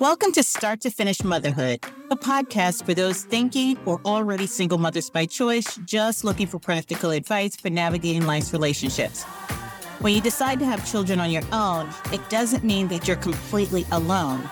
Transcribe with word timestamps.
Welcome 0.00 0.32
to 0.32 0.42
Start 0.42 0.80
to 0.80 0.90
Finish 0.90 1.22
Motherhood, 1.22 1.84
a 2.10 2.16
podcast 2.16 2.86
for 2.86 2.94
those 2.94 3.24
thinking 3.24 3.78
or 3.84 4.00
already 4.06 4.46
single 4.46 4.78
mothers 4.78 5.10
by 5.10 5.26
choice, 5.26 5.78
just 5.84 6.24
looking 6.24 6.46
for 6.46 6.58
practical 6.58 7.10
advice 7.10 7.54
for 7.54 7.68
navigating 7.68 8.24
life's 8.24 8.54
relationships. 8.54 9.24
When 10.00 10.14
you 10.14 10.22
decide 10.22 10.58
to 10.60 10.64
have 10.64 10.90
children 10.90 11.20
on 11.20 11.30
your 11.30 11.42
own, 11.52 11.90
it 12.14 12.26
doesn't 12.30 12.64
mean 12.64 12.88
that 12.88 13.06
you're 13.06 13.18
completely 13.18 13.84
alone. 13.92 14.48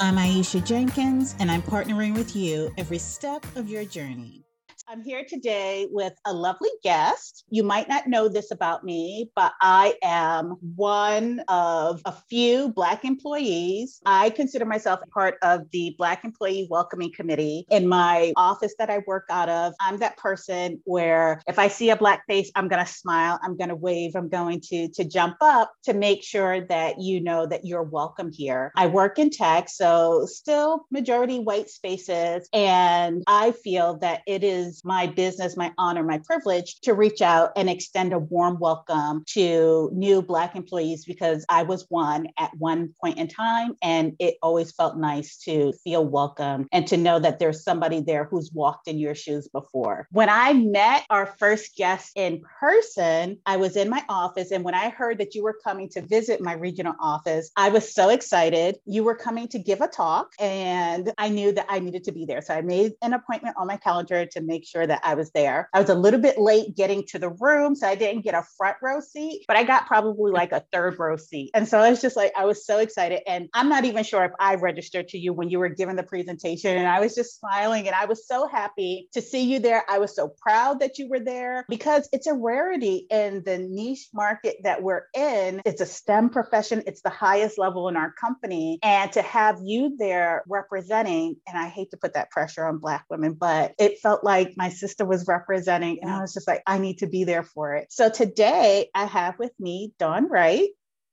I'm 0.00 0.16
Aisha 0.16 0.62
Jenkins, 0.62 1.34
and 1.38 1.50
I'm 1.50 1.62
partnering 1.62 2.14
with 2.14 2.36
you 2.36 2.70
every 2.76 2.98
step 2.98 3.46
of 3.56 3.70
your 3.70 3.86
journey. 3.86 4.44
I'm 4.92 5.04
here 5.04 5.24
today 5.24 5.86
with 5.88 6.14
a 6.26 6.32
lovely 6.32 6.70
guest. 6.82 7.44
You 7.48 7.62
might 7.62 7.88
not 7.88 8.08
know 8.08 8.28
this 8.28 8.50
about 8.50 8.82
me, 8.82 9.30
but 9.36 9.52
I 9.62 9.94
am 10.02 10.56
one 10.74 11.44
of 11.46 12.02
a 12.04 12.12
few 12.28 12.72
Black 12.72 13.04
employees. 13.04 14.00
I 14.04 14.30
consider 14.30 14.64
myself 14.64 14.98
part 15.14 15.36
of 15.42 15.70
the 15.70 15.94
Black 15.96 16.24
Employee 16.24 16.66
Welcoming 16.68 17.12
Committee 17.14 17.66
in 17.70 17.86
my 17.86 18.32
office 18.34 18.74
that 18.80 18.90
I 18.90 19.04
work 19.06 19.26
out 19.30 19.48
of. 19.48 19.74
I'm 19.80 19.98
that 19.98 20.16
person 20.16 20.80
where 20.82 21.40
if 21.46 21.60
I 21.60 21.68
see 21.68 21.90
a 21.90 21.96
Black 21.96 22.26
face, 22.26 22.50
I'm 22.56 22.66
going 22.66 22.84
to 22.84 22.92
smile, 22.92 23.38
I'm 23.44 23.56
going 23.56 23.70
to 23.70 23.76
wave, 23.76 24.16
I'm 24.16 24.28
going 24.28 24.60
to, 24.70 24.88
to 24.88 25.04
jump 25.04 25.36
up 25.40 25.72
to 25.84 25.94
make 25.94 26.24
sure 26.24 26.66
that 26.66 27.00
you 27.00 27.20
know 27.20 27.46
that 27.46 27.64
you're 27.64 27.84
welcome 27.84 28.32
here. 28.32 28.72
I 28.74 28.88
work 28.88 29.20
in 29.20 29.30
tech, 29.30 29.68
so 29.68 30.26
still 30.26 30.86
majority 30.90 31.38
white 31.38 31.70
spaces. 31.70 32.48
And 32.52 33.22
I 33.28 33.52
feel 33.52 33.98
that 33.98 34.22
it 34.26 34.42
is 34.42 34.79
my 34.84 35.06
business, 35.06 35.56
my 35.56 35.72
honor, 35.78 36.02
my 36.02 36.18
privilege 36.18 36.80
to 36.80 36.94
reach 36.94 37.22
out 37.22 37.52
and 37.56 37.68
extend 37.68 38.12
a 38.12 38.18
warm 38.18 38.58
welcome 38.58 39.24
to 39.28 39.90
new 39.92 40.22
Black 40.22 40.56
employees 40.56 41.04
because 41.04 41.44
I 41.48 41.62
was 41.62 41.86
one 41.88 42.28
at 42.38 42.50
one 42.58 42.94
point 43.00 43.18
in 43.18 43.28
time. 43.28 43.76
And 43.82 44.14
it 44.18 44.36
always 44.42 44.72
felt 44.72 44.96
nice 44.96 45.36
to 45.44 45.72
feel 45.84 46.04
welcome 46.04 46.68
and 46.72 46.86
to 46.88 46.96
know 46.96 47.18
that 47.18 47.38
there's 47.38 47.64
somebody 47.64 48.00
there 48.00 48.24
who's 48.24 48.50
walked 48.52 48.88
in 48.88 48.98
your 48.98 49.14
shoes 49.14 49.48
before. 49.48 50.08
When 50.10 50.28
I 50.28 50.52
met 50.52 51.04
our 51.10 51.26
first 51.38 51.76
guest 51.76 52.12
in 52.16 52.42
person, 52.60 53.38
I 53.46 53.56
was 53.56 53.76
in 53.76 53.88
my 53.88 54.04
office. 54.08 54.50
And 54.50 54.64
when 54.64 54.74
I 54.74 54.90
heard 54.90 55.18
that 55.18 55.34
you 55.34 55.42
were 55.42 55.58
coming 55.62 55.88
to 55.90 56.02
visit 56.02 56.40
my 56.40 56.54
regional 56.54 56.94
office, 57.00 57.50
I 57.56 57.68
was 57.68 57.94
so 57.94 58.10
excited. 58.10 58.76
You 58.86 59.04
were 59.04 59.14
coming 59.14 59.48
to 59.48 59.58
give 59.58 59.80
a 59.80 59.88
talk, 59.88 60.32
and 60.38 61.12
I 61.18 61.28
knew 61.28 61.52
that 61.52 61.66
I 61.68 61.80
needed 61.80 62.04
to 62.04 62.12
be 62.12 62.24
there. 62.24 62.42
So 62.42 62.54
I 62.54 62.62
made 62.62 62.92
an 63.02 63.12
appointment 63.12 63.56
on 63.58 63.66
my 63.66 63.76
calendar 63.76 64.26
to 64.26 64.40
make 64.40 64.66
sure 64.70 64.86
that 64.86 65.00
I 65.04 65.14
was 65.14 65.30
there. 65.32 65.68
I 65.74 65.80
was 65.80 65.90
a 65.90 65.94
little 65.94 66.20
bit 66.20 66.38
late 66.38 66.76
getting 66.76 67.04
to 67.08 67.18
the 67.18 67.30
room, 67.30 67.74
so 67.74 67.86
I 67.86 67.94
didn't 67.94 68.22
get 68.22 68.34
a 68.34 68.44
front 68.56 68.76
row 68.82 69.00
seat, 69.00 69.44
but 69.48 69.56
I 69.56 69.64
got 69.64 69.86
probably 69.86 70.32
like 70.32 70.52
a 70.52 70.64
third 70.72 70.98
row 70.98 71.16
seat. 71.16 71.50
And 71.54 71.68
so 71.68 71.82
it's 71.82 72.00
just 72.00 72.16
like, 72.16 72.32
I 72.36 72.44
was 72.44 72.64
so 72.64 72.78
excited. 72.78 73.20
And 73.26 73.48
I'm 73.54 73.68
not 73.68 73.84
even 73.84 74.04
sure 74.04 74.24
if 74.24 74.32
I 74.38 74.54
registered 74.54 75.08
to 75.08 75.18
you 75.18 75.32
when 75.32 75.50
you 75.50 75.58
were 75.58 75.68
giving 75.68 75.96
the 75.96 76.02
presentation. 76.02 76.76
And 76.76 76.86
I 76.86 77.00
was 77.00 77.14
just 77.14 77.38
smiling 77.38 77.86
and 77.86 77.96
I 77.96 78.06
was 78.06 78.26
so 78.26 78.46
happy 78.46 79.08
to 79.12 79.20
see 79.20 79.42
you 79.42 79.58
there. 79.58 79.84
I 79.88 79.98
was 79.98 80.14
so 80.14 80.28
proud 80.28 80.80
that 80.80 80.98
you 80.98 81.08
were 81.08 81.20
there 81.20 81.64
because 81.68 82.08
it's 82.12 82.26
a 82.26 82.34
rarity 82.34 83.06
in 83.10 83.42
the 83.44 83.58
niche 83.58 84.08
market 84.14 84.56
that 84.64 84.82
we're 84.82 85.04
in. 85.14 85.62
It's 85.64 85.80
a 85.80 85.86
STEM 85.86 86.30
profession, 86.30 86.82
it's 86.86 87.02
the 87.02 87.10
highest 87.10 87.58
level 87.58 87.88
in 87.88 87.96
our 87.96 88.12
company. 88.12 88.78
And 88.82 89.10
to 89.12 89.22
have 89.22 89.58
you 89.62 89.96
there 89.98 90.44
representing, 90.48 91.36
and 91.46 91.58
I 91.58 91.68
hate 91.68 91.90
to 91.90 91.96
put 91.96 92.14
that 92.14 92.30
pressure 92.30 92.64
on 92.66 92.78
Black 92.78 93.04
women, 93.10 93.34
but 93.34 93.74
it 93.78 93.98
felt 94.00 94.24
like 94.24 94.54
my 94.60 94.68
sister 94.68 95.06
was 95.06 95.26
representing. 95.26 96.00
And 96.02 96.10
I 96.10 96.20
was 96.20 96.34
just 96.34 96.46
like, 96.46 96.62
I 96.66 96.76
need 96.76 96.98
to 96.98 97.06
be 97.06 97.24
there 97.24 97.42
for 97.42 97.76
it. 97.76 97.90
So 97.90 98.10
today 98.10 98.90
I 98.94 99.06
have 99.06 99.38
with 99.38 99.52
me 99.58 99.94
Dawn 99.98 100.28
Wright. 100.28 100.68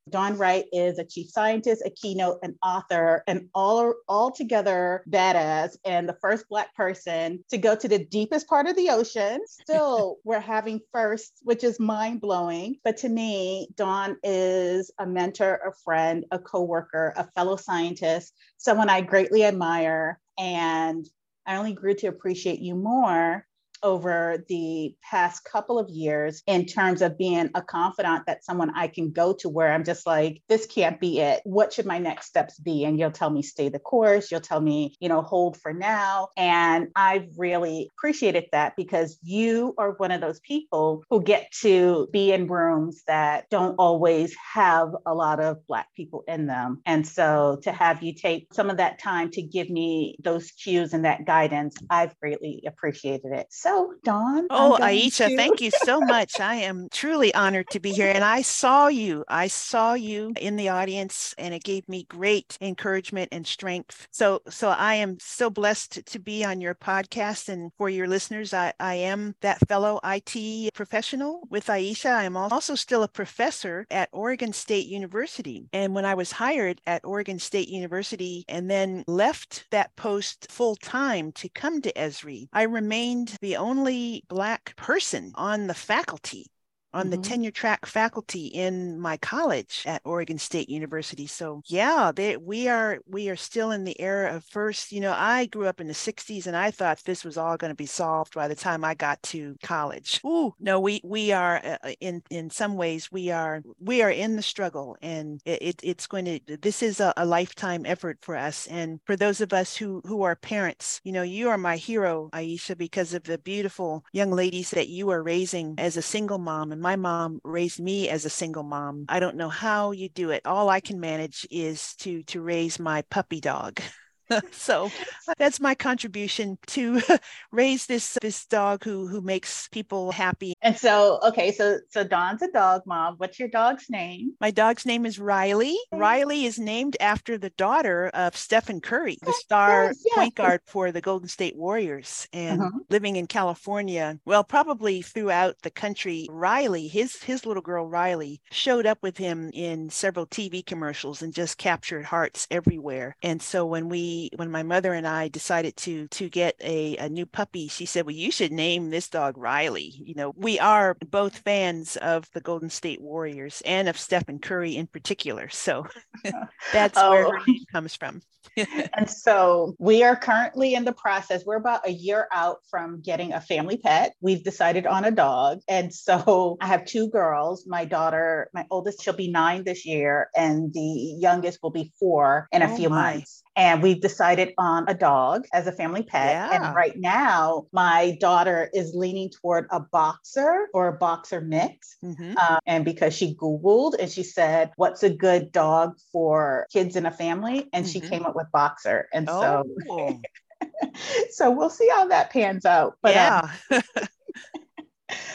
Dawn 0.09 0.37
Wright 0.37 0.65
is 0.73 0.99
a 0.99 1.05
chief 1.05 1.29
scientist, 1.29 1.81
a 1.85 1.89
keynote, 1.89 2.39
an 2.43 2.57
author, 2.61 3.23
and 3.25 3.47
all 3.55 3.93
altogether 4.09 5.01
badass, 5.09 5.77
and 5.85 6.09
the 6.09 6.17
first 6.21 6.49
Black 6.49 6.75
person 6.75 7.41
to 7.49 7.57
go 7.57 7.73
to 7.73 7.87
the 7.87 8.03
deepest 8.03 8.49
part 8.49 8.67
of 8.67 8.75
the 8.75 8.89
ocean. 8.89 9.39
Still, 9.47 10.17
we're 10.25 10.41
having 10.41 10.81
first, 10.91 11.39
which 11.43 11.63
is 11.63 11.79
mind 11.79 12.19
blowing. 12.19 12.75
But 12.83 12.97
to 12.97 13.09
me, 13.09 13.69
Dawn 13.75 14.17
is 14.23 14.91
a 14.99 15.05
mentor, 15.05 15.61
a 15.65 15.71
friend, 15.85 16.25
a 16.31 16.39
coworker, 16.39 17.13
a 17.15 17.25
fellow 17.31 17.55
scientist, 17.55 18.33
someone 18.57 18.89
I 18.89 18.99
greatly 19.01 19.45
admire. 19.45 20.19
And 20.37 21.09
I 21.47 21.55
only 21.55 21.73
grew 21.73 21.95
to 21.95 22.07
appreciate 22.07 22.59
you 22.59 22.75
more 22.75 23.47
over 23.83 24.43
the 24.47 24.95
past 25.01 25.43
couple 25.43 25.79
of 25.79 25.89
years 25.89 26.41
in 26.47 26.65
terms 26.65 27.01
of 27.01 27.17
being 27.17 27.49
a 27.55 27.61
confidant 27.61 28.25
that 28.27 28.43
someone 28.43 28.71
I 28.75 28.87
can 28.87 29.11
go 29.11 29.33
to 29.39 29.49
where 29.49 29.71
I'm 29.71 29.83
just 29.83 30.05
like, 30.05 30.41
this 30.47 30.65
can't 30.65 30.99
be 30.99 31.19
it. 31.19 31.41
What 31.43 31.73
should 31.73 31.85
my 31.85 31.99
next 31.99 32.27
steps 32.27 32.59
be? 32.59 32.83
And 32.83 32.99
you'll 32.99 33.11
tell 33.11 33.29
me, 33.29 33.41
stay 33.41 33.69
the 33.69 33.79
course. 33.79 34.31
You'll 34.31 34.41
tell 34.41 34.61
me, 34.61 34.95
you 34.99 35.09
know, 35.09 35.21
hold 35.21 35.57
for 35.57 35.73
now. 35.73 36.29
And 36.37 36.89
I've 36.95 37.27
really 37.37 37.89
appreciated 37.97 38.45
that 38.51 38.75
because 38.75 39.17
you 39.23 39.73
are 39.77 39.91
one 39.91 40.11
of 40.11 40.21
those 40.21 40.39
people 40.39 41.03
who 41.09 41.21
get 41.21 41.51
to 41.61 42.07
be 42.11 42.31
in 42.31 42.47
rooms 42.47 43.03
that 43.07 43.49
don't 43.49 43.75
always 43.75 44.35
have 44.53 44.89
a 45.05 45.13
lot 45.13 45.39
of 45.39 45.65
Black 45.67 45.87
people 45.95 46.23
in 46.27 46.47
them. 46.47 46.81
And 46.85 47.07
so 47.07 47.59
to 47.63 47.71
have 47.71 48.03
you 48.03 48.13
take 48.13 48.53
some 48.53 48.69
of 48.69 48.77
that 48.77 48.99
time 48.99 49.31
to 49.31 49.41
give 49.41 49.69
me 49.69 50.17
those 50.23 50.51
cues 50.51 50.93
and 50.93 51.05
that 51.05 51.25
guidance, 51.25 51.75
I've 51.89 52.17
greatly 52.19 52.63
appreciated 52.65 53.31
it. 53.31 53.47
So 53.49 53.66
so, 53.67 53.95
Dawn. 54.03 54.47
Oh, 54.49 54.77
Aisha, 54.79 55.27
to... 55.27 55.35
thank 55.35 55.59
you 55.59 55.71
so 55.83 55.99
much. 55.99 56.39
I 56.39 56.55
am 56.55 56.87
truly 56.89 57.33
honored 57.33 57.69
to 57.71 57.79
be 57.79 57.91
here. 57.91 58.09
And 58.09 58.23
I 58.23 58.41
saw 58.41 58.87
you. 58.87 59.25
I 59.27 59.47
saw 59.47 59.93
you 59.93 60.33
in 60.39 60.55
the 60.55 60.69
audience, 60.69 61.35
and 61.37 61.53
it 61.53 61.63
gave 61.63 61.87
me 61.89 62.05
great 62.09 62.57
encouragement 62.61 63.29
and 63.31 63.45
strength. 63.45 64.07
So, 64.11 64.41
so 64.47 64.69
I 64.69 64.95
am 64.95 65.17
so 65.19 65.49
blessed 65.49 66.05
to 66.05 66.19
be 66.19 66.45
on 66.45 66.61
your 66.61 66.75
podcast. 66.75 67.49
And 67.49 67.71
for 67.77 67.89
your 67.89 68.07
listeners, 68.07 68.53
I, 68.53 68.71
I 68.79 68.95
am 68.95 69.35
that 69.41 69.67
fellow 69.67 69.99
IT 70.03 70.73
professional 70.73 71.41
with 71.49 71.67
Aisha. 71.67 72.11
I 72.11 72.23
am 72.23 72.37
also 72.37 72.75
still 72.75 73.03
a 73.03 73.07
professor 73.09 73.85
at 73.91 74.09
Oregon 74.13 74.53
State 74.53 74.87
University. 74.87 75.67
And 75.73 75.93
when 75.93 76.05
I 76.05 76.13
was 76.13 76.31
hired 76.31 76.79
at 76.87 77.03
Oregon 77.03 77.39
State 77.39 77.67
University 77.67 78.45
and 78.47 78.71
then 78.71 79.03
left 79.07 79.65
that 79.71 79.93
post 79.97 80.47
full 80.49 80.77
time 80.77 81.33
to 81.33 81.49
come 81.49 81.81
to 81.81 81.91
Esri, 81.93 82.47
I 82.53 82.63
remained 82.63 83.35
the 83.41 83.56
only 83.57 84.23
Black 84.27 84.75
person 84.75 85.31
on 85.35 85.67
the 85.67 85.73
faculty 85.73 86.47
on 86.97 87.05
mm-hmm. 87.05 87.21
the 87.21 87.27
tenure 87.29 87.51
track 87.51 87.85
faculty 87.85 88.47
in 88.47 88.99
my 88.99 89.17
college 89.17 89.83
at 89.85 90.01
Oregon 90.03 90.37
State 90.39 90.69
University. 90.69 91.27
So 91.27 91.61
yeah, 91.65 92.11
they, 92.13 92.37
we 92.37 92.67
are 92.67 92.99
we 93.07 93.29
are 93.29 93.35
still 93.35 93.71
in 93.71 93.83
the 93.83 93.99
era 94.01 94.35
of 94.35 94.43
first. 94.45 94.91
You 94.91 95.01
know, 95.01 95.15
I 95.15 95.45
grew 95.45 95.67
up 95.67 95.79
in 95.79 95.87
the 95.87 95.93
'60s, 95.93 96.47
and 96.47 96.57
I 96.57 96.71
thought 96.71 97.03
this 97.05 97.23
was 97.23 97.37
all 97.37 97.55
going 97.57 97.69
to 97.71 97.75
be 97.75 97.85
solved 97.85 98.33
by 98.33 98.47
the 98.47 98.55
time 98.55 98.83
I 98.83 98.95
got 98.95 99.21
to 99.23 99.55
college. 99.61 100.19
Ooh, 100.25 100.53
no, 100.59 100.79
we 100.79 100.99
we 101.03 101.31
are 101.31 101.61
uh, 101.63 101.77
uh, 101.83 101.91
in 102.01 102.23
in 102.31 102.49
some 102.49 102.75
ways 102.75 103.11
we 103.11 103.29
are 103.29 103.61
we 103.79 104.01
are 104.01 104.11
in 104.11 104.35
the 104.35 104.41
struggle, 104.41 104.97
and 105.01 105.41
it, 105.45 105.79
it's 105.83 106.07
going 106.07 106.25
to. 106.25 106.57
This 106.57 106.81
is 106.81 106.99
a, 106.99 107.13
a 107.15 107.25
lifetime 107.25 107.85
effort 107.85 108.17
for 108.21 108.35
us, 108.35 108.65
and 108.67 108.99
for 109.05 109.15
those 109.15 109.39
of 109.39 109.53
us 109.53 109.75
who 109.75 110.01
who 110.05 110.23
are 110.23 110.35
parents, 110.35 110.99
you 111.03 111.11
know, 111.11 111.23
you 111.23 111.49
are 111.49 111.57
my 111.57 111.77
hero, 111.77 112.29
Aisha, 112.33 112.75
because 112.77 113.13
of 113.13 113.23
the 113.23 113.37
beautiful 113.37 114.03
young 114.13 114.31
ladies 114.31 114.71
that 114.71 114.89
you 114.89 115.09
are 115.11 115.21
raising 115.21 115.75
as 115.77 115.95
a 115.95 116.01
single 116.01 116.39
mom 116.39 116.71
and 116.71 116.81
my 116.87 116.95
mom 116.95 117.41
raised 117.43 117.81
me 117.81 118.07
as 118.07 118.23
a 118.23 118.29
single 118.29 118.63
mom. 118.63 119.03
I 119.09 119.19
don't 119.19 119.35
know 119.35 119.49
how 119.49 119.91
you 119.91 120.07
do 120.07 120.29
it. 120.29 120.45
All 120.45 120.69
I 120.69 120.79
can 120.79 121.01
manage 121.01 121.45
is 121.51 121.95
to 121.95 122.23
to 122.23 122.39
raise 122.41 122.79
my 122.79 123.01
puppy 123.09 123.41
dog. 123.41 123.81
so 124.51 124.91
that's 125.37 125.59
my 125.59 125.75
contribution 125.75 126.57
to 126.67 127.01
raise 127.51 127.85
this 127.85 128.17
this 128.21 128.45
dog 128.45 128.83
who 128.83 129.07
who 129.07 129.21
makes 129.21 129.67
people 129.69 130.11
happy. 130.11 130.53
And 130.61 130.77
so, 130.77 131.19
okay, 131.25 131.51
so 131.51 131.79
so 131.89 132.03
Dawn's 132.03 132.41
a 132.41 132.51
dog 132.51 132.81
mom. 132.85 133.15
What's 133.17 133.39
your 133.39 133.49
dog's 133.49 133.89
name? 133.89 134.33
My 134.39 134.51
dog's 134.51 134.85
name 134.85 135.05
is 135.05 135.19
Riley. 135.19 135.77
Riley 135.91 136.45
is 136.45 136.59
named 136.59 136.97
after 136.99 137.37
the 137.37 137.49
daughter 137.51 138.09
of 138.13 138.35
Stephen 138.35 138.81
Curry, 138.81 139.17
the 139.23 139.33
star 139.33 139.85
yes, 139.85 140.03
yes. 140.05 140.15
point 140.15 140.35
guard 140.35 140.61
for 140.65 140.91
the 140.91 141.01
Golden 141.01 141.27
State 141.27 141.55
Warriors, 141.55 142.27
and 142.33 142.61
uh-huh. 142.61 142.79
living 142.89 143.15
in 143.15 143.27
California. 143.27 144.19
Well, 144.25 144.43
probably 144.43 145.01
throughout 145.01 145.55
the 145.61 145.71
country, 145.71 146.27
Riley, 146.29 146.87
his 146.87 147.21
his 147.21 147.45
little 147.45 147.63
girl 147.63 147.87
Riley, 147.87 148.41
showed 148.51 148.85
up 148.85 148.99
with 149.01 149.17
him 149.17 149.49
in 149.53 149.89
several 149.89 150.25
TV 150.27 150.65
commercials 150.65 151.21
and 151.21 151.33
just 151.33 151.57
captured 151.57 152.05
hearts 152.05 152.47
everywhere. 152.51 153.15
And 153.21 153.41
so 153.41 153.65
when 153.65 153.89
we 153.89 154.16
when 154.35 154.51
my 154.51 154.63
mother 154.63 154.93
and 154.93 155.07
I 155.07 155.27
decided 155.27 155.75
to 155.77 156.07
to 156.07 156.29
get 156.29 156.55
a, 156.61 156.97
a 156.97 157.09
new 157.09 157.25
puppy, 157.25 157.67
she 157.67 157.85
said, 157.85 158.05
"Well, 158.05 158.15
you 158.15 158.31
should 158.31 158.51
name 158.51 158.89
this 158.89 159.09
dog 159.09 159.37
Riley." 159.37 159.93
You 159.97 160.15
know, 160.15 160.33
we 160.35 160.59
are 160.59 160.97
both 161.09 161.39
fans 161.39 161.97
of 161.97 162.29
the 162.33 162.41
Golden 162.41 162.69
State 162.69 163.01
Warriors 163.01 163.61
and 163.65 163.87
of 163.87 163.97
Stephen 163.97 164.39
Curry 164.39 164.75
in 164.75 164.87
particular, 164.87 165.49
so 165.49 165.87
that's 166.73 166.97
oh. 166.97 167.11
where 167.11 167.23
her 167.23 167.39
oh. 167.39 167.43
name 167.47 167.65
comes 167.71 167.95
from. 167.95 168.21
and 168.97 169.09
so 169.09 169.75
we 169.79 170.03
are 170.03 170.15
currently 170.15 170.73
in 170.73 170.85
the 170.85 170.93
process. 170.93 171.43
We're 171.45 171.57
about 171.57 171.87
a 171.87 171.91
year 171.91 172.27
out 172.31 172.59
from 172.69 173.01
getting 173.01 173.33
a 173.33 173.41
family 173.41 173.77
pet. 173.77 174.13
We've 174.21 174.43
decided 174.43 174.85
on 174.87 175.05
a 175.05 175.11
dog. 175.11 175.61
And 175.67 175.93
so 175.93 176.57
I 176.61 176.67
have 176.67 176.85
two 176.85 177.09
girls. 177.09 177.65
My 177.67 177.85
daughter, 177.85 178.49
my 178.53 178.65
oldest, 178.71 179.03
she'll 179.03 179.13
be 179.13 179.31
nine 179.31 179.63
this 179.63 179.85
year, 179.85 180.29
and 180.35 180.73
the 180.73 181.15
youngest 181.19 181.59
will 181.61 181.71
be 181.71 181.91
four 181.99 182.47
in 182.51 182.61
a 182.61 182.71
oh 182.71 182.75
few 182.75 182.89
my. 182.89 183.13
months. 183.13 183.43
And 183.57 183.81
we've 183.81 183.99
decided 183.99 184.53
on 184.59 184.85
a 184.87 184.93
dog 184.93 185.45
as 185.51 185.65
a 185.65 185.71
family 185.71 186.03
pet. 186.03 186.31
Yeah. 186.31 186.65
And 186.67 186.75
right 186.75 186.95
now, 186.95 187.65
my 187.71 188.15
daughter 188.21 188.69
is 188.73 188.93
leaning 188.93 189.31
toward 189.31 189.65
a 189.71 189.79
boxer 189.79 190.67
or 190.73 190.87
a 190.89 190.93
boxer 190.93 191.41
mix. 191.41 191.97
Mm-hmm. 192.03 192.37
Um, 192.37 192.59
and 192.67 192.85
because 192.85 193.15
she 193.15 193.35
Googled 193.35 193.95
and 193.99 194.09
she 194.09 194.23
said, 194.23 194.71
What's 194.75 195.01
a 195.01 195.09
good 195.09 195.51
dog 195.51 195.97
for 196.11 196.67
kids 196.71 196.95
in 196.95 197.07
a 197.07 197.11
family? 197.11 197.67
And 197.73 197.87
she 197.87 197.99
Mhm. 197.99 198.09
came 198.09 198.25
up 198.25 198.35
with 198.35 198.45
boxer. 198.53 199.09
And 199.11 199.27
so, 199.27 199.63
Oh, 199.89 200.21
so 201.31 201.51
we'll 201.51 201.71
see 201.71 201.89
how 201.89 202.07
that 202.07 202.29
pans 202.29 202.65
out. 202.65 202.97
But 203.01 203.17
um, 203.17 203.49
yeah. 203.71 203.81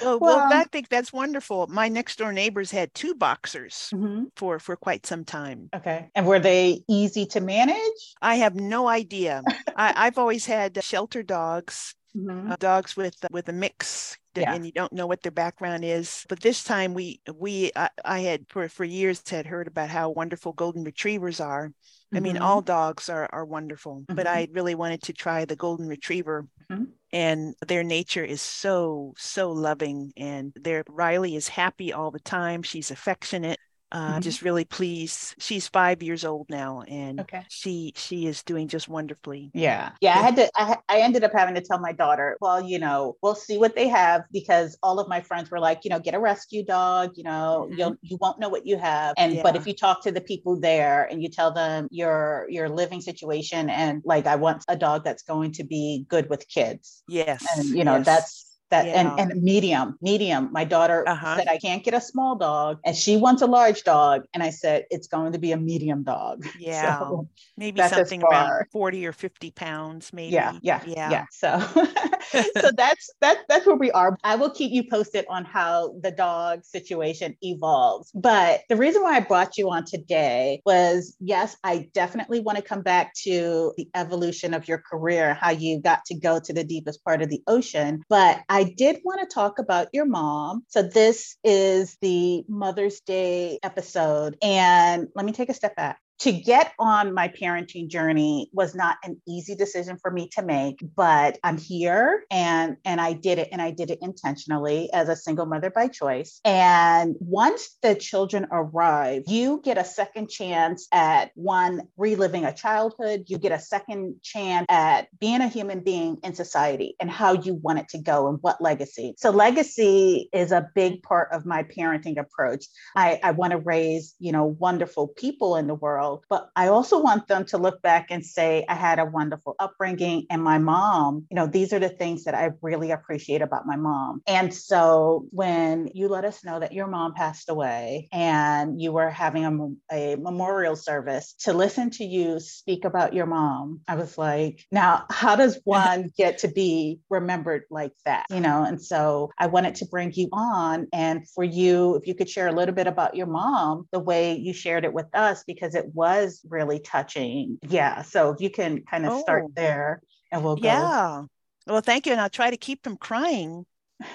well, 0.03 0.19
well, 0.21 0.37
Well- 0.39 0.53
I 0.53 0.65
think 0.65 0.89
that's 0.89 1.13
wonderful. 1.13 1.67
My 1.69 1.89
next 1.89 2.19
door 2.19 2.33
neighbors 2.33 2.71
had 2.71 2.93
two 2.95 3.15
boxers 3.15 3.91
mhm, 3.93 4.27
for 4.37 4.59
for 4.59 4.77
quite 4.77 5.07
some 5.07 5.25
time. 5.25 5.71
okay. 5.75 6.11
And 6.15 6.27
were 6.27 6.41
they 6.41 6.83
easy 6.89 7.27
to 7.27 7.41
manage? 7.41 8.15
I 8.21 8.37
have 8.37 8.55
no 8.55 8.89
idea. 8.89 9.43
I, 9.77 10.07
I've 10.07 10.19
always 10.19 10.47
had 10.47 10.83
shelter 10.83 11.23
dogs, 11.23 11.95
Mhm. 12.17 12.51
uh, 12.53 12.57
dogs 12.61 12.97
with 12.97 13.17
with 13.31 13.49
a 13.49 13.53
mix, 13.53 14.19
Yeah. 14.35 14.55
and 14.55 14.65
you 14.65 14.73
don't 14.73 14.93
know 14.93 15.07
what 15.07 15.23
their 15.23 15.33
background 15.33 15.85
is. 15.85 16.25
But 16.29 16.41
this 16.41 16.65
time, 16.65 16.95
we 16.95 17.21
we 17.35 17.71
I, 17.77 17.91
I 18.05 18.21
had 18.21 18.47
for 18.49 18.69
for 18.69 18.85
years 18.85 19.23
had 19.29 19.47
heard 19.47 19.67
about 19.69 19.91
how 19.91 20.11
wonderful 20.11 20.53
golden 20.53 20.85
retrievers 20.85 21.41
are. 21.41 21.73
I 22.15 22.21
mean, 22.21 22.37
Mhm. 22.37 22.43
all 22.43 22.63
dogs 22.63 23.09
are 23.09 23.29
are 23.33 23.45
wonderful, 23.45 24.05
but 24.15 24.27
Mhm. 24.27 24.31
I 24.31 24.49
really 24.53 24.75
wanted 24.75 25.03
to 25.05 25.13
try 25.13 25.45
the 25.45 25.57
golden 25.57 25.89
retriever. 25.89 26.47
Mhm. 26.71 26.93
And 27.13 27.55
their 27.67 27.85
nature 27.85 28.25
is 28.25 28.43
so 28.43 29.15
so 29.19 29.53
loving, 29.53 30.13
and 30.17 30.53
their 30.57 30.85
Riley 30.89 31.37
is 31.37 31.49
happy 31.49 31.93
all 31.93 32.11
the 32.11 32.21
time. 32.21 32.63
She's 32.63 32.91
affectionate. 32.91 33.61
Uh, 33.93 34.19
Mhm. 34.19 34.23
just 34.23 34.41
really 34.41 34.65
pleased. 34.65 35.35
She's 35.39 35.69
five 35.69 36.03
years 36.03 36.25
old 36.25 36.49
now, 36.49 36.81
and 36.89 37.21
Okay. 37.21 37.45
she 37.49 37.93
she 37.95 38.27
is 38.27 38.43
doing 38.43 38.67
just 38.67 38.89
wonderfully. 38.89 39.51
Yeah. 39.53 39.93
Yeah. 40.01 40.15
I 40.19 40.23
had 40.23 40.37
to, 40.37 40.51
I, 40.57 40.79
I 40.89 41.01
ended 41.01 41.25
up 41.25 41.33
having 41.35 41.55
to 41.57 41.61
tell 41.61 41.79
my 41.79 41.93
daughter, 41.93 42.39
well, 42.41 42.63
you 42.63 42.79
know, 42.79 43.17
we'll 43.23 43.35
see 43.35 43.59
what 43.59 43.75
they 43.75 43.89
have 43.89 44.23
because 44.33 44.79
all 44.83 44.99
of 44.99 45.09
my 45.09 45.21
friends 45.21 45.51
were 45.51 45.61
like, 45.61 45.81
you 45.85 45.91
know, 45.91 46.01
get 46.01 46.15
a 46.15 46.19
rescue 46.19 46.65
dog, 46.65 47.11
you 47.17 47.25
know, 47.25 47.69
Mhm. 47.71 47.79
you'll, 47.79 47.97
you 48.01 48.17
won't 48.19 48.39
know 48.41 48.49
what 48.49 48.67
you 48.67 48.79
have. 48.79 49.13
And, 49.19 49.43
but 49.43 49.57
if 49.57 49.67
you 49.67 49.75
talk 49.75 50.03
to 50.05 50.11
the 50.11 50.23
people 50.23 50.59
there 50.59 51.05
and 51.05 51.23
you 51.23 51.29
tell 51.29 51.53
them 51.53 51.89
your, 51.91 52.47
your 52.49 52.71
living 52.71 53.03
situation 53.03 53.69
and 53.69 54.01
like, 54.07 54.27
I 54.27 54.37
want 54.37 54.65
a 54.69 54.77
dog 54.77 55.05
that's 55.05 55.23
going 55.23 55.53
to 55.53 55.65
be 55.65 56.07
good 56.09 56.31
with 56.31 56.49
kids. 56.49 57.03
Yes, 57.07 57.45
And, 57.55 57.77
you 57.77 57.85
know, 57.85 57.97
yes. 57.97 58.07
that's, 58.07 58.52
that 58.73 58.87
Yeah. 58.87 59.01
and, 59.01 59.33
and 59.33 59.43
medium, 59.43 59.97
medium. 60.03 60.51
My 60.53 60.65
daughter 60.65 61.05
Uh-huh. 61.07 61.37
said 61.39 61.47
I 61.49 61.59
can't 61.59 61.85
get 61.85 61.95
a 61.95 62.01
small 62.01 62.37
dog 62.37 62.79
and 62.85 62.97
she 62.97 63.17
wants 63.17 63.43
a 63.43 63.47
large 63.47 63.85
dog. 63.85 64.25
And 64.35 64.43
I 64.43 64.51
said, 64.51 64.87
it's 64.91 65.07
going 65.09 65.33
to 65.33 65.39
be 65.39 65.53
a 65.53 65.57
medium 65.57 66.03
dog. 66.03 66.45
yeah, 66.59 66.99
So, 66.99 67.29
maybe 67.57 67.81
something 67.83 68.23
around 68.23 68.49
far. 68.49 68.67
forty 68.73 69.07
or 69.07 69.13
fifty 69.13 69.51
pounds, 69.53 70.13
maybe. 70.13 70.33
yeah 70.35 70.59
yeah 70.63 70.81
yeah. 70.85 71.11
yeah, 71.11 71.25
so 71.31 71.61
so 72.61 72.71
that's 72.77 73.11
that 73.21 73.39
that's 73.49 73.67
where 73.67 73.77
we 73.77 73.91
are 73.93 74.17
i 74.25 74.35
will 74.37 74.51
keep 74.51 74.73
you 74.73 74.83
posted 74.89 75.25
on 75.29 75.45
how 75.45 75.95
the 76.03 76.11
dog 76.11 76.65
situation 76.65 77.37
evolves 77.43 78.11
but 78.15 78.63
the 78.71 78.77
reason 78.77 79.03
why 79.03 79.17
i 79.17 79.21
brought 79.21 79.59
you 79.59 79.69
on 79.71 79.85
today 79.85 80.63
was 80.65 81.15
yes 81.21 81.57
i 81.63 81.89
definitely 81.93 82.41
want 82.41 82.57
to 82.57 82.63
come 82.65 82.81
back 82.83 83.13
to 83.15 83.73
the 83.77 83.87
evolution 83.95 84.55
of 84.55 84.67
your 84.67 84.79
career 84.79 85.35
how 85.35 85.51
you 85.51 85.79
got 85.81 86.05
to 86.07 86.15
go 86.15 86.41
to 86.41 86.53
the 86.55 86.65
deepest 86.65 87.05
part 87.05 87.21
of 87.23 87.29
the 87.29 87.43
ocean 87.47 88.03
but 88.09 88.41
i 88.49 88.62
did 88.65 89.01
want 89.05 89.21
to 89.21 89.33
talk 89.33 89.59
about 89.59 89.89
your 89.93 90.05
mom. 90.05 90.65
So 90.69 90.83
this 90.83 91.37
is 91.45 91.97
the 92.03 92.45
mother's 92.49 93.01
day 93.01 93.59
episode 93.63 94.37
and 94.43 95.09
let 95.15 95.25
me 95.25 95.33
take 95.33 95.49
a 95.49 95.55
step 95.55 95.77
back 95.77 96.02
to 96.21 96.33
get 96.33 96.73
on 96.79 97.15
my 97.15 97.29
parenting 97.29 97.89
journey 97.89 98.49
was 98.53 98.75
not 98.75 98.97
an 99.05 99.21
easy 99.27 99.55
decision 99.55 99.99
for 100.01 100.11
me 100.11 100.29
to 100.29 100.43
make 100.43 100.79
but 100.95 101.39
i'm 101.43 101.59
here 101.59 102.25
and 102.31 102.77
and 102.85 103.01
i 103.01 103.13
did 103.13 103.39
it 103.39 103.49
and 103.53 103.61
i 103.61 103.71
did 103.71 103.91
it 103.91 103.99
intentionally 104.03 104.93
as 104.93 105.09
a 105.09 105.17
single 105.17 105.47
mother 105.47 105.71
by 105.71 105.89
choice. 105.89 106.41
And 106.45 107.17
once 107.21 107.77
the 107.83 107.95
children 107.95 108.47
arrive 108.51 109.25
you 109.27 109.61
get 109.63 109.79
a 109.79 109.85
second 109.85 110.29
chance 110.29 110.89
at 110.93 111.31
one 111.35 111.83
reliving 111.97 112.45
a 112.45 112.53
childhood. 112.53 113.25
You 113.27 113.39
get 113.39 113.53
a 113.53 113.59
second 113.59 114.17
chance 114.23 114.67
at 114.69 115.09
being 115.19 115.41
a 115.41 115.49
human 115.49 115.81
being 115.81 116.19
in 116.23 116.35
society 116.35 116.97
and 117.01 117.11
how 117.11 117.33
you 117.33 117.55
want 117.55 117.79
it 117.79 117.89
to 117.91 117.99
go 117.99 118.29
and 118.29 118.39
what 118.41 118.61
legacy. 118.61 119.15
So 119.19 119.31
legacy 119.31 120.29
is 120.33 120.53
a 120.53 120.69
big 120.75 121.03
part 121.03 121.29
of 121.33 121.47
my 121.47 121.63
parenting 121.65 122.19
approach. 122.19 122.67
I, 122.97 123.21
I 123.23 123.31
want 123.33 123.53
to 123.53 123.59
raise, 123.59 124.15
you 124.19 124.33
know, 124.33 124.45
wonderful 124.45 125.09
people 125.09 125.57
in 125.57 125.67
the 125.67 125.75
world, 125.75 126.02
but 126.29 126.51
I 126.57 126.69
also 126.69 127.01
want 127.01 127.29
them 127.29 127.45
to 127.47 127.59
look 127.59 127.83
back 127.83 128.07
and 128.11 128.25
say, 128.25 128.65
I 128.69 128.75
had 128.75 128.99
a 128.99 129.05
wonderful 129.05 129.55
upbringing 129.59 130.27
and 130.31 130.43
my 130.43 130.59
mom, 130.59 131.27
you 131.31 131.37
know, 131.37 131.47
these 131.47 131.73
are 131.73 131.79
the 131.79 131.89
things 131.89 132.25
that 132.25 132.35
I 132.35 132.51
really 132.61 132.91
appreciate 132.91 133.43
about 133.43 133.67
my 133.67 133.77
mom. 133.77 134.23
And 134.27 134.53
so 134.53 135.27
when 135.31 135.91
you 135.95 136.09
let 136.09 136.25
us 136.25 136.45
know 136.45 136.61
that 136.61 136.73
your 136.73 136.87
mom 136.87 137.15
passed 137.15 137.49
away 137.49 138.09
and 138.13 138.81
you 138.81 138.93
were 138.93 139.11
having 139.11 139.45
a, 139.91 139.95
a 139.95 140.17
memorial 140.17 140.77
service 140.77 141.35
to 141.41 141.53
listen 141.53 141.91
to 141.91 142.05
you 142.05 142.41
speak 142.41 142.85
about 142.85 143.15
your 143.15 143.27
mom, 143.27 143.81
I 143.89 143.97
was 143.97 144.17
like, 144.19 144.65
now 144.71 145.07
how 145.11 145.37
does 145.37 145.61
one 145.65 146.11
get 146.17 146.39
to 146.39 146.49
be 146.49 147.01
remembered 147.11 147.63
like 147.71 147.93
that? 148.05 148.27
You 148.31 148.41
know, 148.41 148.65
and 148.65 148.83
so 148.83 149.31
I 149.39 149.47
wanted 149.47 149.77
to 149.77 149.87
bring 149.87 150.13
you 150.15 150.29
on 150.33 150.89
and 150.93 151.29
for 151.29 151.45
you, 151.45 151.97
if 151.97 152.07
you 152.07 152.15
could 152.15 152.29
share 152.29 152.49
a 152.49 152.53
little 152.53 152.75
bit 152.75 152.87
about 152.87 153.17
your 153.17 153.27
mom, 153.27 153.89
the 153.93 153.99
way 153.99 154.35
you 154.35 154.53
shared 154.53 154.85
it 154.85 154.93
with 154.93 155.07
us, 155.15 155.45
because 155.45 155.75
it 155.75 155.87
was 155.95 156.41
really 156.49 156.81
touching. 156.81 157.59
Yeah. 157.69 158.03
So 158.03 158.31
if 158.31 158.41
you 158.41 158.51
can 158.51 158.83
kind 158.91 159.07
of 159.07 159.19
start 159.21 159.45
Oh. 159.47 159.53
there 159.55 160.03
and 160.31 160.43
we'll 160.45 160.57
go. 160.57 160.63
Yeah. 160.69 161.23
Well, 161.67 161.81
thank 161.81 162.07
you, 162.07 162.13
and 162.13 162.21
I'll 162.21 162.29
try 162.31 162.51
to 162.51 162.57
keep 162.57 162.83
from 162.83 162.97
crying. 162.97 163.65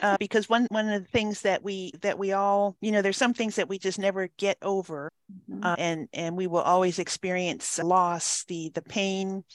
Uh, 0.01 0.17
because 0.19 0.49
one 0.49 0.67
one 0.69 0.89
of 0.89 1.01
the 1.01 1.09
things 1.09 1.43
that 1.43 1.63
we 1.63 1.93
that 2.01 2.19
we 2.19 2.33
all 2.33 2.75
you 2.81 2.91
know 2.91 3.01
there's 3.01 3.15
some 3.15 3.33
things 3.33 3.55
that 3.55 3.69
we 3.69 3.79
just 3.79 3.97
never 3.97 4.27
get 4.37 4.57
over 4.61 5.09
Mhm. 5.49 5.63
uh, 5.63 5.75
and 5.79 6.09
and 6.11 6.35
we 6.35 6.45
will 6.47 6.61
always 6.61 6.99
experience 6.99 7.79
loss 7.79 8.43
the 8.49 8.69
the 8.73 8.81
pain 8.81 9.45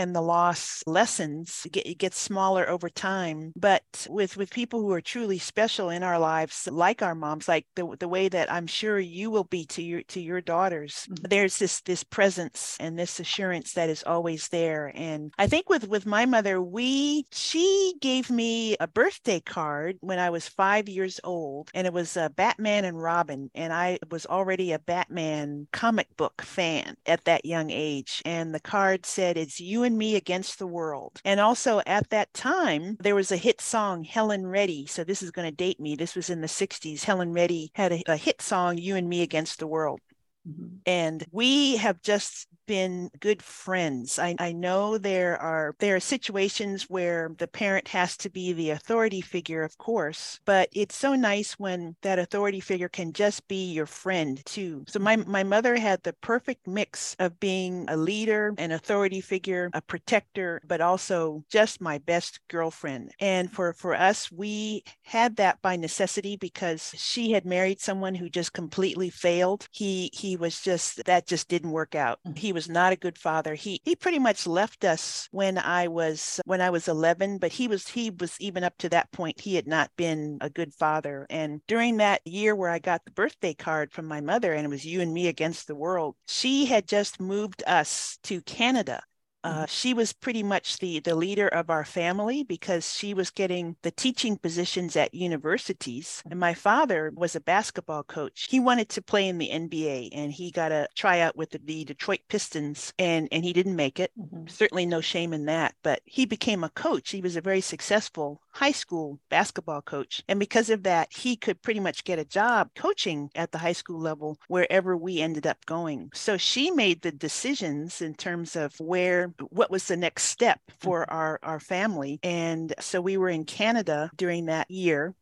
and 0.00 0.14
the 0.14 0.20
loss 0.22 0.82
lessens 0.86 1.62
it, 1.66 1.72
get, 1.72 1.86
it 1.86 1.98
gets 1.98 2.18
smaller 2.18 2.68
over 2.68 2.88
time. 2.88 3.52
But 3.56 3.82
with 4.08 4.36
with 4.36 4.50
people 4.50 4.80
who 4.80 4.92
are 4.92 5.00
truly 5.00 5.38
special 5.38 5.90
in 5.90 6.02
our 6.02 6.18
lives 6.18 6.68
like 6.70 7.02
our 7.02 7.14
moms 7.14 7.48
like 7.48 7.66
the, 7.76 7.96
the 7.98 8.08
way 8.08 8.28
that 8.28 8.50
i'm 8.52 8.66
sure 8.66 8.98
you 8.98 9.30
will 9.30 9.44
be 9.44 9.64
to 9.66 9.82
your 9.82 10.02
to 10.04 10.20
your 10.20 10.40
daughters 10.40 11.06
Mhm. 11.10 11.28
there's 11.30 11.58
this 11.58 11.80
this 11.82 12.04
presence 12.04 12.76
and 12.80 12.98
this 12.98 13.20
assurance 13.20 13.72
that 13.74 13.88
is 13.90 14.02
always 14.04 14.48
there. 14.48 14.92
And 14.94 15.32
i 15.38 15.46
think 15.46 15.68
with 15.68 15.88
with 15.88 16.06
my 16.06 16.24
mother 16.26 16.60
we 16.62 17.24
she 17.32 17.94
gave 18.00 18.30
me 18.30 18.76
a 18.80 18.86
birthday 18.88 19.40
card 19.40 19.96
when 20.00 20.18
i 20.18 20.30
was 20.30 20.48
five 20.48 20.88
years 20.88 21.20
old 21.24 21.70
and 21.74 21.86
it 21.86 21.92
was 21.92 22.16
uh, 22.16 22.28
batman 22.30 22.84
and 22.84 23.00
robin 23.02 23.50
and 23.54 23.72
i 23.72 23.98
was 24.10 24.26
already 24.26 24.72
a 24.72 24.78
batman 24.78 25.66
comic 25.72 26.08
book 26.16 26.42
fan 26.42 26.94
at 27.06 27.24
that 27.24 27.44
young 27.44 27.70
age. 27.70 28.22
And 28.24 28.54
the 28.54 28.60
card 28.60 29.06
said 29.06 29.36
it's 29.36 29.60
you 29.60 29.82
and 29.82 29.89
me 29.96 30.16
against 30.16 30.58
the 30.58 30.66
world. 30.66 31.20
And 31.24 31.40
also 31.40 31.80
at 31.86 32.10
that 32.10 32.32
time 32.34 32.96
there 33.00 33.14
was 33.14 33.32
a 33.32 33.36
hit 33.36 33.60
song 33.60 34.04
helen 34.04 34.46
reddy. 34.46 34.86
So 34.86 35.04
this 35.04 35.22
is 35.22 35.30
going 35.30 35.48
to 35.48 35.54
date 35.56 35.80
me. 35.80 35.96
This 35.96 36.14
was 36.16 36.30
in 36.30 36.40
the 36.40 36.48
60s 36.48 37.04
helen 37.04 37.32
reddy 37.32 37.70
had 37.74 37.92
a, 37.92 38.02
a 38.06 38.16
hit 38.16 38.42
song 38.42 38.78
you 38.78 38.96
and 38.96 39.08
me 39.08 39.22
against 39.22 39.58
the 39.58 39.66
world. 39.66 40.00
Mhm. 40.48 40.80
and 40.86 41.26
we 41.32 41.76
have 41.76 42.00
just 42.00 42.48
been 42.70 43.10
good 43.18 43.42
friends. 43.42 44.16
I, 44.16 44.36
I 44.38 44.52
know 44.52 44.96
there 44.96 45.36
are 45.38 45.74
there 45.80 45.96
are 45.96 46.00
situations 46.00 46.84
where 46.88 47.32
the 47.36 47.48
parent 47.48 47.88
has 47.88 48.16
to 48.18 48.30
be 48.30 48.52
the 48.52 48.70
authority 48.70 49.20
figure, 49.20 49.64
of 49.64 49.76
course, 49.78 50.38
but 50.44 50.68
it's 50.72 50.94
so 50.94 51.14
nice 51.16 51.54
when 51.58 51.96
that 52.02 52.20
authority 52.20 52.60
figure 52.60 52.88
can 52.88 53.12
just 53.12 53.48
be 53.48 53.72
your 53.72 53.86
friend 53.86 54.40
too. 54.46 54.84
So 54.86 55.00
my 55.00 55.16
my 55.16 55.42
mother 55.42 55.76
had 55.76 56.02
the 56.04 56.12
perfect 56.12 56.68
mix 56.68 57.16
of 57.18 57.40
being 57.40 57.86
a 57.88 57.96
leader, 57.96 58.54
an 58.56 58.70
authority 58.70 59.20
figure, 59.20 59.70
a 59.72 59.82
protector, 59.82 60.60
but 60.64 60.80
also 60.80 61.42
just 61.50 61.80
my 61.80 61.98
best 61.98 62.38
girlfriend. 62.48 63.10
And 63.18 63.50
for 63.52 63.72
for 63.72 63.94
us, 63.96 64.30
we 64.30 64.84
had 65.02 65.36
that 65.36 65.60
by 65.62 65.76
necessity 65.76 66.36
because 66.36 66.94
she 66.96 67.32
had 67.32 67.44
married 67.44 67.80
someone 67.80 68.14
who 68.14 68.28
just 68.28 68.52
completely 68.52 69.10
failed. 69.10 69.66
He 69.72 70.10
he 70.12 70.36
was 70.36 70.60
just 70.60 71.04
that 71.04 71.26
just 71.26 71.48
didn't 71.48 71.70
work 71.72 71.94
out. 71.94 72.18
Mhm. 72.26 72.38
He 72.38 72.52
was 72.52 72.59
not 72.68 72.92
a 72.92 72.96
good 72.96 73.18
father. 73.18 73.54
He 73.54 73.80
he 73.84 73.96
pretty 73.96 74.18
much 74.18 74.46
left 74.46 74.84
us 74.84 75.28
when 75.30 75.58
I 75.58 75.88
was 75.88 76.40
when 76.44 76.60
I 76.60 76.70
was 76.70 76.88
11, 76.88 77.38
but 77.38 77.52
he 77.52 77.68
was 77.68 77.88
he 77.88 78.10
was 78.10 78.36
even 78.40 78.64
up 78.64 78.76
to 78.78 78.88
that 78.90 79.10
point 79.12 79.40
he 79.40 79.54
had 79.54 79.66
not 79.66 79.90
been 79.96 80.38
a 80.40 80.50
good 80.50 80.74
father. 80.74 81.26
And 81.30 81.60
during 81.66 81.96
that 81.98 82.20
year 82.26 82.54
where 82.54 82.70
I 82.70 82.78
got 82.78 83.04
the 83.04 83.10
birthday 83.12 83.54
card 83.54 83.92
from 83.92 84.06
my 84.06 84.20
mother 84.20 84.52
and 84.52 84.64
it 84.64 84.70
was 84.70 84.84
you 84.84 85.00
and 85.00 85.12
me 85.12 85.28
against 85.28 85.66
the 85.66 85.74
world, 85.74 86.16
she 86.26 86.66
had 86.66 86.86
just 86.86 87.20
moved 87.20 87.62
us 87.66 88.18
to 88.24 88.42
Canada 88.42 89.02
Uh, 89.42 89.66
she 89.66 89.94
was 89.94 90.12
pretty 90.12 90.42
much 90.42 90.78
the 90.78 91.00
the 91.00 91.14
leader 91.14 91.48
of 91.48 91.70
our 91.70 91.84
family 91.84 92.42
because 92.42 92.94
she 92.94 93.14
was 93.14 93.30
getting 93.30 93.76
the 93.82 93.90
teaching 93.90 94.36
positions 94.36 94.96
at 94.96 95.14
universities. 95.14 96.22
And 96.30 96.38
my 96.38 96.54
father 96.54 97.12
was 97.14 97.34
a 97.34 97.40
basketball 97.40 98.02
coach. 98.02 98.48
He 98.50 98.60
wanted 98.60 98.88
to 98.90 99.02
play 99.02 99.28
in 99.28 99.38
the 99.38 99.48
NBA, 99.48 100.10
and 100.12 100.32
he 100.32 100.50
got 100.50 100.72
a 100.72 100.88
tryout 100.94 101.36
with 101.36 101.50
the, 101.50 101.60
the 101.64 101.84
Detroit 101.84 102.20
Pistons, 102.28 102.92
and 102.98 103.28
and 103.32 103.44
he 103.44 103.52
didn't 103.52 103.76
make 103.76 103.98
it. 103.98 104.12
Mm-hmm. 104.18 104.46
Certainly, 104.48 104.86
no 104.86 105.00
shame 105.00 105.32
in 105.32 105.46
that. 105.46 105.74
But 105.82 106.02
he 106.04 106.26
became 106.26 106.62
a 106.62 106.70
coach. 106.70 107.10
He 107.10 107.22
was 107.22 107.36
a 107.36 107.40
very 107.40 107.60
successful 107.60 108.42
high 108.52 108.72
school 108.72 109.18
basketball 109.28 109.82
coach, 109.82 110.22
and 110.28 110.38
because 110.38 110.70
of 110.70 110.82
that, 110.84 111.12
he 111.12 111.36
could 111.36 111.62
pretty 111.62 111.80
much 111.80 112.04
get 112.04 112.18
a 112.18 112.24
job 112.24 112.70
coaching 112.74 113.30
at 113.34 113.52
the 113.52 113.58
high 113.58 113.72
school 113.72 114.00
level 114.00 114.38
wherever 114.48 114.96
we 114.96 115.20
ended 115.20 115.46
up 115.46 115.64
going. 115.66 116.10
So 116.14 116.36
she 116.36 116.70
made 116.70 117.02
the 117.02 117.12
decisions 117.12 118.02
in 118.02 118.14
terms 118.14 118.56
of 118.56 118.74
where 118.78 119.32
what 119.50 119.70
was 119.70 119.86
the 119.86 119.96
next 119.96 120.24
step 120.24 120.60
for 120.78 121.02
mm-hmm. 121.02 121.14
our 121.14 121.38
our 121.42 121.60
family 121.60 122.18
and 122.22 122.74
so 122.80 123.00
we 123.00 123.16
were 123.16 123.28
in 123.28 123.44
Canada 123.44 124.10
during 124.16 124.46
that 124.46 124.70
year 124.70 125.14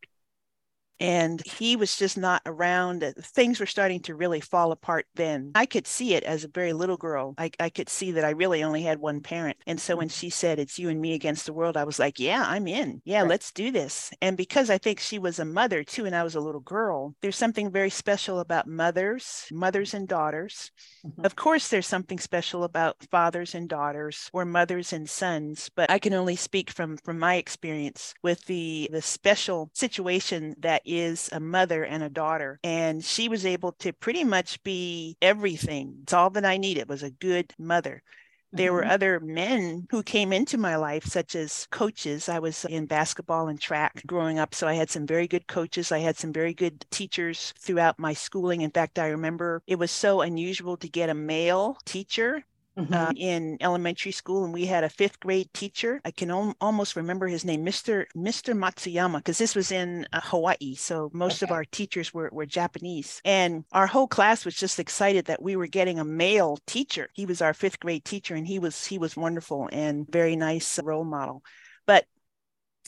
and 1.01 1.43
he 1.47 1.77
was 1.77 1.97
just 1.97 2.19
not 2.19 2.43
around. 2.47 3.03
Things 3.19 3.61
were 3.61 3.67
starting 3.67 4.01
to 4.01 4.15
really 4.15 4.41
fall 4.41 4.73
apart 4.73 5.07
then. 5.15 5.53
I 5.55 5.67
could 5.67 5.87
see 5.87 6.15
it 6.15 6.25
as 6.25 6.45
a 6.45 6.49
very 6.49 6.73
little 6.73 6.97
girl. 6.97 7.35
I, 7.39 7.51
I 7.61 7.69
could 7.69 7.89
see 7.89 8.13
that 8.13 8.25
I 8.25 8.31
really 8.31 8.63
only 8.63 8.83
had 8.83 8.99
one 8.99 9.21
parent. 9.21 9.57
And 9.67 9.81
so 9.81 9.97
when 9.97 10.09
she 10.09 10.31
said, 10.31 10.59
It's 10.59 10.79
you 10.79 10.89
and 10.89 11.01
me 11.01 11.15
against 11.15 11.47
the 11.47 11.53
world, 11.53 11.77
I 11.77 11.85
was 11.85 11.99
like, 11.99 12.19
Yeah, 12.19 12.45
I'm 12.47 12.67
in. 12.67 13.01
Yeah, 13.05 13.21
right. 13.21 13.29
let's 13.29 13.53
do 13.53 13.71
this. 13.71 14.11
And 14.21 14.37
because 14.37 14.71
I 14.71 14.79
think 14.79 15.01
she 15.01 15.19
was 15.19 15.39
a 15.39 15.45
mother 15.45 15.85
too, 15.85 16.07
and 16.07 16.15
I 16.15 16.25
was 16.25 16.35
a 16.35 16.41
little 16.41 16.61
girl, 16.61 17.15
there's 17.23 17.37
something 17.37 17.71
very 17.71 17.91
special 17.91 18.41
about 18.41 18.67
mothers, 18.67 19.47
mothers 19.53 19.95
and 19.95 20.09
daughters. 20.09 20.71
Mm-hmm. 21.07 21.25
Of 21.25 21.37
course, 21.37 21.69
there's 21.69 21.87
something 21.87 22.19
special 22.19 22.65
about 22.65 22.97
fathers 23.11 23.55
and 23.55 23.69
daughters 23.69 24.31
or 24.33 24.45
mothers 24.45 24.93
and 24.93 25.09
sons, 25.09 25.71
but 25.75 25.91
I 25.91 25.99
can 25.99 26.15
only 26.15 26.37
speak 26.37 26.71
from 26.71 26.97
from 26.99 27.19
my 27.19 27.37
experience 27.37 28.15
with 28.23 28.45
the 28.47 28.89
the 28.93 29.03
special 29.03 29.71
situation 29.75 30.55
that 30.59 30.83
is 30.89 31.29
a 31.33 31.41
mother 31.41 31.85
and 31.85 32.03
a 32.03 32.09
daughter. 32.09 32.59
And 32.65 33.05
she 33.05 33.29
was 33.29 33.47
able 33.47 33.73
to 33.81 33.93
pretty 33.93 34.25
much 34.25 34.63
be 34.63 35.17
everything. 35.23 35.99
It's 36.03 36.13
all 36.13 36.31
that 36.31 36.45
I 36.45 36.57
needed 36.57 36.89
was 36.89 37.03
a 37.03 37.11
good 37.11 37.53
mother. 37.59 38.03
There 38.51 38.73
were 38.73 38.81
mm-hmm. 38.81 38.91
other 38.91 39.21
men 39.21 39.87
who 39.91 40.03
came 40.03 40.33
into 40.33 40.57
my 40.57 40.77
life, 40.77 41.05
such 41.05 41.35
as 41.37 41.67
coaches. 41.71 42.31
I 42.31 42.39
was 42.39 42.65
in 42.65 42.87
basketball 42.87 43.49
and 43.49 43.61
track 43.61 44.03
growing 44.07 44.39
up, 44.39 44.55
so 44.55 44.67
I 44.67 44.73
had 44.73 44.89
some 44.89 45.07
very 45.07 45.29
good 45.29 45.47
coaches. 45.47 45.93
I 45.93 45.99
had 45.99 46.17
some 46.17 46.33
very 46.33 46.55
good 46.55 46.87
teachers 46.91 47.53
throughout 47.59 47.99
my 47.99 48.15
schooling. 48.15 48.63
In 48.63 48.71
fact, 48.71 48.99
I 48.99 49.09
remember 49.09 49.63
it 49.67 49.79
was 49.79 49.91
so 49.91 50.23
unusual 50.23 50.79
to 50.79 50.89
get 50.89 51.11
a 51.11 51.15
male 51.15 51.77
teacher 51.85 52.43
mm-hmm. 52.79 52.95
uh, 52.95 53.13
in 53.17 53.59
elementary 53.61 54.13
school, 54.13 54.45
and 54.45 54.53
we 54.53 54.67
had 54.67 54.85
a 54.85 54.89
fifth 54.89 55.21
grade 55.21 55.53
teacher. 55.53 56.01
I 56.05 56.11
can 56.11 56.31
al- 56.31 56.55
almost 56.61 56.97
remember 56.97 57.27
his 57.27 57.45
name, 57.45 57.65
Mr. 57.65 58.07
Mr. 58.17 58.57
Matsuyama, 58.57 59.19
because 59.19 59.39
this 59.39 59.55
was 59.55 59.73
in 59.73 60.07
uh, 60.13 60.21
Hawaii. 60.23 60.75
So 60.75 61.11
most 61.13 61.43
okay. 61.43 61.51
of 61.51 61.55
our 61.55 61.65
teachers 61.65 62.15
were, 62.15 62.31
were 62.33 62.47
Japanese. 62.47 63.21
And 63.25 63.65
our 63.73 63.87
whole 63.87 64.09
class 64.09 64.45
was 64.45 64.55
just 64.55 64.79
excited 64.79 65.27
that 65.27 65.43
we 65.43 65.57
were 65.57 65.67
getting 65.67 65.99
a 65.99 66.05
male 66.05 66.59
teacher. 66.67 67.09
He 67.15 67.27
was 67.27 67.43
our 67.43 67.55
fifth 67.55 67.81
grade 67.81 68.05
teacher, 68.05 68.35
and 68.35 68.47
he 68.47 68.59
was 68.59 68.87
he 68.87 68.99
was 68.99 69.17
wonderful 69.17 69.69
and 69.73 70.07
very 70.11 70.37
nice 70.37 70.79
role 70.83 71.05
model. 71.05 71.43
But 71.87 72.05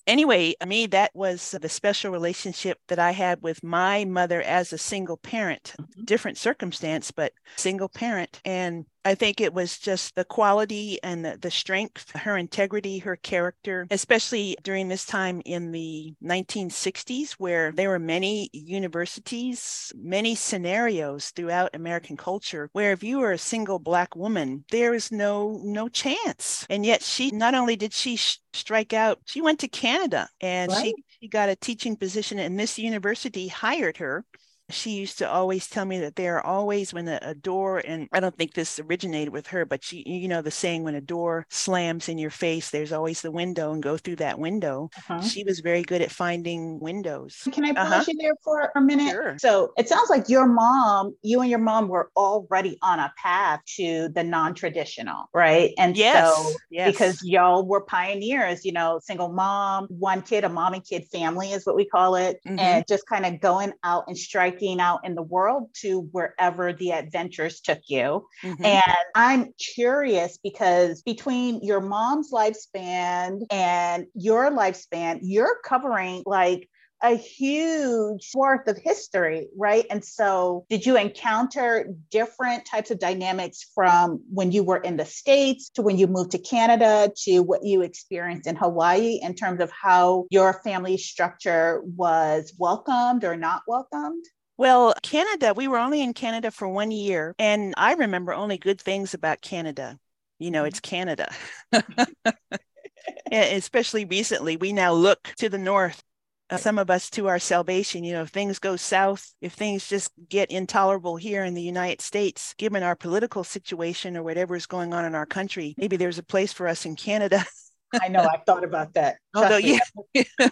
anyway, 0.07 0.55
me, 0.67 0.87
that 0.89 1.11
was 1.15 1.53
the 1.61 1.69
special 1.69 2.11
relationship 2.11 2.79
that 2.89 2.99
I 2.99 3.13
had 3.13 3.43
with 3.43 3.63
my 3.63 4.05
mother 4.05 4.43
as 4.43 4.73
a 4.73 4.79
single 4.79 5.17
parent, 5.17 5.75
mm-hmm. 5.81 6.05
different 6.05 6.39
circumstance, 6.39 7.11
but 7.11 7.33
single 7.57 7.89
parent. 7.89 8.41
And 8.45 8.87
I 9.05 9.15
think 9.15 9.41
it 9.41 9.55
was 9.55 9.79
just 9.79 10.15
the 10.15 10.25
quality 10.25 10.99
and 11.03 11.25
the, 11.25 11.39
the, 11.41 11.51
strength, 11.51 12.11
her 12.17 12.37
integrity, 12.37 12.99
her 12.99 13.17
character, 13.17 13.87
especially 13.91 14.57
during 14.63 14.89
this 14.89 15.07
time 15.07 15.41
in 15.45 15.73
the 15.73 16.15
1960s, 16.23 17.33
where 17.33 17.73
there 17.73 17.89
were 17.89 17.99
many 17.99 18.51
universities, 18.53 19.93
many 19.97 20.35
scenarios 20.35 21.31
throughout 21.31 21.75
American 21.75 22.17
culture 22.17 22.69
where 22.73 22.93
if 22.93 23.03
you 23.03 23.19
were 23.19 23.33
a 23.33 23.39
single 23.39 23.79
Black 23.79 24.15
woman, 24.15 24.65
there 24.71 24.95
is 24.95 25.11
no 25.11 25.61
no 25.65 25.89
chance. 25.89 26.67
And 26.69 26.85
yet 26.85 27.03
she 27.03 27.31
not 27.31 27.55
only 27.55 27.77
did 27.77 27.93
she 27.93 28.17
sh- 28.17 28.39
strike 28.53 28.93
out, 28.93 29.19
she 29.25 29.41
went 29.41 29.61
to 29.61 29.69
Canada 29.69 30.29
and 30.41 30.71
right. 30.71 30.83
she, 30.83 30.95
she 31.21 31.29
got 31.29 31.49
a 31.49 31.57
teaching 31.57 31.97
position, 31.97 32.39
and 32.39 32.59
this 32.59 32.79
university 32.79 33.49
hired 33.49 33.97
her 33.97 34.25
she 34.71 34.91
used 34.91 35.19
to 35.19 35.29
always 35.29 35.69
tell 35.69 35.85
me 35.85 35.99
that 35.99 36.17
there 36.17 36.37
are 36.37 36.47
always 36.47 36.93
when 36.93 37.09
a, 37.09 37.19
a, 37.23 37.35
door 37.35 37.79
and 37.87 38.09
i 38.13 38.21
don't 38.21 38.37
think 38.37 38.55
this 38.55 38.79
originated 38.79 39.33
with 39.33 39.47
her 39.47 39.65
but 39.65 39.83
she 39.83 40.03
you 40.07 40.29
know 40.29 40.43
the 40.43 40.51
saying 40.51 40.83
when 40.83 40.95
a 40.95 41.01
door 41.01 41.47
slams 41.49 42.09
in 42.09 42.19
your 42.19 42.31
face 42.31 42.71
there's 42.71 42.93
always 42.93 43.23
the 43.23 43.31
window 43.31 43.73
and 43.73 43.83
go 43.83 43.97
through 43.97 44.17
that 44.17 44.39
window 44.39 44.91
uh-huh. 44.97 45.21
she 45.23 45.43
was 45.45 45.61
very 45.61 45.83
good 45.83 46.03
at 46.03 46.11
finding 46.11 46.79
windows 46.81 47.49
can 47.53 47.65
i 47.65 47.73
pause 47.73 47.93
uh-huh. 47.93 48.05
you 48.09 48.15
there 48.21 48.35
for 48.43 48.71
a 48.77 48.81
minute 48.81 49.11
sure. 49.11 49.37
so 49.39 49.73
it 49.79 49.89
sounds 49.89 50.11
like 50.11 50.29
your 50.29 50.47
mom 50.47 51.15
you 51.23 51.41
and 51.41 51.51
your 51.51 51.59
mom 51.59 51.89
were 51.89 52.11
already 52.17 52.77
on 52.83 52.99
a 52.99 53.13
path 53.17 53.61
to 53.67 54.09
the 54.11 54.23
non-traditional 54.23 55.29
right 55.33 55.73
and 55.79 55.97
yes. 55.97 56.35
so 56.35 56.53
yes. 56.71 56.91
because 56.91 57.23
y'all 57.23 57.67
were 57.67 57.81
pioneers 57.81 58.65
you 58.65 58.73
know 58.73 59.01
single 59.03 59.33
mom 59.33 59.87
one 59.89 60.21
kid 60.23 60.45
a 60.45 60.49
mom 60.49 60.75
and 60.75 60.85
kid 60.85 61.05
family 61.11 61.53
is 61.53 61.65
what 61.65 61.77
we 61.77 61.85
call 61.85 62.15
it 62.15 62.41
mm-hmm. 62.47 62.59
and 62.59 62.85
just 62.87 63.07
kind 63.07 63.25
of 63.25 63.41
going 63.41 63.73
out 63.85 64.05
and 64.07 64.17
striking 64.17 64.60
out 64.81 65.01
in 65.05 65.15
the 65.15 65.23
world 65.23 65.71
to 65.81 66.01
wherever 66.13 66.73
the 66.73 66.93
adventures 66.93 67.61
took 67.61 67.81
you. 67.87 68.27
Mm-hmm. 68.43 68.65
And 68.65 68.97
I'm 69.15 69.55
curious 69.75 70.39
because 70.43 71.03
between 71.03 71.63
your 71.63 71.81
mom's 71.81 72.33
lifespan 72.33 73.41
and 73.51 74.07
your 74.15 74.51
lifespan, 74.51 75.21
you're 75.23 75.59
covering 75.65 76.23
like 76.27 76.69
a 77.03 77.15
huge 77.15 78.31
swath 78.31 78.67
of 78.67 78.79
history, 78.79 79.49
right? 79.57 79.87
And 79.91 80.05
so, 80.05 80.67
did 80.69 80.85
you 80.85 80.97
encounter 80.97 81.95
different 82.11 82.67
types 82.67 82.91
of 82.91 82.99
dynamics 82.99 83.71
from 83.75 84.23
when 84.33 84.53
you 84.53 84.63
were 84.63 84.77
in 84.77 84.97
the 84.97 85.05
States 85.05 85.71
to 85.71 85.83
when 85.83 85.99
you 85.99 86.07
moved 86.07 86.33
to 86.33 86.39
Canada 86.39 87.11
to 87.25 87.41
what 87.41 87.65
you 87.65 87.83
experienced 87.83 88.47
in 88.47 88.57
Hawaii 88.57 89.19
in 89.23 89.35
terms 89.35 89.61
of 89.61 89.71
how 89.71 90.27
your 90.31 90.61
family 90.63 90.97
structure 90.99 91.83
was 91.85 92.53
welcomed 92.59 93.25
or 93.25 93.37
not 93.37 93.63
welcomed? 93.67 94.25
Well, 94.61 94.93
Canada, 95.03 95.55
we 95.55 95.69
were 95.69 95.79
only 95.79 96.03
in 96.03 96.13
Canada 96.13 96.51
for 96.51 96.69
one 96.69 96.91
year. 96.91 97.35
And 97.39 97.73
I 97.79 97.95
remember 97.95 98.35
only 98.35 98.59
good 98.59 98.79
things 98.79 99.15
about 99.15 99.41
Canada. 99.41 99.99
You 100.39 100.51
know, 100.51 100.65
it's 100.65 100.81
Canada. 100.81 101.33
Especially 103.33 104.05
recently, 104.05 104.59
we 104.59 104.75
now 104.75 104.93
look 104.93 105.33
to 105.39 105.49
the 105.49 105.57
north 105.57 106.03
uh, 106.51 106.59
some 106.59 106.79
of 106.79 106.91
us 106.91 107.09
to 107.11 107.27
our 107.29 107.39
salvation. 107.39 108.05
You 108.05 108.13
know, 108.13 108.23
if 108.25 108.29
things 108.29 108.59
go 108.59 108.77
south, 108.77 109.33
if 109.41 109.55
things 109.55 109.89
just 109.89 110.13
get 110.29 110.51
intolerable 110.51 111.17
here 111.17 111.43
in 111.43 111.55
the 111.55 111.63
United 111.63 112.03
States, 112.03 112.55
given 112.59 112.83
our 112.83 112.97
political 112.97 113.45
situation 113.45 114.15
or 114.15 114.23
whatever 114.23 114.57
is 114.57 114.67
going 114.67 114.93
on 114.93 115.07
in 115.07 115.15
our 115.15 115.25
country, 115.25 115.75
maybe 115.79 115.97
there's 115.97 116.19
a 116.19 116.23
place 116.23 116.53
for 116.53 116.69
us 116.69 116.85
in 116.85 116.97
Canada. 116.97 117.47
I 118.01 118.09
know. 118.09 118.27
I've 118.33 118.45
thought 118.45 118.65
about 118.65 118.95
that. 118.95 119.17
Although, 119.35 119.57
yeah, 119.57 119.79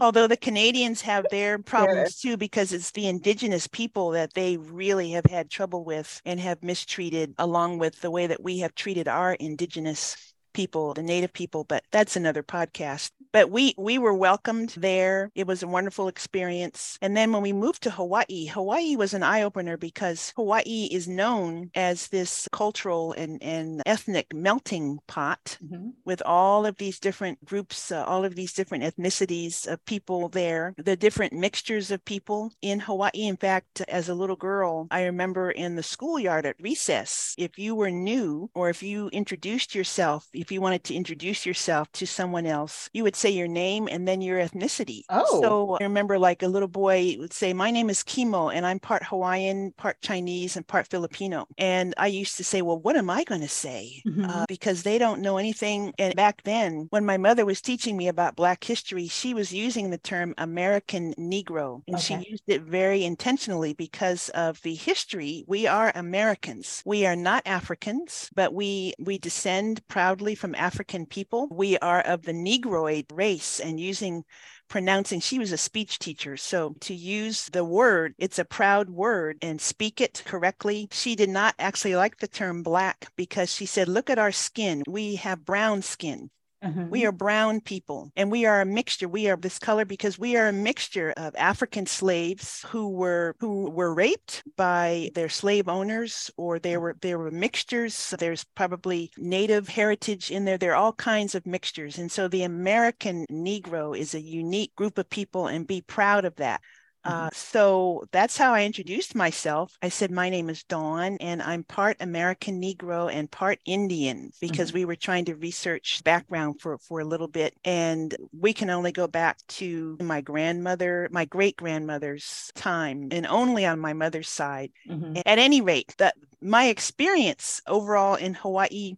although 0.00 0.26
the 0.26 0.36
Canadians 0.36 1.00
have 1.02 1.26
their 1.30 1.58
problems 1.58 2.20
too, 2.20 2.36
because 2.36 2.72
it's 2.72 2.90
the 2.90 3.06
indigenous 3.06 3.66
people 3.66 4.10
that 4.10 4.34
they 4.34 4.56
really 4.56 5.12
have 5.12 5.26
had 5.26 5.50
trouble 5.50 5.84
with 5.84 6.20
and 6.24 6.40
have 6.40 6.62
mistreated, 6.62 7.34
along 7.38 7.78
with 7.78 8.00
the 8.00 8.10
way 8.10 8.26
that 8.26 8.42
we 8.42 8.58
have 8.58 8.74
treated 8.74 9.08
our 9.08 9.34
indigenous 9.34 10.31
people, 10.52 10.94
the 10.94 11.02
native 11.02 11.32
people, 11.32 11.64
but 11.64 11.84
that's 11.90 12.16
another 12.16 12.42
podcast. 12.42 13.10
But 13.32 13.50
we 13.50 13.74
we 13.78 13.98
were 13.98 14.14
welcomed 14.14 14.74
there. 14.76 15.30
It 15.34 15.46
was 15.46 15.62
a 15.62 15.68
wonderful 15.68 16.08
experience. 16.08 16.98
And 17.00 17.16
then 17.16 17.32
when 17.32 17.42
we 17.42 17.52
moved 17.52 17.82
to 17.82 17.90
Hawaii, 17.90 18.46
Hawaii 18.46 18.96
was 18.96 19.14
an 19.14 19.22
eye 19.22 19.42
opener 19.42 19.76
because 19.76 20.32
Hawaii 20.36 20.88
is 20.90 21.08
known 21.08 21.70
as 21.74 22.08
this 22.08 22.48
cultural 22.52 23.12
and, 23.12 23.42
and 23.42 23.82
ethnic 23.86 24.34
melting 24.34 24.98
pot 25.06 25.58
mm-hmm. 25.64 25.90
with 26.04 26.22
all 26.26 26.66
of 26.66 26.76
these 26.76 26.98
different 26.98 27.42
groups, 27.44 27.90
uh, 27.90 28.04
all 28.04 28.24
of 28.24 28.34
these 28.34 28.52
different 28.52 28.84
ethnicities 28.84 29.66
of 29.66 29.84
people 29.86 30.28
there, 30.28 30.74
the 30.76 30.96
different 30.96 31.32
mixtures 31.32 31.90
of 31.90 32.04
people 32.04 32.52
in 32.60 32.80
Hawaii. 32.80 33.10
In 33.14 33.36
fact, 33.36 33.80
as 33.88 34.08
a 34.08 34.14
little 34.14 34.36
girl, 34.36 34.88
I 34.90 35.04
remember 35.04 35.50
in 35.50 35.76
the 35.76 35.82
schoolyard 35.82 36.46
at 36.46 36.56
recess, 36.60 37.34
if 37.38 37.58
you 37.58 37.74
were 37.74 37.90
new 37.90 38.50
or 38.54 38.68
if 38.68 38.82
you 38.82 39.08
introduced 39.08 39.74
yourself, 39.74 40.28
if 40.42 40.50
you 40.50 40.60
wanted 40.60 40.82
to 40.84 40.94
introduce 40.94 41.46
yourself 41.46 41.90
to 41.92 42.06
someone 42.06 42.46
else, 42.46 42.90
you 42.92 43.04
would 43.04 43.14
say 43.14 43.30
your 43.30 43.46
name 43.46 43.88
and 43.88 44.08
then 44.08 44.20
your 44.20 44.40
ethnicity. 44.40 45.04
Oh. 45.08 45.40
So 45.40 45.78
I 45.80 45.84
remember 45.84 46.18
like 46.18 46.42
a 46.42 46.48
little 46.48 46.68
boy 46.68 47.16
would 47.18 47.32
say, 47.32 47.52
My 47.52 47.70
name 47.70 47.88
is 47.88 48.02
Kimo, 48.02 48.48
and 48.48 48.66
I'm 48.66 48.80
part 48.80 49.04
Hawaiian, 49.04 49.72
part 49.76 50.00
Chinese, 50.02 50.56
and 50.56 50.66
part 50.66 50.88
Filipino. 50.88 51.46
And 51.58 51.94
I 51.96 52.08
used 52.08 52.36
to 52.38 52.44
say, 52.44 52.60
Well, 52.60 52.80
what 52.80 52.96
am 52.96 53.08
I 53.08 53.22
going 53.22 53.40
to 53.40 53.48
say? 53.48 54.02
Mm-hmm. 54.04 54.24
Uh, 54.24 54.44
because 54.48 54.82
they 54.82 54.98
don't 54.98 55.20
know 55.20 55.36
anything. 55.36 55.94
And 55.96 56.16
back 56.16 56.42
then, 56.42 56.88
when 56.90 57.06
my 57.06 57.16
mother 57.16 57.46
was 57.46 57.60
teaching 57.60 57.96
me 57.96 58.08
about 58.08 58.34
Black 58.34 58.64
history, 58.64 59.06
she 59.06 59.34
was 59.34 59.52
using 59.52 59.90
the 59.90 59.98
term 59.98 60.34
American 60.38 61.14
Negro, 61.14 61.82
and 61.86 61.96
okay. 61.96 62.20
she 62.20 62.30
used 62.30 62.48
it 62.48 62.62
very 62.62 63.04
intentionally 63.04 63.74
because 63.74 64.28
of 64.30 64.60
the 64.62 64.74
history. 64.74 65.44
We 65.46 65.68
are 65.68 65.92
Americans. 65.94 66.82
We 66.84 67.06
are 67.06 67.16
not 67.16 67.46
Africans, 67.46 68.28
but 68.34 68.52
we 68.52 68.94
we 68.98 69.18
descend 69.18 69.86
proudly 69.86 70.31
from 70.34 70.54
African 70.54 71.06
people. 71.06 71.48
We 71.50 71.78
are 71.78 72.00
of 72.00 72.22
the 72.22 72.32
Negroid 72.32 73.06
race, 73.12 73.60
and 73.60 73.78
using 73.78 74.24
pronouncing 74.68 75.20
she 75.20 75.38
was 75.38 75.52
a 75.52 75.58
speech 75.58 75.98
teacher. 75.98 76.36
So 76.36 76.74
to 76.80 76.94
use 76.94 77.46
the 77.46 77.64
word 77.64 78.14
it's 78.16 78.38
a 78.38 78.44
proud 78.44 78.88
word 78.88 79.36
and 79.42 79.60
speak 79.60 80.00
it 80.00 80.22
correctly. 80.24 80.88
She 80.90 81.14
did 81.14 81.28
not 81.28 81.54
actually 81.58 81.94
like 81.94 82.18
the 82.18 82.28
term 82.28 82.62
black 82.62 83.12
because 83.16 83.52
she 83.52 83.66
said 83.66 83.88
look 83.88 84.08
at 84.08 84.18
our 84.18 84.32
skin. 84.32 84.82
We 84.88 85.16
have 85.16 85.44
brown 85.44 85.82
skin 85.82 86.30
Mm-hmm. 86.62 86.90
We 86.90 87.04
are 87.06 87.12
brown 87.12 87.60
people 87.60 88.12
and 88.14 88.30
we 88.30 88.46
are 88.46 88.60
a 88.60 88.66
mixture. 88.66 89.08
We 89.08 89.28
are 89.28 89.36
this 89.36 89.58
color 89.58 89.84
because 89.84 90.18
we 90.18 90.36
are 90.36 90.48
a 90.48 90.52
mixture 90.52 91.12
of 91.16 91.34
African 91.36 91.86
slaves 91.86 92.64
who 92.68 92.90
were 92.90 93.34
who 93.40 93.70
were 93.70 93.92
raped 93.94 94.44
by 94.56 95.10
their 95.14 95.28
slave 95.28 95.68
owners 95.68 96.30
or 96.36 96.58
there 96.58 96.80
were 96.80 96.96
there 97.02 97.18
were 97.18 97.30
mixtures. 97.32 98.14
There's 98.18 98.44
probably 98.44 99.10
native 99.18 99.68
heritage 99.68 100.30
in 100.30 100.44
there. 100.44 100.58
There 100.58 100.72
are 100.72 100.76
all 100.76 100.92
kinds 100.92 101.34
of 101.34 101.46
mixtures. 101.46 101.98
And 101.98 102.10
so 102.10 102.28
the 102.28 102.44
American 102.44 103.26
Negro 103.30 103.98
is 103.98 104.14
a 104.14 104.20
unique 104.20 104.74
group 104.76 104.98
of 104.98 105.10
people 105.10 105.48
and 105.48 105.66
be 105.66 105.80
proud 105.80 106.24
of 106.24 106.36
that. 106.36 106.60
Uh, 107.04 107.26
mm-hmm. 107.26 107.28
so 107.34 108.04
that's 108.12 108.36
how 108.36 108.52
I 108.54 108.64
introduced 108.64 109.14
myself. 109.14 109.76
I 109.82 109.88
said, 109.88 110.10
My 110.10 110.28
name 110.30 110.48
is 110.48 110.62
Dawn, 110.64 111.16
and 111.20 111.42
I'm 111.42 111.64
part 111.64 111.96
American 112.00 112.60
Negro 112.60 113.12
and 113.12 113.30
part 113.30 113.58
Indian 113.64 114.30
because 114.40 114.68
mm-hmm. 114.68 114.78
we 114.78 114.84
were 114.84 114.96
trying 114.96 115.24
to 115.26 115.34
research 115.34 116.02
background 116.04 116.60
for, 116.60 116.78
for 116.78 117.00
a 117.00 117.04
little 117.04 117.28
bit. 117.28 117.54
And 117.64 118.14
we 118.38 118.52
can 118.52 118.70
only 118.70 118.92
go 118.92 119.06
back 119.06 119.38
to 119.48 119.96
my 120.00 120.20
grandmother, 120.20 121.08
my 121.10 121.24
great 121.24 121.56
grandmother's 121.56 122.52
time, 122.54 123.08
and 123.10 123.26
only 123.26 123.66
on 123.66 123.80
my 123.80 123.92
mother's 123.92 124.28
side. 124.28 124.70
Mm-hmm. 124.88 125.18
At 125.26 125.38
any 125.38 125.60
rate, 125.60 125.94
that 125.98 126.14
my 126.40 126.66
experience 126.66 127.60
overall 127.66 128.14
in 128.16 128.34
Hawaii 128.34 128.96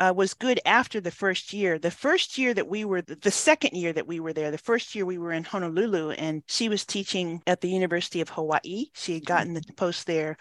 uh, 0.00 0.12
was 0.14 0.34
good 0.34 0.60
after 0.64 1.00
the 1.00 1.10
first 1.10 1.52
year. 1.52 1.78
The 1.78 1.90
first 1.90 2.38
year 2.38 2.54
that 2.54 2.68
we 2.68 2.84
were, 2.84 3.02
the 3.02 3.30
second 3.30 3.76
year 3.76 3.92
that 3.92 4.06
we 4.06 4.20
were 4.20 4.32
there, 4.32 4.50
the 4.50 4.58
first 4.58 4.94
year 4.94 5.04
we 5.04 5.18
were 5.18 5.32
in 5.32 5.44
Honolulu, 5.44 6.10
and 6.10 6.42
she 6.46 6.68
was 6.68 6.84
teaching 6.84 7.42
at 7.46 7.60
the 7.60 7.70
University 7.70 8.20
of 8.20 8.28
Hawaii. 8.30 8.86
She 8.94 9.14
had 9.14 9.26
gotten 9.26 9.54
the 9.54 9.62
post 9.76 10.06
there. 10.06 10.36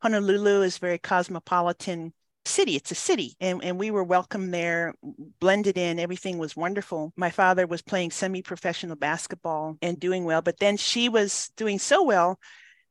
Honolulu 0.00 0.62
is 0.62 0.78
very 0.78 0.98
cosmopolitan 0.98 2.12
city 2.44 2.74
it's 2.74 2.90
a 2.90 2.96
city 2.96 3.36
and, 3.40 3.62
and 3.62 3.78
we 3.78 3.90
were 3.90 4.02
welcome 4.02 4.50
there 4.50 4.94
blended 5.40 5.78
in 5.78 5.98
everything 5.98 6.38
was 6.38 6.56
wonderful 6.56 7.12
my 7.16 7.30
father 7.30 7.66
was 7.66 7.82
playing 7.82 8.10
semi-professional 8.10 8.96
basketball 8.96 9.76
and 9.80 10.00
doing 10.00 10.24
well 10.24 10.42
but 10.42 10.58
then 10.58 10.76
she 10.76 11.08
was 11.08 11.50
doing 11.56 11.78
so 11.78 12.02
well 12.02 12.38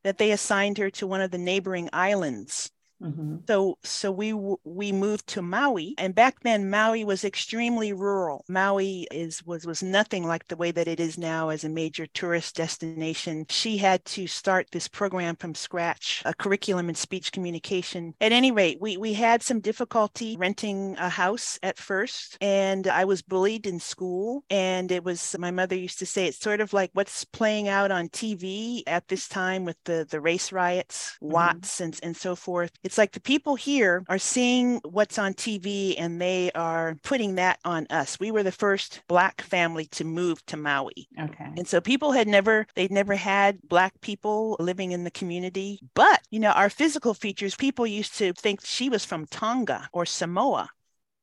that 0.03 0.17
they 0.17 0.31
assigned 0.31 0.77
her 0.77 0.89
to 0.89 1.05
one 1.05 1.21
of 1.21 1.31
the 1.31 1.37
neighboring 1.37 1.89
islands 1.91 2.71
Mm-hmm. 3.01 3.37
So 3.47 3.77
so 3.83 4.11
we 4.11 4.33
we 4.63 4.91
moved 4.91 5.27
to 5.27 5.41
Maui 5.41 5.95
and 5.97 6.13
back 6.13 6.41
then 6.41 6.69
Maui 6.69 7.03
was 7.03 7.23
extremely 7.23 7.93
rural. 7.93 8.45
Maui 8.47 9.07
is 9.11 9.43
was 9.45 9.65
was 9.65 9.81
nothing 9.81 10.25
like 10.25 10.47
the 10.47 10.55
way 10.55 10.71
that 10.71 10.87
it 10.87 10.99
is 10.99 11.17
now 11.17 11.49
as 11.49 11.63
a 11.63 11.69
major 11.69 12.05
tourist 12.05 12.55
destination. 12.55 13.45
She 13.49 13.77
had 13.77 14.05
to 14.05 14.27
start 14.27 14.67
this 14.71 14.87
program 14.87 15.35
from 15.35 15.55
scratch, 15.55 16.21
a 16.25 16.33
curriculum 16.33 16.89
in 16.89 16.95
speech 16.95 17.31
communication. 17.31 18.13
At 18.21 18.31
any 18.31 18.51
rate, 18.51 18.77
we 18.79 18.97
we 18.97 19.13
had 19.13 19.41
some 19.41 19.59
difficulty 19.59 20.37
renting 20.37 20.95
a 20.97 21.09
house 21.09 21.57
at 21.63 21.77
first 21.77 22.37
and 22.41 22.87
I 22.87 23.05
was 23.05 23.21
bullied 23.21 23.65
in 23.65 23.79
school 23.79 24.43
and 24.49 24.91
it 24.91 25.03
was 25.03 25.35
my 25.39 25.51
mother 25.51 25.75
used 25.75 25.99
to 25.99 26.05
say 26.05 26.27
it's 26.27 26.39
sort 26.39 26.61
of 26.61 26.73
like 26.73 26.91
what's 26.93 27.25
playing 27.25 27.67
out 27.67 27.91
on 27.91 28.09
TV 28.09 28.83
at 28.85 29.07
this 29.07 29.27
time 29.27 29.65
with 29.65 29.77
the 29.85 30.05
the 30.09 30.21
race 30.21 30.51
riots, 30.51 31.17
mm-hmm. 31.21 31.33
Watts 31.33 31.81
and 31.81 31.99
and 32.03 32.15
so 32.15 32.35
forth. 32.35 32.71
It's 32.83 32.90
like 32.97 33.11
the 33.11 33.21
people 33.21 33.55
here 33.55 34.03
are 34.09 34.17
seeing 34.17 34.79
what's 34.83 35.17
on 35.17 35.33
TV 35.33 35.95
and 35.97 36.21
they 36.21 36.51
are 36.53 36.95
putting 37.03 37.35
that 37.35 37.59
on 37.63 37.87
us. 37.89 38.19
We 38.19 38.31
were 38.31 38.43
the 38.43 38.51
first 38.51 39.01
Black 39.07 39.41
family 39.41 39.85
to 39.87 40.03
move 40.03 40.45
to 40.47 40.57
Maui. 40.57 41.07
Okay. 41.19 41.49
And 41.57 41.67
so 41.67 41.81
people 41.81 42.11
had 42.11 42.27
never, 42.27 42.67
they'd 42.75 42.91
never 42.91 43.15
had 43.15 43.59
Black 43.63 43.99
people 44.01 44.55
living 44.59 44.91
in 44.91 45.03
the 45.03 45.11
community. 45.11 45.79
But, 45.93 46.21
you 46.29 46.39
know, 46.39 46.51
our 46.51 46.69
physical 46.69 47.13
features, 47.13 47.55
people 47.55 47.87
used 47.87 48.15
to 48.17 48.33
think 48.33 48.65
she 48.65 48.89
was 48.89 49.05
from 49.05 49.25
Tonga 49.27 49.89
or 49.93 50.05
Samoa 50.05 50.69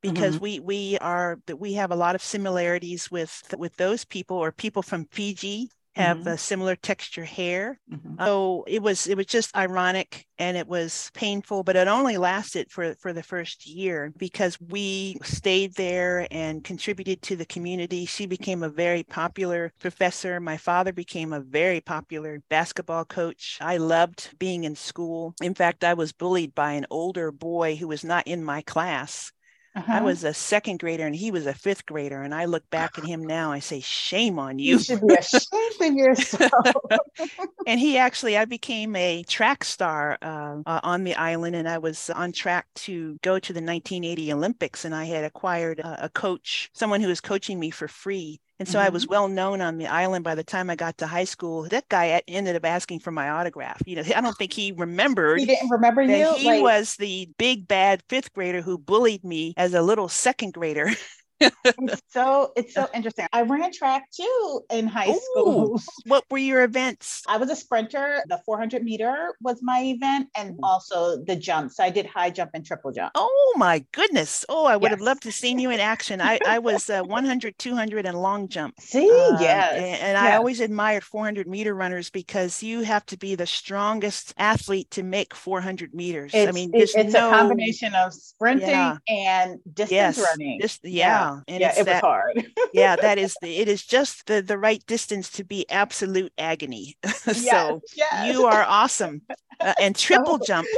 because 0.00 0.36
mm-hmm. 0.36 0.44
we 0.44 0.60
we 0.60 0.98
are 0.98 1.38
that 1.46 1.56
we 1.56 1.72
have 1.74 1.90
a 1.90 1.96
lot 1.96 2.14
of 2.14 2.22
similarities 2.22 3.10
with 3.10 3.42
with 3.58 3.74
those 3.76 4.04
people 4.04 4.36
or 4.36 4.52
people 4.52 4.82
from 4.82 5.06
Fiji 5.06 5.70
have 5.98 6.18
mm-hmm. 6.18 6.28
a 6.28 6.38
similar 6.38 6.76
texture 6.76 7.24
hair. 7.24 7.80
Mm-hmm. 7.92 8.24
So 8.24 8.64
it 8.66 8.82
was 8.82 9.06
it 9.06 9.16
was 9.16 9.26
just 9.26 9.54
ironic 9.56 10.26
and 10.38 10.56
it 10.56 10.68
was 10.68 11.10
painful, 11.14 11.64
but 11.64 11.76
it 11.76 11.88
only 11.88 12.16
lasted 12.16 12.70
for 12.70 12.94
for 13.00 13.12
the 13.12 13.22
first 13.22 13.66
year 13.66 14.12
because 14.16 14.58
we 14.60 15.18
stayed 15.24 15.74
there 15.74 16.26
and 16.30 16.62
contributed 16.62 17.22
to 17.22 17.36
the 17.36 17.46
community. 17.46 18.06
She 18.06 18.26
became 18.26 18.62
a 18.62 18.68
very 18.68 19.02
popular 19.02 19.72
professor. 19.80 20.40
My 20.40 20.56
father 20.56 20.92
became 20.92 21.32
a 21.32 21.40
very 21.40 21.80
popular 21.80 22.40
basketball 22.48 23.04
coach. 23.04 23.58
I 23.60 23.78
loved 23.78 24.30
being 24.38 24.64
in 24.64 24.76
school. 24.76 25.34
In 25.42 25.54
fact, 25.54 25.84
I 25.84 25.94
was 25.94 26.12
bullied 26.12 26.54
by 26.54 26.72
an 26.72 26.86
older 26.90 27.32
boy 27.32 27.76
who 27.76 27.88
was 27.88 28.04
not 28.04 28.26
in 28.26 28.44
my 28.44 28.62
class 28.62 29.32
uh-huh. 29.78 29.92
I 29.92 30.00
was 30.00 30.24
a 30.24 30.34
second 30.34 30.80
grader 30.80 31.06
and 31.06 31.14
he 31.14 31.30
was 31.30 31.46
a 31.46 31.54
fifth 31.54 31.86
grader. 31.86 32.22
And 32.22 32.34
I 32.34 32.46
look 32.46 32.68
back 32.70 32.98
at 32.98 33.04
him 33.04 33.24
now, 33.24 33.52
I 33.52 33.60
say, 33.60 33.80
shame 33.80 34.38
on 34.38 34.58
you. 34.58 34.72
You 34.72 34.78
should 34.80 35.06
be 35.06 35.14
ashamed 35.14 35.80
of 35.80 35.94
yourself. 35.94 36.74
and 37.66 37.78
he 37.78 37.96
actually, 37.96 38.36
I 38.36 38.44
became 38.44 38.96
a 38.96 39.22
track 39.24 39.64
star 39.64 40.18
uh, 40.20 40.56
uh, 40.66 40.80
on 40.82 41.04
the 41.04 41.14
island 41.14 41.54
and 41.56 41.68
I 41.68 41.78
was 41.78 42.10
on 42.10 42.32
track 42.32 42.66
to 42.76 43.18
go 43.22 43.38
to 43.38 43.52
the 43.52 43.60
1980 43.60 44.32
Olympics. 44.32 44.84
And 44.84 44.94
I 44.94 45.04
had 45.04 45.24
acquired 45.24 45.78
a, 45.78 46.06
a 46.06 46.08
coach, 46.08 46.70
someone 46.72 47.00
who 47.00 47.08
was 47.08 47.20
coaching 47.20 47.60
me 47.60 47.70
for 47.70 47.88
free 47.88 48.40
and 48.58 48.66
so 48.68 48.78
mm-hmm. 48.78 48.86
I 48.86 48.88
was 48.88 49.04
mm-hmm. 49.04 49.10
well 49.12 49.28
known 49.28 49.60
on 49.60 49.78
the 49.78 49.86
island 49.86 50.24
by 50.24 50.34
the 50.34 50.44
time 50.44 50.68
I 50.70 50.76
got 50.76 50.98
to 50.98 51.06
high 51.06 51.24
school. 51.24 51.64
That 51.64 51.88
guy 51.88 52.20
ended 52.26 52.56
up 52.56 52.64
asking 52.64 53.00
for 53.00 53.10
my 53.10 53.30
autograph. 53.30 53.82
You 53.86 53.96
know, 53.96 54.02
I 54.14 54.20
don't 54.20 54.36
think 54.36 54.52
he 54.52 54.72
remembered. 54.72 55.40
He 55.40 55.46
didn't 55.46 55.70
remember 55.70 56.02
you. 56.02 56.34
He 56.34 56.46
like... 56.46 56.62
was 56.62 56.96
the 56.96 57.28
big 57.38 57.68
bad 57.68 58.02
fifth 58.08 58.32
grader 58.32 58.60
who 58.60 58.78
bullied 58.78 59.24
me 59.24 59.54
as 59.56 59.74
a 59.74 59.82
little 59.82 60.08
second 60.08 60.54
grader. 60.54 60.90
it's 61.40 62.02
so 62.08 62.52
it's 62.56 62.74
so 62.74 62.88
interesting. 62.94 63.26
I 63.32 63.42
ran 63.42 63.72
track 63.72 64.10
too 64.10 64.62
in 64.70 64.86
high 64.86 65.10
Ooh, 65.10 65.20
school. 65.32 65.82
What 66.06 66.24
were 66.30 66.38
your 66.38 66.62
events? 66.62 67.22
I 67.28 67.36
was 67.36 67.50
a 67.50 67.56
sprinter. 67.56 68.22
The 68.28 68.40
400 68.44 68.82
meter 68.82 69.34
was 69.40 69.60
my 69.62 69.82
event, 69.82 70.28
and 70.36 70.58
also 70.62 71.22
the 71.22 71.36
jumps. 71.36 71.78
I 71.80 71.90
did 71.90 72.06
high 72.06 72.30
jump 72.30 72.50
and 72.54 72.64
triple 72.64 72.92
jump. 72.92 73.12
Oh 73.14 73.54
my 73.56 73.84
goodness! 73.92 74.44
Oh, 74.48 74.64
I 74.64 74.76
would 74.76 74.90
yes. 74.90 74.98
have 74.98 75.00
loved 75.00 75.22
to 75.24 75.32
seen 75.32 75.58
you 75.58 75.70
in 75.70 75.80
action. 75.80 76.20
I 76.20 76.38
I 76.46 76.58
was 76.58 76.88
uh, 76.88 77.02
100, 77.02 77.58
200, 77.58 78.06
and 78.06 78.20
long 78.20 78.48
jump. 78.48 78.74
See, 78.80 79.08
uh, 79.08 79.38
yes, 79.40 79.74
and, 79.74 79.84
and 79.84 80.14
yes. 80.14 80.22
I 80.22 80.36
always 80.36 80.60
admired 80.60 81.04
400 81.04 81.46
meter 81.46 81.74
runners 81.74 82.10
because 82.10 82.62
you 82.62 82.82
have 82.82 83.04
to 83.06 83.16
be 83.16 83.34
the 83.34 83.46
strongest 83.46 84.34
athlete 84.38 84.90
to 84.92 85.02
make 85.02 85.34
400 85.34 85.94
meters. 85.94 86.32
It's, 86.34 86.48
I 86.48 86.52
mean, 86.52 86.70
it's 86.74 86.94
no... 86.94 87.28
a 87.28 87.30
combination 87.30 87.94
of 87.94 88.14
sprinting 88.14 88.68
yeah. 88.70 88.96
and 89.08 89.60
distance 89.74 90.18
yes. 90.18 90.18
running. 90.18 90.60
Just, 90.60 90.84
yeah. 90.84 91.06
yeah 91.06 91.27
and 91.48 91.60
yeah, 91.60 91.72
it 91.78 91.84
that, 91.84 91.94
was 91.94 92.00
hard. 92.00 92.46
yeah, 92.72 92.96
that 92.96 93.18
is 93.18 93.36
the, 93.40 93.58
it 93.58 93.68
is 93.68 93.84
just 93.84 94.26
the 94.26 94.42
the 94.42 94.58
right 94.58 94.84
distance 94.86 95.30
to 95.30 95.44
be 95.44 95.68
absolute 95.70 96.32
agony. 96.38 96.96
so 97.06 97.32
yes, 97.32 97.80
yes. 97.94 98.32
you 98.34 98.46
are 98.46 98.64
awesome, 98.64 99.22
uh, 99.60 99.74
and 99.80 99.96
triple 100.06 100.38
jump. 100.38 100.68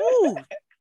Ooh, 0.00 0.36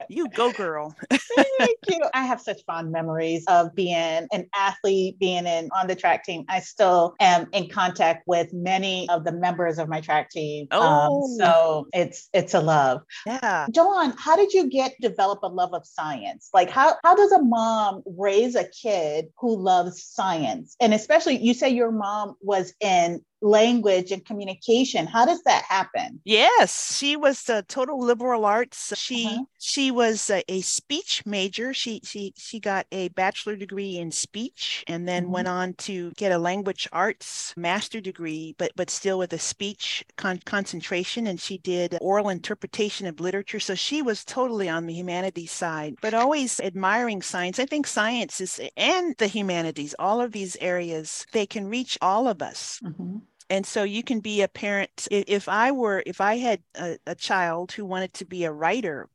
you 0.09 0.29
go, 0.29 0.51
girl. 0.51 0.95
Thank 1.09 1.77
you. 1.87 2.01
I 2.13 2.23
have 2.23 2.41
such 2.41 2.61
fond 2.65 2.91
memories 2.91 3.43
of 3.47 3.73
being 3.75 4.27
an 4.31 4.47
athlete, 4.55 5.19
being 5.19 5.45
in 5.45 5.69
on 5.75 5.87
the 5.87 5.95
track 5.95 6.23
team. 6.23 6.45
I 6.49 6.59
still 6.59 7.15
am 7.19 7.47
in 7.53 7.69
contact 7.69 8.23
with 8.27 8.53
many 8.53 9.09
of 9.09 9.23
the 9.23 9.31
members 9.31 9.79
of 9.79 9.89
my 9.89 10.01
track 10.01 10.29
team. 10.29 10.67
Um, 10.71 10.81
oh, 10.81 11.23
um, 11.23 11.37
so 11.37 11.87
it's 11.93 12.29
it's 12.33 12.53
a 12.53 12.61
love. 12.61 13.01
Yeah. 13.25 13.67
Dawn, 13.71 14.13
how 14.17 14.35
did 14.35 14.53
you 14.53 14.69
get 14.69 14.93
develop 15.01 15.39
a 15.43 15.47
love 15.47 15.73
of 15.73 15.85
science? 15.85 16.49
Like 16.53 16.69
how 16.69 16.95
how 17.03 17.15
does 17.15 17.31
a 17.31 17.41
mom 17.41 18.03
raise 18.05 18.55
a 18.55 18.65
kid 18.65 19.27
who 19.39 19.55
loves 19.57 20.03
science? 20.03 20.75
And 20.79 20.93
especially 20.93 21.37
you 21.37 21.53
say 21.53 21.69
your 21.69 21.91
mom 21.91 22.35
was 22.41 22.73
in 22.79 23.23
language 23.41 24.11
and 24.11 24.25
communication. 24.25 25.05
How 25.05 25.25
does 25.25 25.41
that 25.43 25.63
happen? 25.63 26.19
Yes, 26.23 26.97
she 26.97 27.15
was 27.15 27.47
a 27.49 27.61
total 27.63 27.99
liberal 27.99 28.45
arts. 28.45 28.97
She 28.97 29.27
uh-huh. 29.27 29.43
she 29.59 29.91
was 29.91 30.29
a, 30.29 30.43
a, 30.51 30.61
speech 30.61 31.23
major. 31.25 31.73
She 31.73 32.01
she 32.03 32.33
she 32.35 32.59
got 32.59 32.87
a 32.91 33.09
bachelor 33.09 33.55
degree 33.55 33.97
in 33.97 34.11
speech 34.11 34.83
and 34.87 35.07
then 35.07 35.23
mm-hmm. 35.23 35.33
went 35.33 35.47
on 35.47 35.73
to 35.73 36.11
get 36.11 36.31
a 36.31 36.37
language 36.37 36.87
arts 36.91 37.53
master 37.55 38.01
degree, 38.01 38.55
but 38.57 38.71
but 38.75 38.89
still 38.89 39.19
with 39.19 39.33
a 39.33 39.39
speech 39.39 40.03
con- 40.15 40.41
concentration. 40.45 41.27
And 41.27 41.39
she 41.39 41.57
did 41.59 41.97
oral 42.01 42.29
interpretation 42.29 43.07
of 43.07 43.19
literature. 43.19 43.59
So 43.59 43.75
she 43.75 44.01
was 44.01 44.25
totally 44.25 44.69
on 44.69 44.87
the 44.87 44.93
humanities 44.93 45.51
side, 45.51 45.95
but 46.01 46.13
always 46.13 46.59
admiring 46.59 47.21
science. 47.21 47.59
I 47.59 47.65
think 47.65 47.87
science 47.87 48.41
is 48.41 48.59
and 48.75 49.15
the 49.17 49.27
humanities, 49.27 49.93
all 49.99 50.21
of 50.21 50.31
these 50.31 50.55
areas, 50.57 51.25
they 51.33 51.45
can 51.45 51.67
reach 51.67 51.97
all 52.01 52.27
of 52.27 52.41
us. 52.41 52.79
Mm-hmm 52.83 53.17
and 53.49 53.65
so 53.65 53.83
you 53.83 54.03
can 54.03 54.19
be 54.19 54.41
a 54.41 54.47
parent 54.47 55.07
if 55.11 55.47
i 55.49 55.71
were 55.71 56.03
if 56.05 56.21
i 56.21 56.37
had 56.37 56.61
a, 56.75 56.97
a, 57.07 57.15
child 57.15 57.71
who 57.71 57.85
wanted 57.85 58.13
to 58.13 58.25
be 58.25 58.43
a 58.43 58.51
writer 58.51 59.09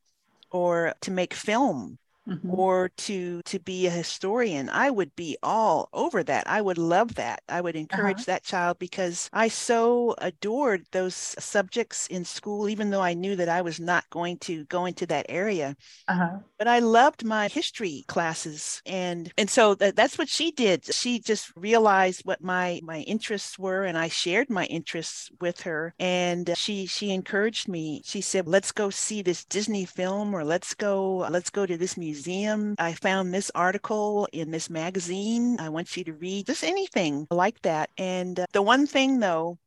or 0.51 0.95
to 1.01 1.11
make 1.11 1.35
film 1.35 1.99
mm-hmm. 2.29 2.51
or 2.51 2.89
to 2.97 3.43
to 3.43 3.59
be 3.59 3.87
a 3.87 3.91
historian 3.91 4.69
i 4.69 4.91
would 4.91 5.15
be 5.17 5.37
all 5.43 5.89
over 5.93 6.23
that 6.23 6.49
i 6.49 6.61
would 6.61 6.79
love 6.79 7.15
that 7.15 7.43
i 7.49 7.61
would 7.61 7.77
encourage 7.77 8.17
uh-huh. 8.19 8.25
that 8.27 8.45
child 8.45 8.79
because 8.79 9.29
i 9.33 9.49
so 9.49 10.15
adored 10.19 10.85
those 10.93 11.15
subjects 11.15 12.07
in 12.09 12.25
school 12.25 12.69
even 12.69 12.91
though 12.91 13.01
i 13.01 13.15
knew 13.15 13.37
that 13.37 13.49
i 13.49 13.61
was 13.61 13.81
not 13.81 14.09
going 14.11 14.37
to 14.39 14.65
go 14.67 14.85
into 14.85 15.07
that 15.07 15.27
area 15.29 15.75
uh-huh. 16.09 16.39
but 16.59 16.69
i 16.69 16.79
loved 16.79 17.25
my 17.25 17.49
history 17.49 18.05
classes 18.09 18.81
and 18.87 19.33
and 19.37 19.51
so 19.51 19.75
th- 19.75 19.95
that's 19.95 20.19
what 20.19 20.29
she 20.29 20.51
did 20.53 20.85
she 20.95 21.19
just 21.19 21.53
realized 21.57 22.23
what 22.25 22.43
my 22.43 22.81
my 22.83 23.01
interests 23.01 23.59
were 23.59 23.85
and 23.85 23.99
i 23.99 24.09
shared 24.09 24.49
my 24.49 24.65
interests 24.67 25.31
with 25.41 25.61
her 25.61 25.95
and 25.99 26.53
she 26.57 26.87
she 26.87 27.11
encouraged 27.11 27.69
me 27.69 28.01
she 28.05 28.21
said 28.21 28.47
let's 28.47 28.73
go 28.73 28.91
see 28.91 29.23
this 29.23 29.45
disney 29.45 29.85
film 29.85 30.35
or 30.35 30.45
let's 30.45 30.75
go 30.75 31.27
let's 31.31 31.51
go 31.51 31.67
to 31.67 31.77
this 31.77 31.97
museum 31.97 32.12
museum. 32.13 32.75
I 32.79 32.93
found 32.93 33.33
this 33.33 33.51
article 33.55 34.29
in 34.33 34.51
this 34.51 34.69
magazine. 34.69 35.57
I 35.59 35.71
want 35.71 35.97
you 35.97 36.05
to 36.05 36.13
read 36.13 36.47
just 36.47 36.63
anything 36.63 37.27
like 37.31 37.63
that. 37.63 37.89
And 37.97 38.39
uh, 38.39 38.47
the 38.53 38.61
one 38.61 38.87
thing, 38.87 39.19
though, 39.21 39.59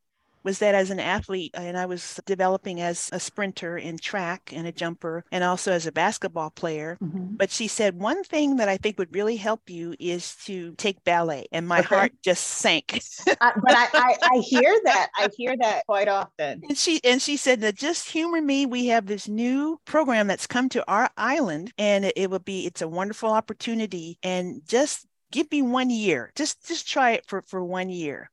was 0.46 0.60
that 0.60 0.76
as 0.76 0.90
an 0.90 1.00
athlete, 1.00 1.50
and 1.54 1.76
I 1.76 1.86
was 1.86 2.20
developing 2.24 2.80
as 2.80 3.10
a 3.12 3.18
sprinter 3.18 3.76
in 3.76 3.98
track 3.98 4.52
and 4.54 4.64
a 4.64 4.72
jumper, 4.72 5.24
and 5.32 5.42
also 5.42 5.72
as 5.72 5.86
a 5.86 5.92
basketball 5.92 6.50
player. 6.50 6.96
Mm-hmm. 7.02 7.34
But 7.34 7.50
she 7.50 7.66
said, 7.66 8.00
one 8.00 8.22
thing 8.22 8.56
that 8.56 8.68
I 8.68 8.76
think 8.76 8.96
would 8.96 9.12
really 9.12 9.34
help 9.36 9.68
you 9.68 9.96
is 9.98 10.36
to 10.46 10.76
take 10.76 11.02
ballet. 11.02 11.46
And 11.50 11.66
my 11.66 11.80
okay. 11.80 11.94
heart 11.96 12.12
just 12.22 12.44
sank. 12.46 13.00
uh, 13.28 13.34
but 13.40 13.72
I, 13.72 13.88
I, 13.92 14.16
I 14.22 14.38
hear 14.38 14.72
that. 14.84 15.08
I 15.16 15.28
hear 15.36 15.56
that 15.58 15.84
quite 15.86 16.06
often. 16.06 16.62
And 16.68 16.78
she 16.78 17.00
and 17.02 17.20
she 17.20 17.36
said 17.36 17.60
that 17.62 17.74
just 17.74 18.08
humor 18.08 18.40
me. 18.40 18.66
We 18.66 18.86
have 18.86 19.06
this 19.06 19.26
new 19.26 19.80
program 19.84 20.28
that's 20.28 20.46
come 20.46 20.68
to 20.70 20.88
our 20.88 21.10
island, 21.16 21.72
and 21.76 22.04
it, 22.04 22.12
it 22.14 22.30
will 22.30 22.38
be 22.38 22.66
it's 22.66 22.82
a 22.82 22.88
wonderful 22.88 23.30
opportunity. 23.30 24.16
And 24.22 24.62
just 24.64 25.06
give 25.32 25.50
me 25.50 25.62
one 25.62 25.90
year. 25.90 26.30
Just 26.36 26.68
just 26.68 26.88
try 26.88 27.10
it 27.10 27.26
for 27.26 27.42
for 27.42 27.64
one 27.64 27.88
year. 27.88 28.30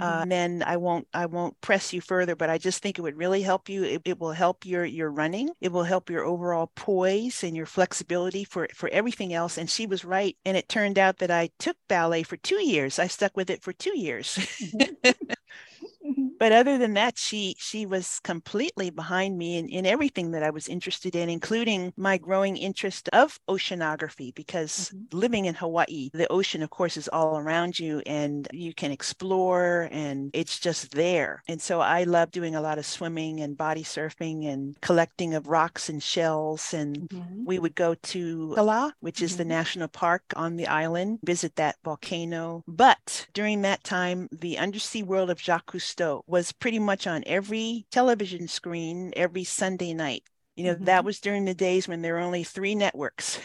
Uh, 0.00 0.20
mm-hmm. 0.20 0.28
then 0.28 0.62
I 0.66 0.76
won't 0.76 1.06
I 1.14 1.26
won't 1.26 1.60
press 1.60 1.92
you 1.92 2.00
further, 2.00 2.34
but 2.34 2.50
I 2.50 2.58
just 2.58 2.82
think 2.82 2.98
it 2.98 3.02
would 3.02 3.16
really 3.16 3.42
help 3.42 3.68
you. 3.68 3.84
It, 3.84 4.02
it, 4.04 4.18
will 4.18 4.32
help 4.32 4.66
your 4.66 4.84
your 4.84 5.10
running. 5.10 5.50
It 5.60 5.70
will 5.70 5.84
help 5.84 6.10
your 6.10 6.24
overall 6.24 6.72
poise 6.74 7.44
and 7.44 7.56
your 7.56 7.66
flexibility 7.66 8.42
for 8.42 8.68
for 8.74 8.88
everything 8.88 9.32
else. 9.32 9.56
And 9.56 9.70
she 9.70 9.86
was 9.86 10.04
right. 10.04 10.36
And 10.44 10.56
it 10.56 10.68
turned 10.68 10.98
out 10.98 11.18
that 11.18 11.30
I 11.30 11.50
took 11.60 11.76
ballet 11.88 12.24
for 12.24 12.36
two 12.36 12.60
years. 12.62 12.98
I 12.98 13.06
stuck 13.06 13.36
with 13.36 13.50
it 13.50 13.62
for 13.62 13.72
two 13.72 13.96
years. 13.96 14.34
Mm-hmm. 14.34 15.12
But 16.38 16.52
other 16.52 16.78
than 16.78 16.94
that, 16.94 17.16
she 17.16 17.56
she 17.58 17.86
was 17.86 18.20
completely 18.22 18.90
behind 18.90 19.38
me 19.38 19.56
in, 19.56 19.68
in 19.68 19.86
everything 19.86 20.32
that 20.32 20.42
I 20.42 20.50
was 20.50 20.68
interested 20.68 21.14
in, 21.14 21.28
including 21.28 21.92
my 21.96 22.18
growing 22.18 22.56
interest 22.56 23.08
of 23.12 23.38
oceanography, 23.48 24.34
because 24.34 24.90
mm-hmm. 24.90 25.16
living 25.16 25.44
in 25.46 25.54
Hawaii, 25.54 26.10
the 26.12 26.30
ocean, 26.30 26.62
of 26.62 26.70
course, 26.70 26.96
is 26.96 27.08
all 27.08 27.38
around 27.38 27.78
you 27.78 28.02
and 28.06 28.48
you 28.52 28.74
can 28.74 28.90
explore 28.90 29.88
and 29.90 30.30
it's 30.34 30.58
just 30.58 30.92
there. 30.92 31.42
And 31.48 31.60
so 31.60 31.80
I 31.80 32.04
love 32.04 32.30
doing 32.30 32.54
a 32.54 32.60
lot 32.60 32.78
of 32.78 32.86
swimming 32.86 33.40
and 33.40 33.56
body 33.56 33.84
surfing 33.84 34.46
and 34.46 34.78
collecting 34.80 35.34
of 35.34 35.46
rocks 35.46 35.88
and 35.88 36.02
shells. 36.02 36.74
And 36.74 37.08
mm-hmm. 37.08 37.44
we 37.44 37.58
would 37.58 37.74
go 37.74 37.94
to 37.94 38.52
Kala, 38.54 38.94
which 39.00 39.22
is 39.22 39.32
mm-hmm. 39.32 39.38
the 39.38 39.44
national 39.44 39.88
park 39.88 40.22
on 40.36 40.56
the 40.56 40.66
island, 40.66 41.20
visit 41.24 41.56
that 41.56 41.76
volcano. 41.84 42.62
But 42.66 43.28
during 43.34 43.62
that 43.62 43.84
time, 43.84 44.28
the 44.32 44.58
undersea 44.58 45.02
world 45.02 45.30
of 45.30 45.40
Jacques 45.40 45.73
Cousteau 45.74 46.22
was 46.26 46.52
pretty 46.52 46.78
much 46.78 47.06
on 47.06 47.24
every 47.26 47.86
television 47.90 48.46
screen 48.46 49.12
every 49.16 49.44
Sunday 49.44 49.92
night. 49.92 50.22
You 50.54 50.64
know, 50.64 50.74
mm-hmm. 50.74 50.84
that 50.84 51.04
was 51.04 51.20
during 51.20 51.44
the 51.44 51.54
days 51.54 51.88
when 51.88 52.00
there 52.00 52.14
were 52.14 52.20
only 52.20 52.44
three 52.44 52.76
networks. 52.76 53.40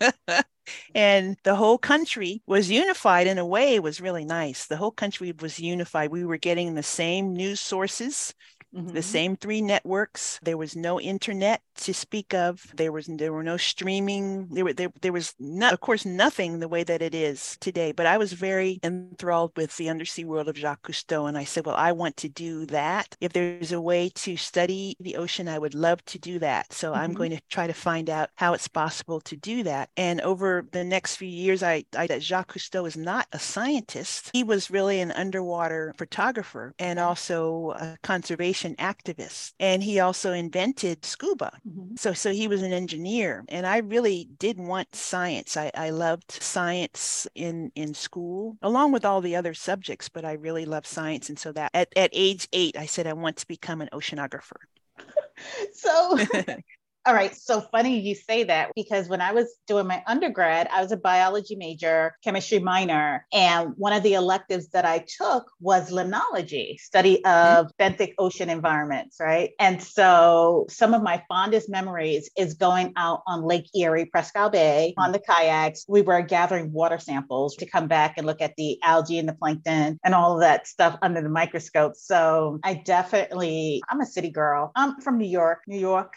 and 0.94 1.36
the 1.42 1.56
whole 1.56 1.78
country 1.78 2.42
was 2.46 2.70
unified 2.70 3.26
in 3.26 3.38
a 3.38 3.46
way 3.46 3.74
it 3.74 3.82
was 3.82 4.00
really 4.00 4.24
nice 4.24 4.66
the 4.66 4.76
whole 4.76 4.90
country 4.90 5.32
was 5.40 5.60
unified 5.60 6.10
we 6.10 6.24
were 6.24 6.36
getting 6.36 6.74
the 6.74 6.82
same 6.82 7.32
news 7.32 7.60
sources 7.60 8.34
Mm-hmm. 8.74 8.94
The 8.94 9.02
same 9.02 9.36
three 9.36 9.60
networks. 9.60 10.40
There 10.42 10.56
was 10.56 10.74
no 10.74 11.00
internet 11.00 11.62
to 11.76 11.92
speak 11.92 12.32
of. 12.32 12.72
There 12.74 12.92
was 12.92 13.06
there 13.06 13.32
were 13.32 13.42
no 13.42 13.56
streaming. 13.56 14.48
There 14.48 14.64
were 14.64 14.72
there, 14.72 14.92
there 15.00 15.12
was 15.12 15.34
not 15.38 15.72
of 15.72 15.80
course 15.80 16.04
nothing 16.04 16.58
the 16.58 16.68
way 16.68 16.82
that 16.84 17.02
it 17.02 17.14
is 17.14 17.58
today. 17.60 17.92
But 17.92 18.06
I 18.06 18.16
was 18.16 18.32
very 18.32 18.80
enthralled 18.82 19.52
with 19.56 19.76
the 19.76 19.88
undersea 19.88 20.24
world 20.24 20.48
of 20.48 20.56
Jacques 20.56 20.82
Cousteau, 20.82 21.28
and 21.28 21.36
I 21.36 21.44
said, 21.44 21.66
well, 21.66 21.76
I 21.76 21.92
want 21.92 22.16
to 22.18 22.28
do 22.28 22.66
that. 22.66 23.14
If 23.20 23.32
there's 23.32 23.72
a 23.72 23.80
way 23.80 24.10
to 24.14 24.36
study 24.36 24.96
the 25.00 25.16
ocean, 25.16 25.48
I 25.48 25.58
would 25.58 25.74
love 25.74 26.04
to 26.06 26.18
do 26.18 26.38
that. 26.38 26.72
So 26.72 26.92
mm-hmm. 26.92 27.00
I'm 27.00 27.12
going 27.12 27.32
to 27.32 27.40
try 27.50 27.66
to 27.66 27.74
find 27.74 28.08
out 28.08 28.30
how 28.36 28.54
it's 28.54 28.68
possible 28.68 29.20
to 29.20 29.36
do 29.36 29.62
that. 29.64 29.90
And 29.96 30.20
over 30.22 30.66
the 30.72 30.84
next 30.84 31.16
few 31.16 31.28
years, 31.28 31.62
I, 31.62 31.84
I 31.96 32.06
that 32.06 32.22
Jacques 32.22 32.54
Cousteau 32.54 32.86
is 32.86 32.96
not 32.96 33.26
a 33.32 33.38
scientist. 33.38 34.30
He 34.32 34.44
was 34.44 34.70
really 34.70 35.00
an 35.00 35.12
underwater 35.12 35.94
photographer 35.96 36.74
and 36.78 36.98
also 36.98 37.72
a 37.72 37.96
conservation 38.02 38.61
activist. 38.76 39.52
And 39.60 39.82
he 39.82 40.00
also 40.00 40.32
invented 40.32 41.04
scuba. 41.04 41.52
Mm-hmm. 41.68 41.96
So, 41.96 42.12
so 42.12 42.32
he 42.32 42.48
was 42.48 42.62
an 42.62 42.72
engineer. 42.72 43.44
And 43.48 43.66
I 43.66 43.78
really 43.78 44.28
did 44.38 44.58
want 44.58 44.94
science. 44.94 45.56
I, 45.56 45.70
I 45.74 45.90
loved 45.90 46.30
science 46.30 47.26
in, 47.34 47.72
in 47.74 47.94
school, 47.94 48.56
along 48.62 48.92
with 48.92 49.04
all 49.04 49.20
the 49.20 49.36
other 49.36 49.54
subjects, 49.54 50.08
but 50.08 50.24
I 50.24 50.32
really 50.32 50.64
loved 50.64 50.86
science. 50.86 51.28
And 51.28 51.38
so 51.38 51.52
that 51.52 51.70
at, 51.74 51.88
at 51.96 52.10
age 52.12 52.48
eight, 52.52 52.76
I 52.76 52.86
said, 52.86 53.06
I 53.06 53.12
want 53.12 53.36
to 53.38 53.46
become 53.46 53.80
an 53.80 53.88
oceanographer. 53.92 54.56
so 55.72 56.18
All 57.04 57.14
right. 57.14 57.34
So 57.34 57.60
funny 57.60 57.98
you 57.98 58.14
say 58.14 58.44
that 58.44 58.70
because 58.76 59.08
when 59.08 59.20
I 59.20 59.32
was 59.32 59.56
doing 59.66 59.88
my 59.88 60.04
undergrad, 60.06 60.68
I 60.70 60.80
was 60.80 60.92
a 60.92 60.96
biology 60.96 61.56
major, 61.56 62.14
chemistry 62.22 62.60
minor. 62.60 63.26
And 63.32 63.74
one 63.76 63.92
of 63.92 64.04
the 64.04 64.14
electives 64.14 64.68
that 64.68 64.84
I 64.84 65.04
took 65.18 65.50
was 65.58 65.90
limnology, 65.90 66.78
study 66.78 67.20
mm-hmm. 67.24 67.66
of 67.66 67.72
benthic 67.76 68.14
ocean 68.18 68.48
environments. 68.48 69.16
Right. 69.18 69.50
And 69.58 69.82
so 69.82 70.66
some 70.68 70.94
of 70.94 71.02
my 71.02 71.24
fondest 71.28 71.68
memories 71.68 72.30
is 72.36 72.54
going 72.54 72.92
out 72.96 73.22
on 73.26 73.42
Lake 73.42 73.66
Erie, 73.74 74.04
Presque 74.04 74.52
Bay 74.52 74.94
on 74.96 75.10
the 75.10 75.18
kayaks. 75.18 75.84
We 75.88 76.02
were 76.02 76.22
gathering 76.22 76.72
water 76.72 77.00
samples 77.00 77.56
to 77.56 77.66
come 77.66 77.88
back 77.88 78.14
and 78.16 78.26
look 78.26 78.40
at 78.40 78.54
the 78.56 78.78
algae 78.84 79.18
and 79.18 79.28
the 79.28 79.34
plankton 79.34 79.98
and 80.04 80.14
all 80.14 80.34
of 80.34 80.40
that 80.40 80.68
stuff 80.68 80.96
under 81.02 81.20
the 81.20 81.28
microscope. 81.28 81.96
So 81.96 82.60
I 82.62 82.74
definitely, 82.74 83.82
I'm 83.88 84.00
a 84.00 84.06
city 84.06 84.30
girl. 84.30 84.70
I'm 84.76 85.00
from 85.00 85.18
New 85.18 85.28
York, 85.28 85.62
New 85.66 85.80
York 85.80 86.12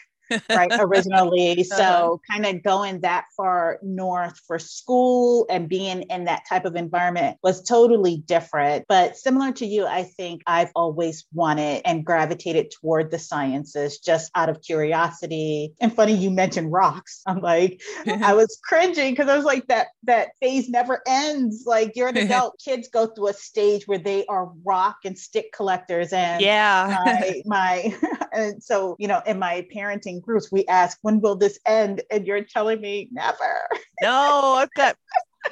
right 0.50 0.70
originally. 0.78 1.52
Uh-huh. 1.52 1.76
so 1.76 2.20
kind 2.30 2.46
of 2.46 2.62
going 2.62 3.00
that 3.00 3.26
far 3.36 3.78
north 3.82 4.40
for 4.46 4.58
school 4.58 5.46
and 5.50 5.68
being 5.68 6.02
in 6.02 6.24
that 6.24 6.42
type 6.48 6.64
of 6.64 6.76
environment 6.76 7.38
was 7.42 7.62
totally 7.62 8.18
different. 8.18 8.84
But 8.88 9.16
similar 9.16 9.52
to 9.52 9.66
you 9.66 9.86
i 9.86 10.02
think 10.04 10.42
i've 10.46 10.70
always 10.74 11.26
wanted 11.32 11.82
and 11.84 12.04
gravitated 12.04 12.70
toward 12.70 13.10
the 13.10 13.18
sciences 13.18 13.98
just 13.98 14.30
out 14.34 14.48
of 14.48 14.62
curiosity. 14.62 15.74
And 15.80 15.94
funny 15.94 16.14
you 16.14 16.30
mentioned 16.30 16.72
rocks. 16.72 17.22
I'm 17.26 17.40
like 17.40 17.80
i 18.06 18.34
was 18.40 18.58
cringing 18.62 19.12
because 19.12 19.28
i 19.28 19.36
was 19.36 19.44
like 19.44 19.66
that 19.68 19.88
that 20.04 20.30
phase 20.40 20.68
never 20.68 21.02
ends. 21.06 21.64
Like 21.66 21.92
you're 21.94 22.08
an 22.08 22.16
adult. 22.26 22.60
Kids 22.64 22.88
go 22.88 23.06
through 23.06 23.28
a 23.28 23.32
stage 23.34 23.86
where 23.86 23.98
they 23.98 24.24
are 24.26 24.50
rock 24.64 24.98
and 25.04 25.18
stick 25.18 25.52
collectors 25.52 26.12
and 26.12 26.40
yeah. 26.40 26.98
my, 27.04 27.42
my 27.44 27.96
and 28.32 28.62
so 28.62 28.96
you 28.98 29.08
know 29.08 29.20
in 29.26 29.38
my 29.38 29.66
parenting 29.74 30.15
groups, 30.20 30.50
we 30.52 30.66
ask, 30.66 30.98
when 31.02 31.20
will 31.20 31.36
this 31.36 31.58
end? 31.66 32.02
And 32.10 32.26
you're 32.26 32.42
telling 32.42 32.80
me 32.80 33.08
never. 33.12 33.68
no, 34.02 34.54
I've 34.58 34.72
got 34.74 34.96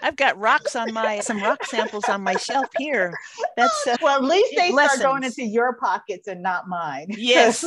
I've 0.02 0.16
got 0.16 0.38
rocks 0.38 0.76
on 0.76 0.92
my 0.92 1.20
some 1.20 1.42
rock 1.42 1.64
samples 1.66 2.04
on 2.08 2.22
my 2.22 2.36
shelf 2.36 2.66
here. 2.78 3.14
That's 3.56 3.86
uh, 3.86 3.96
well, 4.02 4.16
at 4.16 4.24
least 4.24 4.54
they 4.56 4.72
lessons. 4.72 5.00
start 5.00 5.12
going 5.12 5.24
into 5.24 5.44
your 5.44 5.74
pockets 5.74 6.28
and 6.28 6.42
not 6.42 6.68
mine. 6.68 7.08
Yes. 7.24 7.64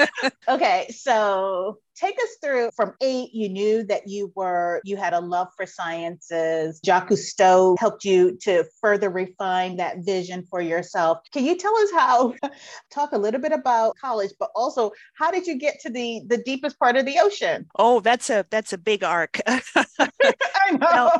okay, 0.48 0.86
so 0.90 1.78
take 2.00 2.16
us 2.16 2.36
through 2.42 2.70
from 2.74 2.94
eight 3.02 3.30
you 3.32 3.48
knew 3.48 3.84
that 3.84 4.08
you 4.08 4.32
were 4.34 4.80
you 4.84 4.96
had 4.96 5.12
a 5.12 5.20
love 5.20 5.48
for 5.56 5.66
sciences 5.66 6.80
jacques 6.84 7.10
cousteau 7.10 7.78
helped 7.78 8.04
you 8.04 8.36
to 8.40 8.64
further 8.80 9.10
refine 9.10 9.76
that 9.76 9.98
vision 9.98 10.44
for 10.48 10.60
yourself 10.60 11.18
can 11.32 11.44
you 11.44 11.56
tell 11.56 11.76
us 11.76 11.90
how 11.92 12.34
talk 12.90 13.12
a 13.12 13.18
little 13.18 13.40
bit 13.40 13.52
about 13.52 13.94
college 14.00 14.30
but 14.38 14.50
also 14.54 14.90
how 15.14 15.30
did 15.30 15.46
you 15.46 15.58
get 15.58 15.78
to 15.80 15.90
the 15.90 16.22
the 16.28 16.38
deepest 16.38 16.78
part 16.78 16.96
of 16.96 17.04
the 17.04 17.18
ocean 17.20 17.66
oh 17.78 18.00
that's 18.00 18.30
a 18.30 18.46
that's 18.50 18.72
a 18.72 18.78
big 18.78 19.04
arc 19.04 19.38
I 20.66 20.72
know. 20.72 21.10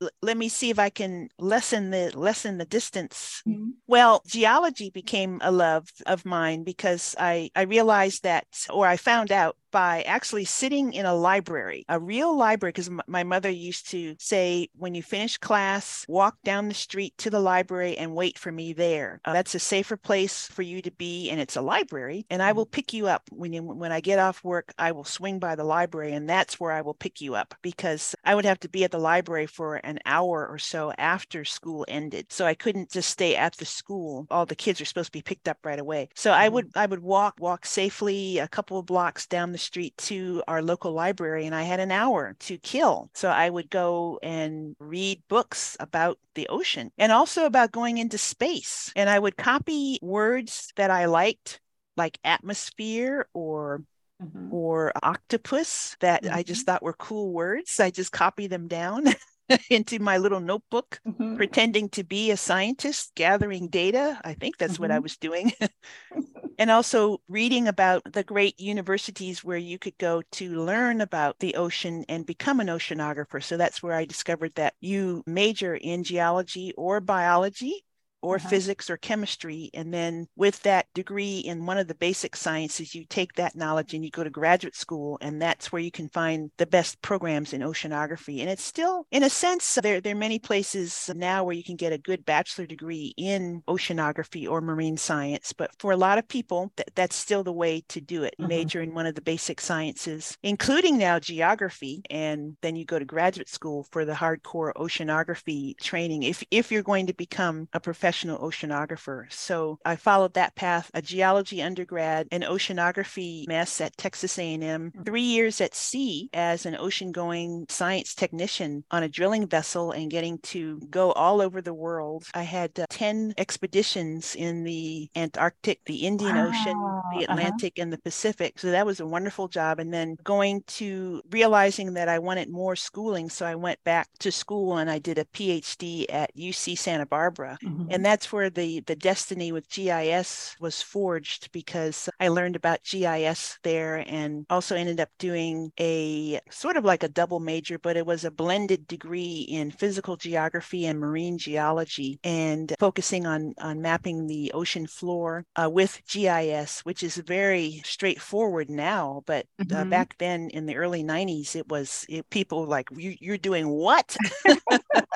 Now, 0.00 0.08
let 0.22 0.36
me 0.36 0.48
see 0.48 0.70
if 0.70 0.78
I 0.78 0.90
can 0.90 1.28
lessen 1.38 1.90
the 1.90 2.12
lessen 2.16 2.58
the 2.58 2.64
distance. 2.64 3.42
Mm-hmm. 3.46 3.70
Well, 3.86 4.22
geology 4.26 4.90
became 4.90 5.40
a 5.42 5.50
love 5.50 5.88
of 6.06 6.24
mine 6.24 6.64
because 6.64 7.14
I 7.18 7.50
I 7.54 7.62
realized 7.62 8.22
that 8.22 8.46
or 8.70 8.86
I 8.86 8.96
found 8.96 9.32
out 9.32 9.56
by 9.70 10.02
actually 10.02 10.44
sitting 10.44 10.92
in 10.92 11.06
a 11.06 11.14
library, 11.14 11.84
a 11.88 11.98
real 11.98 12.36
library, 12.36 12.70
because 12.70 12.88
m- 12.88 13.00
my 13.06 13.24
mother 13.24 13.50
used 13.50 13.90
to 13.90 14.14
say, 14.18 14.68
when 14.76 14.94
you 14.94 15.02
finish 15.02 15.38
class, 15.38 16.04
walk 16.08 16.36
down 16.44 16.68
the 16.68 16.74
street 16.74 17.14
to 17.18 17.30
the 17.30 17.40
library 17.40 17.96
and 17.96 18.14
wait 18.14 18.38
for 18.38 18.52
me 18.52 18.72
there. 18.72 19.20
Uh, 19.24 19.32
that's 19.32 19.54
a 19.54 19.58
safer 19.58 19.96
place 19.96 20.46
for 20.46 20.62
you 20.62 20.82
to 20.82 20.90
be, 20.90 21.30
and 21.30 21.40
it's 21.40 21.56
a 21.56 21.62
library. 21.62 22.26
And 22.30 22.42
I 22.42 22.52
will 22.52 22.66
mm-hmm. 22.66 22.72
pick 22.72 22.92
you 22.92 23.06
up 23.06 23.22
when 23.30 23.52
you, 23.52 23.62
when 23.62 23.92
I 23.92 24.00
get 24.00 24.18
off 24.18 24.44
work. 24.44 24.72
I 24.78 24.92
will 24.92 25.04
swing 25.04 25.38
by 25.38 25.54
the 25.54 25.64
library, 25.64 26.12
and 26.12 26.28
that's 26.28 26.58
where 26.58 26.72
I 26.72 26.80
will 26.80 26.94
pick 26.94 27.20
you 27.20 27.34
up 27.34 27.54
because 27.62 28.14
I 28.24 28.34
would 28.34 28.44
have 28.44 28.60
to 28.60 28.68
be 28.68 28.84
at 28.84 28.90
the 28.90 28.98
library 28.98 29.46
for 29.46 29.76
an 29.76 29.98
hour 30.06 30.46
or 30.46 30.58
so 30.58 30.92
after 30.98 31.44
school 31.44 31.84
ended. 31.88 32.26
So 32.30 32.46
I 32.46 32.54
couldn't 32.54 32.90
just 32.90 33.10
stay 33.10 33.36
at 33.36 33.56
the 33.56 33.64
school. 33.64 34.26
All 34.30 34.46
the 34.46 34.54
kids 34.54 34.80
are 34.80 34.84
supposed 34.84 35.08
to 35.08 35.18
be 35.18 35.22
picked 35.22 35.48
up 35.48 35.58
right 35.64 35.78
away. 35.78 36.08
So 36.14 36.30
mm-hmm. 36.30 36.40
I 36.40 36.48
would 36.48 36.70
I 36.74 36.86
would 36.86 37.02
walk 37.02 37.36
walk 37.38 37.66
safely 37.66 38.38
a 38.38 38.48
couple 38.48 38.78
of 38.78 38.86
blocks 38.86 39.26
down 39.26 39.52
the 39.52 39.58
street 39.60 39.96
to 39.98 40.42
our 40.48 40.62
local 40.62 40.92
library 40.92 41.46
and 41.46 41.54
I 41.54 41.62
had 41.62 41.80
an 41.80 41.90
hour 41.90 42.36
to 42.40 42.58
kill. 42.58 43.10
So 43.14 43.28
I 43.28 43.48
would 43.48 43.70
go 43.70 44.18
and 44.22 44.74
read 44.78 45.22
books 45.28 45.76
about 45.80 46.18
the 46.34 46.48
ocean 46.48 46.90
and 46.98 47.12
also 47.12 47.44
about 47.44 47.72
going 47.72 47.98
into 47.98 48.18
space. 48.18 48.92
And 48.96 49.08
I 49.08 49.18
would 49.18 49.36
copy 49.36 49.98
words 50.02 50.72
that 50.76 50.90
I 50.90 51.06
liked 51.06 51.60
like 51.96 52.18
atmosphere 52.24 53.28
or 53.34 53.82
mm-hmm. 54.22 54.52
or 54.52 54.92
octopus 55.02 55.96
that 56.00 56.22
mm-hmm. 56.22 56.34
I 56.34 56.42
just 56.42 56.66
thought 56.66 56.82
were 56.82 56.94
cool 56.94 57.32
words. 57.32 57.80
I 57.80 57.90
just 57.90 58.12
copy 58.12 58.46
them 58.46 58.68
down. 58.68 59.04
into 59.70 59.98
my 59.98 60.18
little 60.18 60.40
notebook, 60.40 61.00
mm-hmm. 61.06 61.36
pretending 61.36 61.88
to 61.90 62.04
be 62.04 62.30
a 62.30 62.36
scientist, 62.36 63.12
gathering 63.14 63.68
data. 63.68 64.20
I 64.24 64.34
think 64.34 64.58
that's 64.58 64.78
what 64.78 64.90
I 64.90 64.94
mm-hmm. 64.94 65.02
was 65.02 65.16
doing. 65.16 65.52
and 66.58 66.70
also 66.70 67.18
reading 67.28 67.68
about 67.68 68.02
the 68.12 68.24
great 68.24 68.58
universities 68.58 69.44
where 69.44 69.58
you 69.58 69.78
could 69.78 69.96
go 69.98 70.22
to 70.32 70.62
learn 70.62 71.00
about 71.00 71.38
the 71.38 71.54
ocean 71.54 72.04
and 72.08 72.26
become 72.26 72.60
an 72.60 72.68
oceanographer. 72.68 73.42
So 73.42 73.56
that's 73.56 73.82
where 73.82 73.94
I 73.94 74.04
discovered 74.04 74.54
that 74.56 74.74
you 74.80 75.22
major 75.26 75.74
in 75.74 76.04
geology 76.04 76.72
or 76.76 77.00
biology 77.00 77.84
or 78.22 78.36
uh-huh. 78.36 78.48
physics 78.48 78.90
or 78.90 78.96
chemistry. 78.96 79.70
And 79.74 79.92
then 79.92 80.26
with 80.36 80.62
that 80.62 80.86
degree 80.94 81.38
in 81.38 81.66
one 81.66 81.78
of 81.78 81.88
the 81.88 81.94
basic 81.94 82.36
sciences, 82.36 82.94
you 82.94 83.04
take 83.08 83.34
that 83.34 83.56
knowledge 83.56 83.94
and 83.94 84.04
you 84.04 84.10
go 84.10 84.24
to 84.24 84.30
graduate 84.30 84.76
school. 84.76 85.18
And 85.20 85.40
that's 85.40 85.72
where 85.72 85.82
you 85.82 85.90
can 85.90 86.08
find 86.08 86.50
the 86.58 86.66
best 86.66 87.00
programs 87.02 87.52
in 87.52 87.62
oceanography. 87.62 88.40
And 88.40 88.50
it's 88.50 88.62
still, 88.62 89.06
in 89.10 89.22
a 89.22 89.30
sense, 89.30 89.78
there, 89.82 90.00
there 90.00 90.14
are 90.14 90.18
many 90.18 90.38
places 90.38 91.10
now 91.14 91.44
where 91.44 91.54
you 91.54 91.64
can 91.64 91.76
get 91.76 91.92
a 91.92 91.98
good 91.98 92.24
bachelor 92.24 92.66
degree 92.66 93.14
in 93.16 93.62
oceanography 93.68 94.48
or 94.48 94.60
marine 94.60 94.96
science. 94.96 95.52
But 95.52 95.70
for 95.78 95.92
a 95.92 95.96
lot 95.96 96.18
of 96.18 96.28
people, 96.28 96.72
th- 96.76 96.88
that's 96.94 97.16
still 97.16 97.42
the 97.42 97.52
way 97.52 97.82
to 97.88 98.00
do 98.00 98.22
it. 98.24 98.34
Mm-hmm. 98.38 98.48
Major 98.48 98.80
in 98.82 98.94
one 98.94 99.06
of 99.06 99.14
the 99.14 99.22
basic 99.22 99.60
sciences, 99.60 100.36
including 100.42 100.98
now 100.98 101.18
geography. 101.18 102.02
And 102.10 102.56
then 102.60 102.76
you 102.76 102.84
go 102.84 102.98
to 102.98 103.04
graduate 103.04 103.48
school 103.48 103.86
for 103.90 104.04
the 104.04 104.12
hardcore 104.12 104.72
oceanography 104.74 105.76
training. 105.78 106.24
If, 106.24 106.42
if 106.50 106.70
you're 106.70 106.82
going 106.82 107.06
to 107.06 107.14
become 107.14 107.68
a 107.72 107.80
professional 107.80 108.09
professional 108.10 108.40
oceanographer. 108.40 109.32
So 109.32 109.78
I 109.84 109.94
followed 109.94 110.34
that 110.34 110.56
path, 110.56 110.90
a 110.94 111.00
geology 111.00 111.62
undergrad, 111.62 112.26
an 112.32 112.42
oceanography 112.42 113.46
mess 113.46 113.80
at 113.80 113.96
Texas 113.96 114.36
A&M, 114.36 114.90
hmm. 114.90 115.02
three 115.04 115.22
years 115.22 115.60
at 115.60 115.76
sea 115.76 116.28
as 116.32 116.66
an 116.66 116.74
ocean-going 116.74 117.66
science 117.68 118.16
technician 118.16 118.82
on 118.90 119.04
a 119.04 119.08
drilling 119.08 119.46
vessel 119.46 119.92
and 119.92 120.10
getting 120.10 120.38
to 120.38 120.80
go 120.90 121.12
all 121.12 121.40
over 121.40 121.62
the 121.62 121.72
world. 121.72 122.24
I 122.34 122.42
had 122.42 122.80
uh, 122.80 122.86
10 122.90 123.34
expeditions 123.38 124.34
in 124.34 124.64
the 124.64 125.08
Antarctic, 125.14 125.84
the 125.84 125.98
Indian 125.98 126.34
wow. 126.34 126.48
Ocean, 126.48 126.78
the 127.16 127.26
uh-huh. 127.26 127.32
Atlantic, 127.32 127.74
uh-huh. 127.76 127.82
and 127.82 127.92
the 127.92 127.98
Pacific. 127.98 128.58
So 128.58 128.72
that 128.72 128.86
was 128.86 128.98
a 128.98 129.06
wonderful 129.06 129.46
job. 129.46 129.78
And 129.78 129.94
then 129.94 130.16
going 130.24 130.64
to 130.78 131.22
realizing 131.30 131.94
that 131.94 132.08
I 132.08 132.18
wanted 132.18 132.48
more 132.50 132.74
schooling. 132.74 133.30
So 133.30 133.46
I 133.46 133.54
went 133.54 133.78
back 133.84 134.08
to 134.18 134.32
school 134.32 134.78
and 134.78 134.90
I 134.90 134.98
did 134.98 135.18
a 135.18 135.24
PhD 135.26 136.06
at 136.08 136.34
UC 136.36 136.76
Santa 136.76 137.06
Barbara. 137.06 137.56
Mm-hmm. 137.62 137.86
And 137.90 137.99
and 138.00 138.06
that's 138.06 138.32
where 138.32 138.48
the 138.48 138.80
the 138.86 138.96
destiny 138.96 139.52
with 139.52 139.68
GIS 139.68 140.56
was 140.58 140.80
forged 140.80 141.52
because 141.52 142.08
I 142.18 142.28
learned 142.28 142.56
about 142.56 142.82
GIS 142.82 143.58
there 143.62 144.02
and 144.08 144.46
also 144.48 144.74
ended 144.74 145.00
up 145.00 145.10
doing 145.18 145.70
a 145.78 146.40
sort 146.50 146.78
of 146.78 146.84
like 146.86 147.02
a 147.02 147.10
double 147.10 147.40
major, 147.40 147.78
but 147.78 147.98
it 147.98 148.06
was 148.06 148.24
a 148.24 148.30
blended 148.30 148.86
degree 148.86 149.40
in 149.50 149.70
physical 149.70 150.16
geography 150.16 150.86
and 150.86 150.98
marine 150.98 151.36
geology 151.36 152.18
and 152.24 152.74
focusing 152.80 153.26
on 153.26 153.52
on 153.58 153.82
mapping 153.82 154.26
the 154.26 154.50
ocean 154.54 154.86
floor 154.86 155.44
uh, 155.56 155.68
with 155.68 156.00
GIS, 156.10 156.80
which 156.86 157.02
is 157.02 157.16
very 157.16 157.82
straightforward 157.84 158.70
now, 158.70 159.22
but 159.26 159.44
uh, 159.60 159.64
mm-hmm. 159.64 159.90
back 159.90 160.16
then 160.16 160.48
in 160.54 160.64
the 160.64 160.76
early 160.76 161.04
90s, 161.04 161.54
it 161.54 161.68
was 161.68 162.06
it, 162.08 162.30
people 162.30 162.64
like 162.64 162.88
you, 162.96 163.14
you're 163.20 163.36
doing 163.36 163.68
what? 163.68 164.16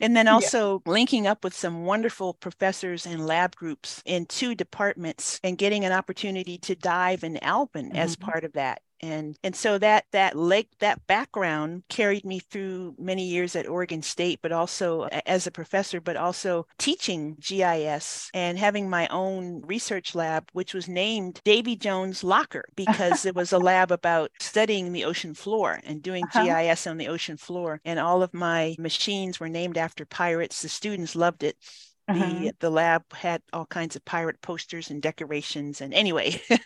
And 0.00 0.16
then 0.16 0.28
also 0.28 0.82
yeah. 0.84 0.92
linking 0.92 1.26
up 1.26 1.44
with 1.44 1.54
some 1.54 1.84
wonderful 1.84 2.34
professors 2.34 3.06
and 3.06 3.26
lab 3.26 3.54
groups 3.54 4.02
in 4.06 4.26
two 4.26 4.54
departments 4.54 5.38
and 5.44 5.58
getting 5.58 5.84
an 5.84 5.92
opportunity 5.92 6.58
to 6.58 6.74
dive 6.74 7.22
in 7.22 7.42
Alvin 7.42 7.88
mm-hmm. 7.88 7.96
as 7.96 8.16
part 8.16 8.44
of 8.44 8.54
that 8.54 8.82
and 9.02 9.36
and 9.42 9.54
so 9.56 9.78
that 9.78 10.04
that 10.12 10.36
lake 10.36 10.68
that 10.78 11.06
background 11.06 11.82
carried 11.88 12.24
me 12.24 12.38
through 12.38 12.94
many 12.98 13.24
years 13.24 13.56
at 13.56 13.68
Oregon 13.68 14.02
State 14.02 14.40
but 14.42 14.52
also 14.52 15.04
as 15.26 15.46
a 15.46 15.50
professor 15.50 16.00
but 16.00 16.16
also 16.16 16.66
teaching 16.78 17.36
GIS 17.40 18.30
and 18.34 18.58
having 18.58 18.88
my 18.88 19.06
own 19.08 19.62
research 19.66 20.14
lab 20.14 20.48
which 20.52 20.74
was 20.74 20.88
named 20.88 21.40
Davy 21.44 21.76
Jones 21.76 22.22
Locker 22.24 22.64
because 22.76 23.26
it 23.26 23.34
was 23.34 23.52
a 23.52 23.58
lab 23.58 23.90
about 23.90 24.30
studying 24.40 24.92
the 24.92 25.04
ocean 25.04 25.34
floor 25.34 25.80
and 25.84 26.02
doing 26.02 26.24
uh-huh. 26.24 26.44
GIS 26.44 26.86
on 26.86 26.98
the 26.98 27.08
ocean 27.08 27.36
floor 27.36 27.80
and 27.84 27.98
all 27.98 28.22
of 28.22 28.34
my 28.34 28.74
machines 28.78 29.40
were 29.40 29.48
named 29.48 29.78
after 29.78 30.04
pirates 30.04 30.62
the 30.62 30.68
students 30.68 31.16
loved 31.16 31.42
it 31.42 31.56
the 32.08 32.14
uh-huh. 32.14 32.50
the 32.60 32.70
lab 32.70 33.02
had 33.12 33.42
all 33.52 33.66
kinds 33.66 33.96
of 33.96 34.04
pirate 34.04 34.40
posters 34.40 34.90
and 34.90 35.02
decorations 35.02 35.80
and 35.80 35.94
anyway 35.94 36.40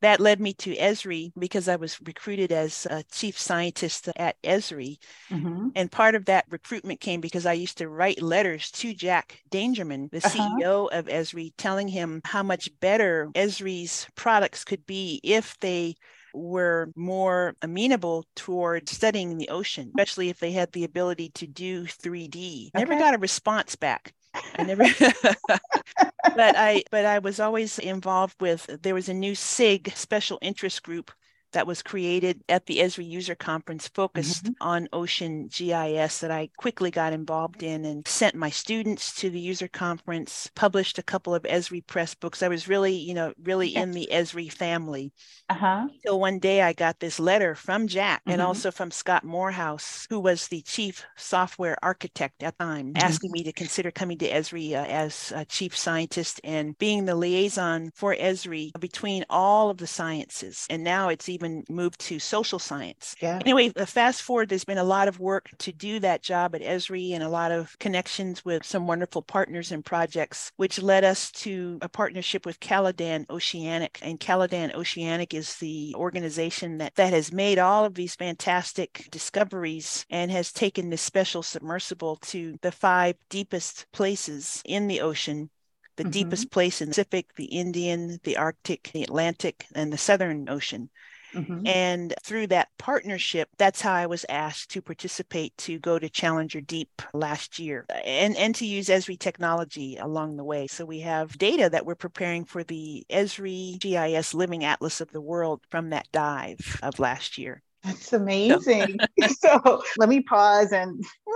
that 0.00 0.20
led 0.20 0.40
me 0.40 0.52
to 0.54 0.76
Esri 0.76 1.32
because 1.38 1.68
I 1.68 1.76
was 1.76 1.98
recruited 2.04 2.52
as 2.52 2.86
a 2.90 3.02
chief 3.10 3.38
scientist 3.38 4.08
at 4.16 4.40
Esri. 4.42 4.98
Mm-hmm. 5.30 5.68
And 5.74 5.90
part 5.90 6.14
of 6.14 6.26
that 6.26 6.46
recruitment 6.50 7.00
came 7.00 7.20
because 7.20 7.46
I 7.46 7.54
used 7.54 7.78
to 7.78 7.88
write 7.88 8.22
letters 8.22 8.70
to 8.72 8.94
Jack 8.94 9.40
Dangermond, 9.50 10.10
the 10.10 10.18
uh-huh. 10.18 10.56
CEO 10.58 10.88
of 10.92 11.06
Esri, 11.06 11.52
telling 11.56 11.88
him 11.88 12.20
how 12.24 12.42
much 12.42 12.70
better 12.80 13.28
Esri's 13.34 14.06
products 14.14 14.64
could 14.64 14.86
be 14.86 15.20
if 15.22 15.58
they 15.60 15.94
were 16.34 16.92
more 16.94 17.54
amenable 17.62 18.24
toward 18.36 18.88
studying 18.88 19.36
the 19.36 19.48
ocean, 19.48 19.88
especially 19.88 20.28
if 20.28 20.38
they 20.38 20.52
had 20.52 20.70
the 20.72 20.84
ability 20.84 21.30
to 21.30 21.46
do 21.46 21.84
3D. 21.84 22.68
Okay. 22.68 22.84
Never 22.84 22.98
got 22.98 23.14
a 23.14 23.18
response 23.18 23.76
back. 23.76 24.14
I 24.34 24.62
never 24.62 24.84
but 26.34 26.54
I 26.56 26.84
but 26.90 27.04
I 27.04 27.18
was 27.18 27.40
always 27.40 27.78
involved 27.78 28.36
with 28.40 28.66
there 28.82 28.94
was 28.94 29.08
a 29.08 29.14
new 29.14 29.34
SIG 29.34 29.92
special 29.96 30.38
interest 30.42 30.82
group 30.82 31.10
that 31.52 31.66
was 31.66 31.82
created 31.82 32.42
at 32.48 32.66
the 32.66 32.78
Esri 32.78 33.08
user 33.08 33.34
conference 33.34 33.88
focused 33.88 34.44
mm-hmm. 34.44 34.52
on 34.60 34.88
ocean 34.92 35.48
GIS 35.48 36.18
that 36.20 36.30
I 36.30 36.50
quickly 36.56 36.90
got 36.90 37.12
involved 37.12 37.62
in 37.62 37.84
and 37.84 38.06
sent 38.06 38.34
my 38.34 38.50
students 38.50 39.14
to 39.16 39.30
the 39.30 39.40
user 39.40 39.68
conference, 39.68 40.50
published 40.54 40.98
a 40.98 41.02
couple 41.02 41.34
of 41.34 41.42
Esri 41.44 41.86
press 41.86 42.14
books. 42.14 42.42
I 42.42 42.48
was 42.48 42.68
really, 42.68 42.94
you 42.94 43.14
know, 43.14 43.32
really 43.42 43.74
in 43.74 43.92
the 43.92 44.08
Esri 44.12 44.52
family. 44.52 45.12
Uh-huh. 45.48 45.86
Until 45.90 46.20
one 46.20 46.38
day 46.38 46.62
I 46.62 46.72
got 46.72 47.00
this 47.00 47.18
letter 47.18 47.54
from 47.54 47.88
Jack 47.88 48.20
mm-hmm. 48.22 48.32
and 48.32 48.42
also 48.42 48.70
from 48.70 48.90
Scott 48.90 49.24
Morehouse, 49.24 50.06
who 50.10 50.20
was 50.20 50.48
the 50.48 50.62
chief 50.62 51.04
software 51.16 51.76
architect 51.82 52.42
at 52.42 52.58
the 52.58 52.64
time, 52.64 52.92
mm-hmm. 52.92 53.04
asking 53.04 53.32
me 53.32 53.42
to 53.44 53.52
consider 53.52 53.90
coming 53.90 54.18
to 54.18 54.28
Esri 54.28 54.72
uh, 54.72 54.84
as 54.84 55.32
a 55.34 55.44
chief 55.44 55.76
scientist 55.76 56.40
and 56.44 56.76
being 56.78 57.04
the 57.04 57.14
liaison 57.14 57.90
for 57.94 58.14
Esri 58.14 58.70
between 58.78 59.24
all 59.30 59.70
of 59.70 59.78
the 59.78 59.86
sciences. 59.86 60.66
And 60.68 60.84
now 60.84 61.08
it's 61.08 61.28
even 61.28 61.37
even 61.38 61.64
moved 61.68 62.00
to 62.00 62.18
social 62.18 62.58
science. 62.58 63.14
Yeah. 63.20 63.38
Anyway, 63.40 63.72
uh, 63.76 63.86
fast 63.86 64.22
forward, 64.22 64.48
there's 64.48 64.64
been 64.64 64.78
a 64.78 64.84
lot 64.84 65.06
of 65.06 65.20
work 65.20 65.48
to 65.58 65.72
do 65.72 66.00
that 66.00 66.22
job 66.22 66.54
at 66.54 66.62
Esri 66.62 67.12
and 67.12 67.22
a 67.22 67.28
lot 67.28 67.52
of 67.52 67.78
connections 67.78 68.44
with 68.44 68.64
some 68.64 68.86
wonderful 68.86 69.22
partners 69.22 69.70
and 69.70 69.84
projects, 69.84 70.50
which 70.56 70.82
led 70.82 71.04
us 71.04 71.30
to 71.30 71.78
a 71.80 71.88
partnership 71.88 72.44
with 72.44 72.60
Caladan 72.60 73.24
Oceanic. 73.30 74.00
And 74.02 74.18
Caladan 74.18 74.74
Oceanic 74.74 75.32
is 75.32 75.56
the 75.56 75.94
organization 75.96 76.78
that, 76.78 76.96
that 76.96 77.12
has 77.12 77.32
made 77.32 77.58
all 77.58 77.84
of 77.84 77.94
these 77.94 78.16
fantastic 78.16 79.06
discoveries 79.10 80.04
and 80.10 80.30
has 80.30 80.52
taken 80.52 80.90
this 80.90 81.02
special 81.02 81.42
submersible 81.42 82.16
to 82.16 82.56
the 82.62 82.72
five 82.72 83.14
deepest 83.30 83.86
places 83.92 84.60
in 84.64 84.88
the 84.88 85.00
ocean 85.00 85.50
the 85.98 86.04
mm-hmm. 86.04 86.10
deepest 86.12 86.50
place 86.50 86.80
in 86.80 86.88
the 86.88 86.92
Pacific, 86.92 87.34
the 87.34 87.46
Indian, 87.46 88.18
the 88.22 88.36
Arctic, 88.36 88.90
the 88.94 89.02
Atlantic, 89.02 89.66
and 89.74 89.92
the 89.92 89.98
Southern 89.98 90.48
Ocean. 90.48 90.88
Mm-hmm. 91.34 91.66
And 91.66 92.14
through 92.22 92.48
that 92.48 92.68
partnership, 92.78 93.48
that's 93.58 93.80
how 93.80 93.92
I 93.92 94.06
was 94.06 94.24
asked 94.28 94.70
to 94.70 94.82
participate 94.82 95.56
to 95.58 95.78
go 95.78 95.98
to 95.98 96.08
Challenger 96.08 96.60
Deep 96.60 97.02
last 97.12 97.58
year 97.58 97.86
and, 98.04 98.36
and 98.36 98.54
to 98.56 98.66
use 98.66 98.88
Esri 98.88 99.18
technology 99.18 99.96
along 99.96 100.36
the 100.36 100.44
way. 100.44 100.66
So 100.66 100.84
we 100.84 101.00
have 101.00 101.36
data 101.38 101.68
that 101.70 101.86
we're 101.86 101.94
preparing 101.94 102.44
for 102.44 102.64
the 102.64 103.04
Esri 103.10 103.78
GIS 103.78 104.34
Living 104.34 104.64
Atlas 104.64 105.00
of 105.00 105.10
the 105.10 105.20
World 105.20 105.60
from 105.70 105.90
that 105.90 106.08
dive 106.12 106.78
of 106.82 106.98
last 106.98 107.38
year. 107.38 107.62
That's 107.84 108.12
amazing. 108.12 108.98
so 109.38 109.82
let 109.96 110.08
me 110.08 110.22
pause 110.22 110.72
and 110.72 111.04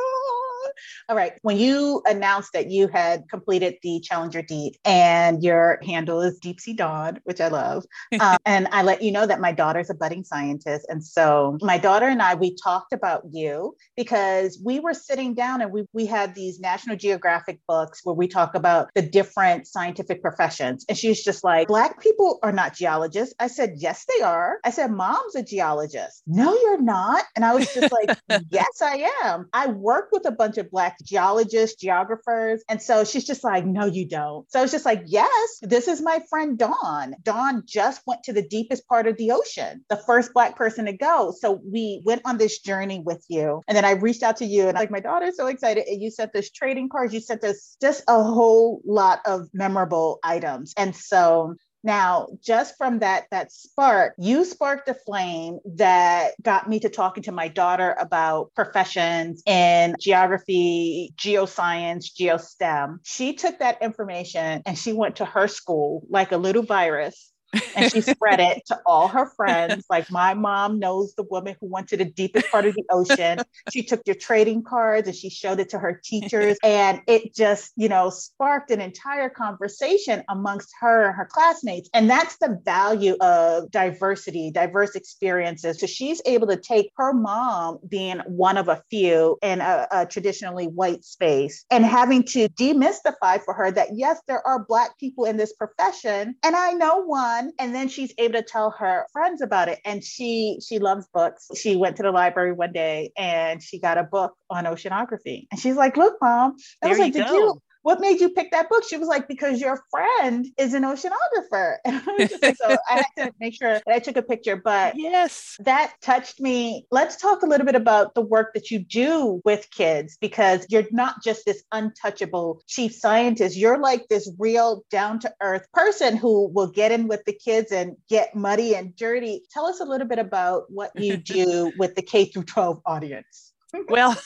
all 1.08 1.16
right. 1.16 1.32
When 1.42 1.58
you 1.58 2.02
announced 2.06 2.52
that 2.52 2.70
you 2.70 2.88
had 2.88 3.28
completed 3.28 3.76
the 3.82 4.00
Challenger 4.00 4.42
Deep 4.42 4.76
and 4.84 5.42
your 5.42 5.78
handle 5.84 6.20
is 6.20 6.38
Deep 6.38 6.60
Sea 6.60 6.74
Dawn, 6.74 7.20
which 7.24 7.40
I 7.40 7.48
love, 7.48 7.84
um, 8.20 8.36
and 8.46 8.68
I 8.72 8.82
let 8.82 9.02
you 9.02 9.12
know 9.12 9.26
that 9.26 9.40
my 9.40 9.52
daughter's 9.52 9.90
a 9.90 9.94
budding 9.94 10.24
scientist. 10.24 10.86
And 10.88 11.04
so 11.04 11.58
my 11.60 11.78
daughter 11.78 12.06
and 12.06 12.22
I, 12.22 12.34
we 12.34 12.56
talked 12.56 12.92
about 12.92 13.22
you 13.30 13.74
because 13.96 14.60
we 14.64 14.80
were 14.80 14.94
sitting 14.94 15.34
down 15.34 15.60
and 15.60 15.72
we, 15.72 15.84
we 15.92 16.06
had 16.06 16.34
these 16.34 16.60
National 16.60 16.96
Geographic 16.96 17.60
books 17.68 18.00
where 18.04 18.14
we 18.14 18.28
talk 18.28 18.54
about 18.54 18.90
the 18.94 19.02
different 19.02 19.66
scientific 19.66 20.22
professions. 20.22 20.84
And 20.88 20.96
she's 20.96 21.22
just 21.22 21.44
like, 21.44 21.68
Black 21.68 22.00
people 22.00 22.38
are 22.42 22.52
not 22.52 22.74
geologists. 22.74 23.34
I 23.38 23.48
said, 23.48 23.74
Yes, 23.76 24.04
they 24.06 24.22
are. 24.22 24.58
I 24.64 24.70
said, 24.70 24.90
Mom's 24.90 25.34
a 25.34 25.42
geologist. 25.42 26.22
No, 26.26 26.54
you're 26.54 26.80
not. 26.80 27.24
And 27.36 27.44
I 27.44 27.54
was 27.54 27.72
just 27.72 27.92
like, 27.92 28.18
Yes, 28.50 28.82
I 28.82 29.08
am. 29.24 29.48
I 29.52 29.68
work 29.68 30.08
with 30.12 30.26
a 30.26 30.32
bunch 30.32 30.58
of 30.58 30.68
Black 30.72 30.96
geologists, 31.04 31.80
geographers. 31.80 32.64
And 32.68 32.82
so 32.82 33.04
she's 33.04 33.24
just 33.24 33.44
like, 33.44 33.64
no, 33.64 33.86
you 33.86 34.08
don't. 34.08 34.50
So 34.50 34.62
it's 34.62 34.72
just 34.72 34.84
like, 34.84 35.04
yes, 35.06 35.58
this 35.62 35.86
is 35.86 36.02
my 36.02 36.20
friend 36.28 36.58
Dawn. 36.58 37.14
Dawn 37.22 37.62
just 37.66 38.02
went 38.06 38.24
to 38.24 38.32
the 38.32 38.42
deepest 38.42 38.88
part 38.88 39.06
of 39.06 39.16
the 39.16 39.30
ocean, 39.30 39.84
the 39.88 39.96
first 39.96 40.32
Black 40.34 40.56
person 40.56 40.86
to 40.86 40.92
go. 40.92 41.32
So 41.38 41.60
we 41.64 42.02
went 42.04 42.22
on 42.24 42.38
this 42.38 42.58
journey 42.60 43.00
with 43.04 43.24
you. 43.28 43.62
And 43.68 43.76
then 43.76 43.84
I 43.84 43.92
reached 43.92 44.22
out 44.22 44.38
to 44.38 44.46
you 44.46 44.66
and 44.66 44.74
like, 44.74 44.90
my 44.90 45.00
daughter's 45.00 45.36
so 45.36 45.46
excited. 45.46 45.84
And 45.86 46.02
you 46.02 46.10
sent 46.10 46.32
this 46.32 46.50
trading 46.50 46.88
cards, 46.88 47.14
you 47.14 47.20
sent 47.20 47.44
us 47.44 47.76
just 47.80 48.02
a 48.08 48.22
whole 48.22 48.80
lot 48.84 49.20
of 49.26 49.48
memorable 49.52 50.18
items. 50.24 50.72
And 50.76 50.96
so 50.96 51.54
now, 51.82 52.28
just 52.40 52.76
from 52.76 53.00
that 53.00 53.24
that 53.30 53.50
spark, 53.50 54.14
you 54.18 54.44
sparked 54.44 54.88
a 54.88 54.94
flame 54.94 55.58
that 55.76 56.32
got 56.40 56.68
me 56.68 56.78
to 56.80 56.88
talking 56.88 57.22
to 57.24 57.32
my 57.32 57.48
daughter 57.48 57.96
about 57.98 58.54
professions 58.54 59.42
in 59.46 59.96
geography, 60.00 61.12
geoscience, 61.16 62.06
geostem. 62.12 62.98
She 63.02 63.34
took 63.34 63.58
that 63.58 63.82
information 63.82 64.62
and 64.64 64.78
she 64.78 64.92
went 64.92 65.16
to 65.16 65.24
her 65.24 65.48
school 65.48 66.02
like 66.08 66.32
a 66.32 66.36
little 66.36 66.62
virus 66.62 67.31
and 67.74 67.86
she 67.86 68.00
spread 68.00 68.40
it 68.40 68.66
to 68.66 68.80
all 68.86 69.08
her 69.08 69.26
friends. 69.26 69.86
Like 69.88 70.10
my 70.10 70.34
mom 70.34 70.78
knows 70.78 71.14
the 71.14 71.22
woman 71.22 71.56
who 71.60 71.66
went 71.68 71.88
to 71.88 71.96
the 71.96 72.04
deepest 72.04 72.50
part 72.50 72.66
of 72.66 72.74
the 72.74 72.84
ocean. 72.90 73.40
She 73.68 73.82
took 73.82 74.02
your 74.06 74.16
trading 74.16 74.62
cards 74.62 75.08
and 75.08 75.16
she 75.16 75.30
showed 75.30 75.60
it 75.60 75.70
to 75.70 75.78
her 75.78 76.00
teachers. 76.02 76.58
And 76.62 77.00
it 77.06 77.34
just, 77.34 77.72
you 77.76 77.88
know, 77.88 78.10
sparked 78.10 78.70
an 78.70 78.80
entire 78.80 79.28
conversation 79.28 80.22
amongst 80.28 80.70
her 80.80 81.06
and 81.06 81.16
her 81.16 81.28
classmates. 81.30 81.88
And 81.94 82.08
that's 82.08 82.36
the 82.38 82.60
value 82.64 83.16
of 83.20 83.70
diversity, 83.70 84.50
diverse 84.50 84.94
experiences. 84.94 85.80
So 85.80 85.86
she's 85.86 86.20
able 86.26 86.46
to 86.48 86.56
take 86.56 86.90
her 86.96 87.12
mom 87.12 87.78
being 87.88 88.18
one 88.26 88.56
of 88.56 88.68
a 88.68 88.82
few 88.90 89.38
in 89.42 89.60
a, 89.60 89.86
a 89.90 90.06
traditionally 90.06 90.66
white 90.66 91.04
space 91.04 91.64
and 91.70 91.84
having 91.84 92.22
to 92.24 92.48
demystify 92.50 93.42
for 93.44 93.54
her 93.54 93.70
that 93.70 93.88
yes, 93.94 94.20
there 94.26 94.46
are 94.46 94.64
Black 94.64 94.98
people 94.98 95.24
in 95.24 95.36
this 95.36 95.52
profession. 95.52 96.34
And 96.44 96.56
I 96.56 96.72
know 96.72 97.02
one 97.04 97.41
and 97.58 97.74
then 97.74 97.88
she's 97.88 98.12
able 98.18 98.34
to 98.34 98.42
tell 98.42 98.70
her 98.70 99.06
friends 99.12 99.42
about 99.42 99.68
it. 99.68 99.80
And 99.84 100.04
she 100.04 100.58
she 100.66 100.78
loves 100.78 101.08
books. 101.12 101.48
She 101.56 101.76
went 101.76 101.96
to 101.96 102.02
the 102.02 102.12
library 102.12 102.52
one 102.52 102.72
day 102.72 103.12
and 103.16 103.62
she 103.62 103.78
got 103.78 103.98
a 103.98 104.04
book 104.04 104.34
on 104.50 104.64
oceanography. 104.64 105.46
And 105.50 105.60
she's 105.60 105.76
like 105.76 105.96
look 105.96 106.16
mom. 106.20 106.56
I 106.82 106.88
was 106.88 106.98
like 106.98 107.12
did 107.12 107.26
go. 107.26 107.34
you 107.34 107.62
what 107.82 108.00
made 108.00 108.20
you 108.20 108.30
pick 108.30 108.50
that 108.52 108.68
book? 108.68 108.84
She 108.88 108.96
was 108.96 109.08
like, 109.08 109.28
because 109.28 109.60
your 109.60 109.82
friend 109.90 110.46
is 110.56 110.74
an 110.74 110.84
oceanographer. 110.84 111.76
like, 111.86 112.56
so 112.56 112.76
I 112.88 113.04
had 113.16 113.26
to 113.26 113.34
make 113.40 113.54
sure 113.54 113.74
that 113.74 113.88
I 113.88 113.98
took 113.98 114.16
a 114.16 114.22
picture. 114.22 114.56
But 114.56 114.96
yes, 114.96 115.56
that 115.60 115.94
touched 116.00 116.40
me. 116.40 116.86
Let's 116.90 117.16
talk 117.16 117.42
a 117.42 117.46
little 117.46 117.66
bit 117.66 117.74
about 117.74 118.14
the 118.14 118.20
work 118.20 118.54
that 118.54 118.70
you 118.70 118.78
do 118.78 119.40
with 119.44 119.70
kids 119.70 120.16
because 120.20 120.64
you're 120.68 120.86
not 120.90 121.22
just 121.22 121.44
this 121.44 121.62
untouchable 121.72 122.62
chief 122.66 122.94
scientist. 122.94 123.56
You're 123.56 123.78
like 123.78 124.08
this 124.08 124.30
real 124.38 124.84
down 124.90 125.18
to 125.20 125.34
earth 125.40 125.66
person 125.72 126.16
who 126.16 126.48
will 126.48 126.68
get 126.68 126.92
in 126.92 127.08
with 127.08 127.24
the 127.24 127.32
kids 127.32 127.72
and 127.72 127.96
get 128.08 128.34
muddy 128.34 128.74
and 128.74 128.94
dirty. 128.96 129.42
Tell 129.50 129.66
us 129.66 129.80
a 129.80 129.84
little 129.84 130.06
bit 130.06 130.18
about 130.18 130.64
what 130.68 130.92
you 130.94 131.16
do 131.18 131.72
with 131.78 131.94
the 131.96 132.02
K 132.02 132.26
through 132.26 132.44
12 132.44 132.80
audience. 132.86 133.52
well, 133.88 134.16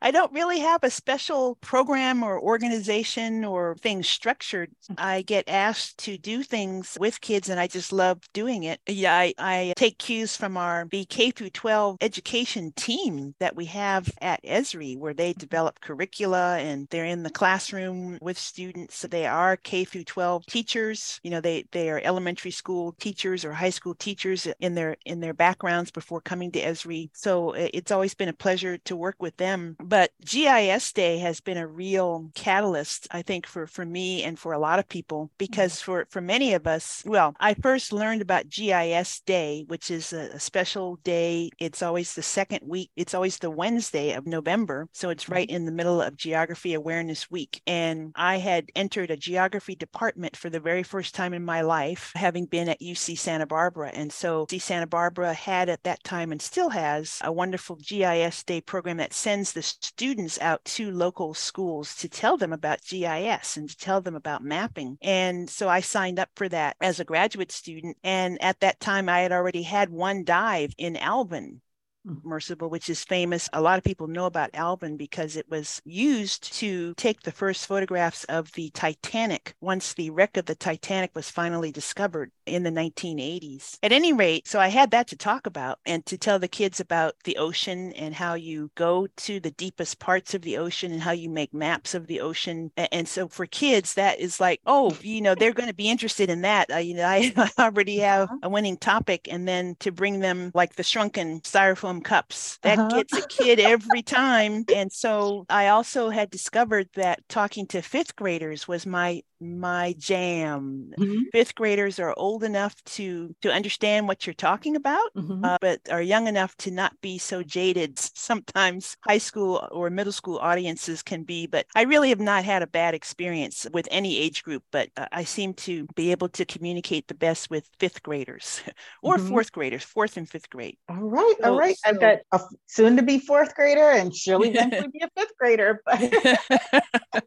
I 0.00 0.10
don't 0.10 0.32
really 0.32 0.60
have 0.60 0.82
a 0.82 0.90
special 0.90 1.56
program 1.56 2.22
or 2.22 2.40
organization 2.40 3.44
or 3.44 3.76
things 3.80 4.08
structured. 4.08 4.70
Mm. 4.90 4.94
I 4.98 5.22
get 5.22 5.48
asked 5.48 5.98
to 5.98 6.18
do 6.18 6.42
things 6.42 6.96
with 7.00 7.20
kids 7.20 7.48
and 7.48 7.58
I 7.58 7.66
just 7.66 7.92
love 7.92 8.20
doing 8.32 8.64
it. 8.64 8.80
Yeah, 8.86 9.16
I, 9.16 9.34
I 9.38 9.72
take 9.76 9.98
cues 9.98 10.36
from 10.36 10.56
our 10.56 10.86
BK 10.86 11.34
through 11.34 11.50
12 11.50 11.98
education 12.00 12.72
team 12.76 13.34
that 13.40 13.56
we 13.56 13.66
have 13.66 14.10
at 14.20 14.42
Esri 14.44 14.96
where 14.96 15.14
they 15.14 15.30
mm-hmm. 15.30 15.40
develop 15.40 15.80
curricula 15.80 16.58
and 16.58 16.86
they're 16.90 17.04
in 17.04 17.22
the 17.22 17.30
classroom 17.30 18.18
with 18.20 18.38
students. 18.38 18.96
So 18.96 19.08
they 19.08 19.26
are 19.26 19.56
K 19.56 19.84
through 19.84 20.04
12 20.04 20.46
teachers. 20.46 21.20
You 21.22 21.30
know, 21.30 21.40
they 21.40 21.64
they 21.72 21.90
are 21.90 22.00
elementary 22.02 22.50
school 22.50 22.94
teachers 23.00 23.44
or 23.44 23.52
high 23.52 23.70
school 23.70 23.94
teachers 23.94 24.46
in 24.60 24.74
their 24.74 24.96
in 25.04 25.20
their 25.20 25.34
backgrounds 25.34 25.90
before 25.90 26.20
coming 26.20 26.50
to 26.52 26.60
Esri. 26.60 27.10
So 27.12 27.50
eh, 27.52 27.70
it's 27.74 27.90
always 27.90 28.14
been 28.14 28.28
a 28.28 28.32
pleasure 28.32 28.78
to 28.78 28.96
work 28.96 29.16
with 29.20 29.36
them 29.36 29.76
but 29.88 30.10
GIS 30.24 30.92
Day 30.92 31.18
has 31.18 31.40
been 31.40 31.56
a 31.56 31.66
real 31.66 32.30
catalyst, 32.34 33.08
I 33.10 33.22
think, 33.22 33.46
for, 33.46 33.66
for 33.66 33.84
me 33.84 34.22
and 34.22 34.38
for 34.38 34.52
a 34.52 34.58
lot 34.58 34.78
of 34.78 34.88
people, 34.88 35.26
mm-hmm. 35.26 35.34
because 35.38 35.80
for, 35.80 36.06
for 36.10 36.20
many 36.20 36.52
of 36.54 36.66
us, 36.66 37.02
well, 37.06 37.34
I 37.40 37.54
first 37.54 37.92
learned 37.92 38.20
about 38.20 38.50
GIS 38.50 39.20
Day, 39.20 39.64
which 39.68 39.90
is 39.90 40.12
a, 40.12 40.30
a 40.34 40.40
special 40.40 40.96
day. 41.04 41.50
It's 41.58 41.82
always 41.82 42.14
the 42.14 42.22
second 42.22 42.60
week, 42.66 42.90
it's 42.96 43.14
always 43.14 43.38
the 43.38 43.50
Wednesday 43.50 44.12
of 44.12 44.26
November. 44.26 44.88
So 44.92 45.08
it's 45.08 45.28
right 45.28 45.48
mm-hmm. 45.48 45.56
in 45.56 45.64
the 45.64 45.72
middle 45.72 46.02
of 46.02 46.16
Geography 46.16 46.74
Awareness 46.74 47.30
Week. 47.30 47.62
And 47.66 48.12
I 48.14 48.38
had 48.38 48.70
entered 48.76 49.10
a 49.10 49.16
geography 49.16 49.74
department 49.74 50.36
for 50.36 50.50
the 50.50 50.60
very 50.60 50.82
first 50.82 51.14
time 51.14 51.32
in 51.32 51.44
my 51.44 51.62
life, 51.62 52.12
having 52.14 52.44
been 52.44 52.68
at 52.68 52.80
UC 52.80 53.18
Santa 53.18 53.46
Barbara. 53.46 53.90
And 53.94 54.12
so 54.12 54.46
UC 54.46 54.60
Santa 54.60 54.86
Barbara 54.86 55.32
had 55.32 55.70
at 55.70 55.84
that 55.84 56.04
time 56.04 56.30
and 56.32 56.42
still 56.42 56.70
has 56.70 57.18
a 57.24 57.32
wonderful 57.32 57.76
GIS 57.76 58.42
Day 58.42 58.60
program 58.60 58.98
that 58.98 59.14
sends 59.14 59.52
the 59.52 59.77
students 59.80 60.38
out 60.40 60.64
to 60.64 60.90
local 60.90 61.34
schools 61.34 61.94
to 61.96 62.08
tell 62.08 62.36
them 62.36 62.52
about 62.52 62.84
GIS 62.84 63.56
and 63.56 63.68
to 63.68 63.76
tell 63.76 64.00
them 64.00 64.14
about 64.14 64.42
mapping. 64.42 64.98
And 65.02 65.48
so 65.48 65.68
I 65.68 65.80
signed 65.80 66.18
up 66.18 66.30
for 66.36 66.48
that 66.48 66.76
as 66.80 67.00
a 67.00 67.04
graduate 67.04 67.52
student. 67.52 67.96
And 68.02 68.40
at 68.42 68.60
that 68.60 68.80
time, 68.80 69.08
I 69.08 69.20
had 69.20 69.32
already 69.32 69.62
had 69.62 69.90
one 69.90 70.24
dive 70.24 70.74
in 70.78 70.96
Alvin 70.96 71.60
hmm. 72.04 72.14
submersible, 72.14 72.70
which 72.70 72.90
is 72.90 73.04
famous. 73.04 73.48
A 73.52 73.60
lot 73.60 73.78
of 73.78 73.84
people 73.84 74.08
know 74.08 74.26
about 74.26 74.50
Alvin 74.54 74.96
because 74.96 75.36
it 75.36 75.48
was 75.48 75.80
used 75.84 76.52
to 76.54 76.94
take 76.94 77.22
the 77.22 77.32
first 77.32 77.66
photographs 77.66 78.24
of 78.24 78.52
the 78.52 78.70
Titanic 78.70 79.54
once 79.60 79.94
the 79.94 80.10
wreck 80.10 80.36
of 80.36 80.46
the 80.46 80.54
Titanic 80.54 81.10
was 81.14 81.30
finally 81.30 81.72
discovered 81.72 82.32
in 82.48 82.62
the 82.62 82.70
1980s. 82.70 83.78
At 83.82 83.92
any 83.92 84.12
rate, 84.12 84.48
so 84.48 84.58
I 84.60 84.68
had 84.68 84.90
that 84.90 85.08
to 85.08 85.16
talk 85.16 85.46
about 85.46 85.78
and 85.86 86.04
to 86.06 86.18
tell 86.18 86.38
the 86.38 86.48
kids 86.48 86.80
about 86.80 87.14
the 87.24 87.36
ocean 87.36 87.92
and 87.92 88.14
how 88.14 88.34
you 88.34 88.70
go 88.74 89.06
to 89.06 89.40
the 89.40 89.50
deepest 89.50 89.98
parts 89.98 90.34
of 90.34 90.42
the 90.42 90.58
ocean 90.58 90.92
and 90.92 91.02
how 91.02 91.12
you 91.12 91.28
make 91.28 91.52
maps 91.54 91.94
of 91.94 92.06
the 92.06 92.20
ocean. 92.20 92.70
And 92.76 93.08
so 93.08 93.28
for 93.28 93.46
kids, 93.46 93.94
that 93.94 94.20
is 94.20 94.40
like, 94.40 94.60
oh, 94.66 94.96
you 95.00 95.20
know, 95.20 95.34
they're 95.34 95.52
going 95.52 95.68
to 95.68 95.74
be 95.74 95.90
interested 95.90 96.30
in 96.30 96.42
that. 96.42 96.72
Uh, 96.72 96.78
you 96.78 96.94
know, 96.94 97.06
I 97.06 97.32
already 97.58 97.98
have 97.98 98.24
uh-huh. 98.24 98.38
a 98.44 98.48
winning 98.48 98.76
topic. 98.76 99.28
And 99.30 99.46
then 99.46 99.76
to 99.80 99.92
bring 99.92 100.20
them 100.20 100.50
like 100.54 100.76
the 100.76 100.82
shrunken 100.82 101.40
styrofoam 101.40 102.02
cups. 102.02 102.58
That 102.62 102.78
uh-huh. 102.78 102.88
gets 102.88 103.16
a 103.16 103.26
kid 103.26 103.60
every 103.60 104.02
time. 104.02 104.64
And 104.74 104.92
so 104.92 105.46
I 105.48 105.68
also 105.68 106.10
had 106.10 106.30
discovered 106.30 106.88
that 106.94 107.26
talking 107.28 107.66
to 107.68 107.82
fifth 107.82 108.16
graders 108.16 108.66
was 108.66 108.86
my 108.86 109.22
my 109.40 109.94
jam. 109.98 110.92
Mm-hmm. 110.98 111.22
Fifth 111.32 111.54
graders 111.54 111.98
are 111.98 112.14
old 112.16 112.37
old 112.38 112.44
enough 112.44 112.74
to 112.84 113.34
to 113.42 113.50
understand 113.52 114.06
what 114.06 114.26
you're 114.26 114.34
talking 114.34 114.76
about, 114.76 115.12
mm-hmm. 115.16 115.44
uh, 115.44 115.58
but 115.60 115.80
are 115.90 116.00
young 116.02 116.28
enough 116.28 116.56
to 116.56 116.70
not 116.70 116.92
be 117.00 117.18
so 117.18 117.42
jaded. 117.42 117.98
Sometimes 118.28 118.96
high 119.04 119.18
school 119.18 119.66
or 119.72 119.90
middle 119.90 120.12
school 120.12 120.38
audiences 120.38 121.02
can 121.02 121.24
be, 121.24 121.46
but 121.46 121.66
I 121.74 121.82
really 121.82 122.10
have 122.10 122.20
not 122.20 122.44
had 122.44 122.62
a 122.62 122.66
bad 122.66 122.94
experience 122.94 123.66
with 123.72 123.88
any 123.90 124.18
age 124.18 124.44
group. 124.44 124.62
But 124.70 124.90
uh, 124.96 125.06
I 125.10 125.24
seem 125.24 125.54
to 125.54 125.86
be 125.96 126.12
able 126.12 126.28
to 126.30 126.44
communicate 126.44 127.08
the 127.08 127.14
best 127.14 127.50
with 127.50 127.68
fifth 127.80 128.02
graders 128.02 128.62
or 129.02 129.16
mm-hmm. 129.16 129.28
fourth 129.28 129.50
graders, 129.50 129.82
fourth 129.82 130.16
and 130.16 130.28
fifth 130.28 130.48
grade. 130.50 130.76
All 130.88 130.96
right, 130.96 131.34
so, 131.40 131.50
all 131.50 131.58
right. 131.58 131.76
So, 131.76 131.90
I've 131.90 132.00
got 132.00 132.18
a 132.32 132.40
soon 132.66 132.96
to 132.96 133.02
be 133.02 133.18
fourth 133.18 133.54
grader, 133.54 133.90
and 133.90 134.14
she'll 134.14 134.42
eventually 134.44 134.88
be 134.92 135.02
a 135.02 135.10
fifth 135.16 135.36
grader. 135.38 135.82
But 135.84 137.24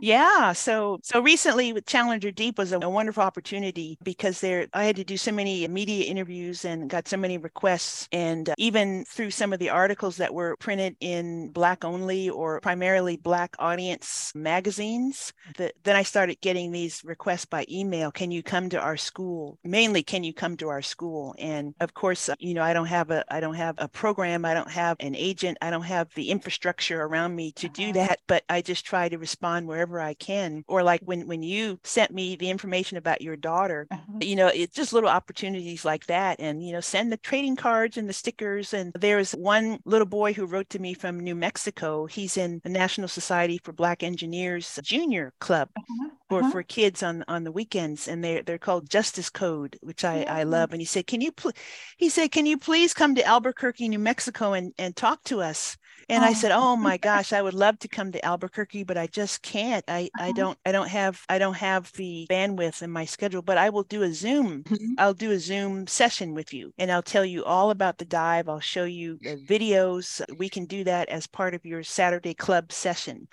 Yeah. 0.00 0.52
So 0.52 0.98
so 1.02 1.20
recently 1.20 1.72
with 1.72 1.86
Challenger 1.86 2.30
Deep 2.30 2.58
was 2.58 2.72
a, 2.72 2.78
a, 2.78 2.88
wonderful 2.88 3.22
opportunity 3.22 3.98
because 4.02 4.40
there 4.40 4.66
I 4.72 4.84
had 4.84 4.96
to 4.96 5.04
do 5.04 5.16
so 5.16 5.32
many 5.32 5.66
media 5.68 6.06
interviews 6.06 6.64
and 6.64 6.88
got 6.88 7.06
so 7.06 7.16
many 7.16 7.38
requests 7.38 8.08
and 8.12 8.48
uh, 8.48 8.54
even 8.58 9.04
through 9.04 9.30
some 9.30 9.52
of 9.52 9.58
the 9.58 9.70
articles 9.70 10.16
that 10.16 10.32
were 10.32 10.56
printed 10.56 10.96
in 11.00 11.50
black 11.50 11.84
only 11.84 12.30
or 12.30 12.60
primarily 12.60 13.16
black 13.16 13.54
audience 13.58 14.32
magazines 14.34 15.32
that 15.56 15.74
then 15.84 15.96
I 15.96 16.02
started 16.02 16.40
getting 16.40 16.72
these 16.72 17.02
requests 17.04 17.44
by 17.44 17.66
email 17.70 18.10
can 18.10 18.30
you 18.30 18.42
come 18.42 18.68
to 18.70 18.80
our 18.80 18.96
school 18.96 19.58
mainly 19.64 20.02
can 20.02 20.24
you 20.24 20.32
come 20.32 20.56
to 20.58 20.68
our 20.68 20.82
school 20.82 21.34
and 21.38 21.74
of 21.80 21.94
course 21.94 22.28
uh, 22.28 22.34
you 22.38 22.54
know 22.54 22.62
I 22.62 22.72
don't 22.72 22.86
have 22.86 23.10
a 23.10 23.24
I 23.32 23.40
don't 23.40 23.54
have 23.54 23.76
a 23.78 23.88
program 23.88 24.44
I 24.44 24.54
don't 24.54 24.70
have 24.70 24.96
an 25.00 25.14
agent 25.14 25.58
I 25.60 25.70
don't 25.70 25.82
have 25.82 26.12
the 26.14 26.30
infrastructure 26.30 27.02
around 27.02 27.36
me 27.36 27.52
to 27.52 27.68
do 27.68 27.90
uh-huh. 27.90 27.92
that 27.92 28.20
but 28.26 28.44
I 28.48 28.62
just 28.62 28.84
try 28.84 29.08
to 29.08 29.18
respond 29.18 29.66
wherever 29.66 29.89
wherever 29.90 30.08
I 30.08 30.14
can. 30.14 30.64
Or 30.68 30.82
like 30.82 31.00
when 31.04 31.26
when 31.26 31.42
you 31.42 31.78
sent 31.84 32.12
me 32.12 32.36
the 32.36 32.50
information 32.50 32.96
about 32.96 33.20
your 33.20 33.36
daughter, 33.36 33.86
uh-huh. 33.90 34.18
you 34.20 34.36
know, 34.36 34.48
it's 34.48 34.74
just 34.74 34.92
little 34.92 35.10
opportunities 35.10 35.84
like 35.84 36.06
that. 36.06 36.40
And, 36.40 36.64
you 36.64 36.72
know, 36.72 36.80
send 36.80 37.12
the 37.12 37.16
trading 37.16 37.56
cards 37.56 37.96
and 37.96 38.08
the 38.08 38.12
stickers. 38.12 38.72
And 38.72 38.92
there's 38.98 39.32
one 39.32 39.80
little 39.84 40.06
boy 40.06 40.32
who 40.32 40.46
wrote 40.46 40.70
to 40.70 40.78
me 40.78 40.94
from 40.94 41.20
New 41.20 41.34
Mexico. 41.34 42.06
He's 42.06 42.36
in 42.36 42.60
the 42.62 42.70
National 42.70 43.08
Society 43.08 43.60
for 43.62 43.72
Black 43.72 44.02
Engineers 44.02 44.78
Junior 44.82 45.32
Club. 45.40 45.68
Uh-huh 45.76 46.10
for, 46.30 46.40
uh-huh. 46.40 46.50
for 46.50 46.62
kids 46.62 47.02
on 47.02 47.24
on 47.26 47.42
the 47.44 47.52
weekends 47.52 48.06
and 48.06 48.22
they're 48.22 48.42
they're 48.42 48.56
called 48.56 48.88
justice 48.88 49.28
code 49.28 49.76
which 49.82 50.04
i 50.04 50.22
i 50.22 50.44
love 50.44 50.70
and 50.72 50.80
he 50.80 50.84
said 50.84 51.06
can 51.06 51.20
you 51.20 51.32
pl-? 51.32 51.52
he 51.96 52.08
said 52.08 52.30
can 52.30 52.46
you 52.46 52.56
please 52.56 52.94
come 52.94 53.16
to 53.16 53.24
albuquerque 53.24 53.88
new 53.88 53.98
mexico 53.98 54.52
and 54.52 54.72
and 54.78 54.94
talk 54.94 55.22
to 55.24 55.42
us 55.42 55.76
and 56.10 56.24
oh. 56.24 56.26
i 56.26 56.32
said 56.32 56.50
oh 56.52 56.76
my 56.76 56.96
gosh 56.96 57.32
i 57.32 57.40
would 57.40 57.54
love 57.54 57.78
to 57.78 57.88
come 57.88 58.12
to 58.12 58.24
albuquerque 58.24 58.84
but 58.84 58.98
i 58.98 59.06
just 59.06 59.42
can't 59.42 59.84
i 59.88 60.10
uh-huh. 60.14 60.26
i 60.26 60.32
don't 60.32 60.58
i 60.66 60.72
don't 60.72 60.88
have 60.88 61.22
i 61.28 61.38
don't 61.38 61.54
have 61.54 61.90
the 61.92 62.26
bandwidth 62.28 62.82
in 62.82 62.90
my 62.90 63.04
schedule 63.04 63.42
but 63.42 63.56
i 63.56 63.70
will 63.70 63.84
do 63.84 64.02
a 64.02 64.12
zoom 64.12 64.62
mm-hmm. 64.64 64.94
i'll 64.98 65.14
do 65.14 65.30
a 65.30 65.38
zoom 65.38 65.86
session 65.86 66.34
with 66.34 66.52
you 66.52 66.72
and 66.78 66.90
i'll 66.90 67.02
tell 67.02 67.24
you 67.24 67.44
all 67.44 67.70
about 67.70 67.98
the 67.98 68.04
dive 68.04 68.48
i'll 68.48 68.60
show 68.60 68.84
you 68.84 69.18
the 69.22 69.36
videos 69.36 70.20
we 70.36 70.48
can 70.48 70.64
do 70.64 70.84
that 70.84 71.08
as 71.08 71.26
part 71.26 71.54
of 71.54 71.64
your 71.64 71.82
saturday 71.82 72.34
club 72.34 72.72
session 72.72 73.28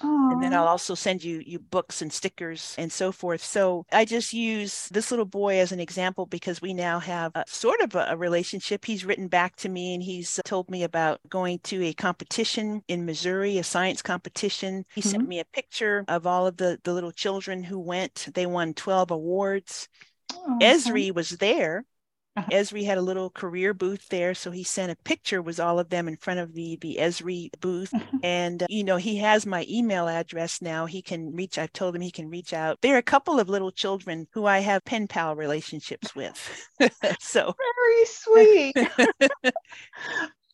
Aww. 0.00 0.32
And 0.32 0.42
then 0.42 0.54
I'll 0.54 0.66
also 0.68 0.94
send 0.94 1.22
you 1.22 1.42
you 1.44 1.58
books 1.58 2.02
and 2.02 2.12
stickers 2.12 2.74
and 2.78 2.90
so 2.90 3.12
forth. 3.12 3.44
So 3.44 3.84
I 3.92 4.04
just 4.04 4.32
use 4.32 4.88
this 4.88 5.10
little 5.10 5.26
boy 5.26 5.58
as 5.58 5.72
an 5.72 5.80
example 5.80 6.26
because 6.26 6.62
we 6.62 6.74
now 6.74 6.98
have 6.98 7.32
a, 7.34 7.44
sort 7.46 7.80
of 7.80 7.94
a, 7.94 8.06
a 8.10 8.16
relationship. 8.16 8.84
He's 8.84 9.04
written 9.04 9.28
back 9.28 9.56
to 9.56 9.68
me 9.68 9.94
and 9.94 10.02
he's 10.02 10.40
told 10.44 10.70
me 10.70 10.82
about 10.82 11.20
going 11.28 11.60
to 11.64 11.84
a 11.84 11.92
competition 11.92 12.82
in 12.88 13.04
Missouri, 13.04 13.58
a 13.58 13.64
science 13.64 14.02
competition. 14.02 14.84
He 14.94 15.00
mm-hmm. 15.00 15.10
sent 15.10 15.28
me 15.28 15.40
a 15.40 15.44
picture 15.44 16.04
of 16.08 16.26
all 16.26 16.46
of 16.46 16.56
the 16.56 16.78
the 16.84 16.92
little 16.92 17.12
children 17.12 17.62
who 17.62 17.78
went. 17.78 18.28
They 18.34 18.46
won 18.46 18.74
12 18.74 19.10
awards. 19.10 19.88
Oh, 20.34 20.58
Esri 20.60 21.14
was 21.14 21.30
there 21.30 21.84
uh-huh. 22.36 22.48
Esri 22.52 22.84
had 22.84 22.98
a 22.98 23.02
little 23.02 23.30
career 23.30 23.74
booth 23.74 24.08
there, 24.08 24.34
so 24.34 24.50
he 24.50 24.64
sent 24.64 24.92
a 24.92 24.96
picture. 24.96 25.42
Was 25.42 25.60
all 25.60 25.78
of 25.78 25.90
them 25.90 26.08
in 26.08 26.16
front 26.16 26.40
of 26.40 26.54
the 26.54 26.78
the 26.80 26.98
Esri 27.00 27.50
booth, 27.60 27.92
uh-huh. 27.94 28.18
and 28.22 28.62
uh, 28.62 28.66
you 28.68 28.84
know 28.84 28.96
he 28.96 29.16
has 29.18 29.46
my 29.46 29.66
email 29.68 30.08
address 30.08 30.62
now. 30.62 30.86
He 30.86 31.02
can 31.02 31.34
reach. 31.34 31.58
I've 31.58 31.72
told 31.72 31.94
him 31.94 32.02
he 32.02 32.10
can 32.10 32.30
reach 32.30 32.52
out. 32.52 32.78
There 32.80 32.94
are 32.94 32.98
a 32.98 33.02
couple 33.02 33.38
of 33.38 33.48
little 33.48 33.72
children 33.72 34.26
who 34.32 34.46
I 34.46 34.60
have 34.60 34.84
pen 34.84 35.08
pal 35.08 35.36
relationships 35.36 36.14
with. 36.14 36.68
so 37.20 37.54
very 37.54 38.04
sweet. 38.06 38.74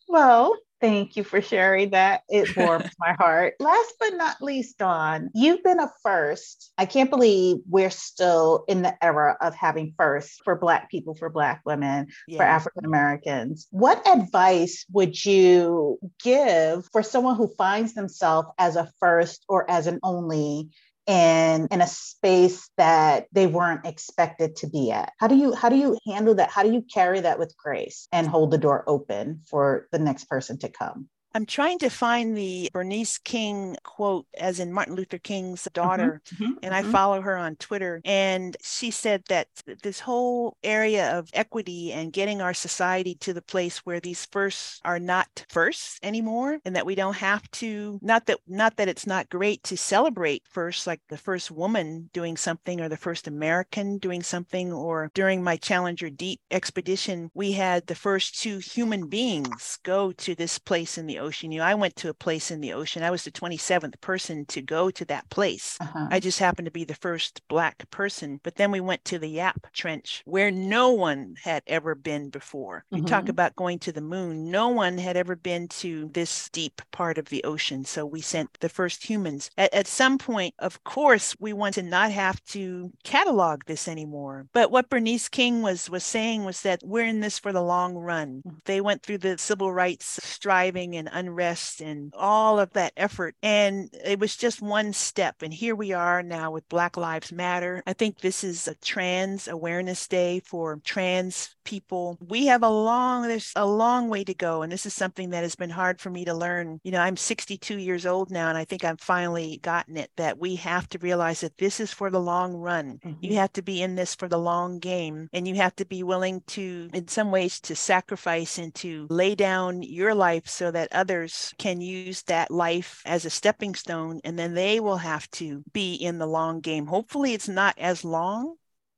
well, 0.07 0.55
Thank 0.81 1.17
you 1.17 1.23
for 1.23 1.41
sharing 1.41 1.91
that. 1.91 2.23
It 2.29 2.55
warms 2.57 2.89
my 2.99 3.13
heart. 3.13 3.55
Last 3.59 3.93
but 3.99 4.13
not 4.15 4.41
least, 4.41 4.77
Dawn, 4.77 5.29
you've 5.33 5.63
been 5.63 5.79
a 5.79 5.91
first. 6.03 6.71
I 6.77 6.85
can't 6.85 7.09
believe 7.09 7.57
we're 7.67 7.89
still 7.89 8.63
in 8.67 8.81
the 8.81 9.03
era 9.03 9.37
of 9.41 9.55
having 9.55 9.93
first 9.97 10.41
for 10.43 10.55
Black 10.55 10.89
people, 10.89 11.15
for 11.15 11.29
Black 11.29 11.61
women, 11.65 12.07
yeah. 12.27 12.37
for 12.37 12.43
African 12.43 12.85
Americans. 12.85 13.67
What 13.71 14.07
advice 14.07 14.85
would 14.91 15.23
you 15.25 15.99
give 16.23 16.87
for 16.91 17.03
someone 17.03 17.35
who 17.35 17.53
finds 17.57 17.93
themselves 17.93 18.49
as 18.57 18.75
a 18.75 18.91
first 18.99 19.43
or 19.49 19.69
as 19.69 19.87
an 19.87 19.99
only 20.03 20.69
and 21.09 21.67
in 21.71 21.81
a 21.81 21.87
space 21.87 22.69
that 22.77 23.25
they 23.31 23.47
weren't 23.47 23.85
expected 23.85 24.55
to 24.57 24.67
be 24.67 24.91
at. 24.91 25.11
How 25.17 25.27
do 25.27 25.35
you 25.35 25.55
how 25.55 25.67
do 25.67 25.75
you 25.75 25.97
handle 26.05 26.35
that? 26.35 26.51
How 26.51 26.61
do 26.61 26.71
you 26.71 26.83
carry 26.83 27.19
that 27.21 27.39
with 27.39 27.57
grace 27.57 28.07
and 28.11 28.27
hold 28.27 28.51
the 28.51 28.59
door 28.59 28.83
open 28.85 29.41
for 29.49 29.87
the 29.91 29.97
next 29.97 30.25
person 30.25 30.59
to 30.59 30.69
come 30.69 31.09
I'm 31.35 31.45
trying 31.45 31.79
to 31.79 31.89
find 31.89 32.35
the 32.35 32.69
Bernice 32.73 33.19
King 33.19 33.77
quote, 33.83 34.25
as 34.37 34.59
in 34.59 34.73
Martin 34.73 34.95
Luther 34.95 35.19
King's 35.19 35.63
mm-hmm, 35.63 35.73
daughter, 35.73 36.21
mm-hmm, 36.33 36.53
and 36.63 36.73
mm-hmm. 36.73 36.89
I 36.89 36.91
follow 36.91 37.21
her 37.21 37.37
on 37.37 37.55
Twitter. 37.57 38.01
And 38.03 38.57
she 38.61 38.89
said 38.91 39.23
that 39.29 39.47
this 39.83 39.99
whole 39.99 40.57
area 40.63 41.17
of 41.17 41.29
equity 41.33 41.93
and 41.93 42.13
getting 42.13 42.41
our 42.41 42.53
society 42.53 43.15
to 43.15 43.33
the 43.33 43.41
place 43.41 43.79
where 43.79 43.99
these 43.99 44.25
firsts 44.25 44.79
are 44.83 44.99
not 44.99 45.45
firsts 45.49 45.99
anymore, 46.01 46.59
and 46.65 46.75
that 46.75 46.85
we 46.85 46.95
don't 46.95 47.17
have 47.17 47.49
to 47.51 47.99
not 48.01 48.25
that 48.25 48.39
not 48.47 48.77
that 48.77 48.87
it's 48.87 49.05
not 49.05 49.29
great 49.29 49.61
to 49.63 49.77
celebrate 49.77 50.43
first, 50.49 50.87
like 50.87 51.01
the 51.09 51.17
first 51.17 51.51
woman 51.51 52.09
doing 52.11 52.37
something 52.37 52.81
or 52.81 52.89
the 52.89 52.97
first 52.97 53.27
American 53.27 53.97
doing 53.99 54.23
something, 54.23 54.73
or 54.73 55.11
during 55.13 55.43
my 55.43 55.57
Challenger 55.57 56.09
Deep 56.09 56.39
expedition, 56.49 57.29
we 57.33 57.51
had 57.51 57.85
the 57.85 57.95
first 57.95 58.41
two 58.41 58.57
human 58.57 59.07
beings 59.07 59.77
go 59.83 60.11
to 60.13 60.33
this 60.33 60.57
place 60.57 60.97
in 60.97 61.05
the 61.05 61.18
ocean. 61.19 61.51
You 61.51 61.59
know, 61.59 61.65
I 61.65 61.75
went 61.75 61.95
to 61.97 62.09
a 62.09 62.13
place 62.13 62.51
in 62.51 62.61
the 62.61 62.73
ocean. 62.73 63.03
I 63.03 63.11
was 63.11 63.23
the 63.23 63.31
27th 63.31 63.99
person 64.01 64.45
to 64.47 64.61
go 64.61 64.89
to 64.91 65.05
that 65.05 65.29
place. 65.29 65.77
Uh-huh. 65.79 66.07
I 66.09 66.19
just 66.19 66.39
happened 66.39 66.65
to 66.65 66.71
be 66.71 66.83
the 66.83 66.95
first 66.95 67.41
Black 67.47 67.89
person. 67.91 68.39
But 68.43 68.55
then 68.55 68.71
we 68.71 68.79
went 68.79 69.05
to 69.05 69.19
the 69.19 69.27
Yap 69.27 69.67
Trench 69.73 70.21
where 70.25 70.51
no 70.51 70.91
one 70.91 71.35
had 71.43 71.63
ever 71.67 71.95
been 71.95 72.29
before. 72.29 72.85
You 72.91 72.99
mm-hmm. 72.99 73.07
talk 73.07 73.29
about 73.29 73.55
going 73.55 73.79
to 73.79 73.91
the 73.91 74.01
moon. 74.01 74.49
No 74.49 74.69
one 74.69 74.97
had 74.97 75.17
ever 75.17 75.35
been 75.35 75.67
to 75.69 76.09
this 76.13 76.49
deep 76.49 76.81
part 76.91 77.17
of 77.17 77.29
the 77.29 77.43
ocean. 77.43 77.85
So 77.85 78.05
we 78.05 78.21
sent 78.21 78.59
the 78.59 78.69
first 78.69 79.03
humans. 79.03 79.49
At, 79.57 79.73
at 79.73 79.87
some 79.87 80.17
point, 80.17 80.53
of 80.59 80.83
course, 80.83 81.35
we 81.39 81.53
want 81.53 81.75
to 81.75 81.83
not 81.83 82.11
have 82.11 82.43
to 82.45 82.91
catalog 83.03 83.65
this 83.65 83.87
anymore. 83.87 84.47
But 84.53 84.71
what 84.71 84.89
Bernice 84.89 85.29
King 85.29 85.61
was 85.61 85.89
was 85.89 86.03
saying 86.03 86.45
was 86.45 86.61
that 86.61 86.81
we're 86.83 87.05
in 87.05 87.19
this 87.19 87.39
for 87.39 87.51
the 87.51 87.61
long 87.61 87.95
run. 87.95 88.43
Mm-hmm. 88.45 88.57
They 88.65 88.81
went 88.81 89.03
through 89.03 89.19
the 89.19 89.37
civil 89.37 89.71
rights 89.71 90.19
striving 90.23 90.95
and 90.95 91.08
unrest 91.11 91.81
and 91.81 92.13
all 92.17 92.59
of 92.59 92.73
that 92.73 92.93
effort. 92.97 93.35
And 93.41 93.89
it 94.05 94.19
was 94.19 94.35
just 94.35 94.61
one 94.61 94.93
step. 94.93 95.41
And 95.41 95.53
here 95.53 95.75
we 95.75 95.91
are 95.91 96.23
now 96.23 96.51
with 96.51 96.69
Black 96.69 96.97
Lives 96.97 97.31
Matter. 97.31 97.83
I 97.85 97.93
think 97.93 98.19
this 98.19 98.43
is 98.43 98.67
a 98.67 98.75
trans 98.75 99.47
awareness 99.47 100.07
day 100.07 100.41
for 100.45 100.79
trans 100.83 101.55
people. 101.63 102.17
We 102.19 102.47
have 102.47 102.63
a 102.63 102.69
long, 102.69 103.27
there's 103.27 103.53
a 103.55 103.65
long 103.65 104.09
way 104.09 104.23
to 104.23 104.33
go. 104.33 104.63
And 104.63 104.71
this 104.71 104.85
is 104.85 104.93
something 104.93 105.29
that 105.29 105.43
has 105.43 105.55
been 105.55 105.69
hard 105.69 106.01
for 106.01 106.09
me 106.09 106.25
to 106.25 106.33
learn. 106.33 106.79
You 106.83 106.91
know, 106.91 106.99
I'm 106.99 107.15
62 107.15 107.77
years 107.77 108.05
old 108.05 108.31
now, 108.31 108.49
and 108.49 108.57
I 108.57 108.65
think 108.65 108.83
I've 108.83 108.99
finally 108.99 109.59
gotten 109.61 109.95
it 109.97 110.09
that 110.17 110.39
we 110.39 110.55
have 110.55 110.89
to 110.89 110.97
realize 110.99 111.41
that 111.41 111.57
this 111.57 111.79
is 111.79 111.93
for 111.93 112.09
the 112.09 112.19
long 112.19 112.55
run. 112.55 112.99
Mm-hmm. 113.05 113.23
You 113.23 113.35
have 113.35 113.53
to 113.53 113.61
be 113.61 113.81
in 113.81 113.95
this 113.95 114.15
for 114.15 114.27
the 114.27 114.37
long 114.37 114.79
game, 114.79 115.29
and 115.31 115.47
you 115.47 115.55
have 115.55 115.75
to 115.75 115.85
be 115.85 116.01
willing 116.01 116.41
to, 116.47 116.89
in 116.93 117.07
some 117.07 117.29
ways, 117.31 117.59
to 117.61 117.75
sacrifice 117.75 118.57
and 118.57 118.73
to 118.75 119.07
lay 119.09 119.35
down 119.35 119.83
your 119.83 120.15
life 120.15 120.47
so 120.47 120.71
that 120.71 120.89
others 120.99 121.53
can 121.57 121.79
use 121.79 122.23
that 122.23 122.51
life 122.51 123.01
as 123.05 123.23
a 123.23 123.29
stepping 123.29 123.73
stone 123.73 124.19
and 124.25 124.37
then 124.37 124.53
they 124.53 124.81
will 124.81 124.97
have 124.97 125.31
to 125.31 125.63
be 125.71 125.93
in 125.95 126.17
the 126.17 126.27
long 126.27 126.59
game. 126.59 126.87
Hopefully, 126.87 127.33
it's 127.33 127.47
not 127.47 127.73
as 127.77 128.03
long 128.03 128.55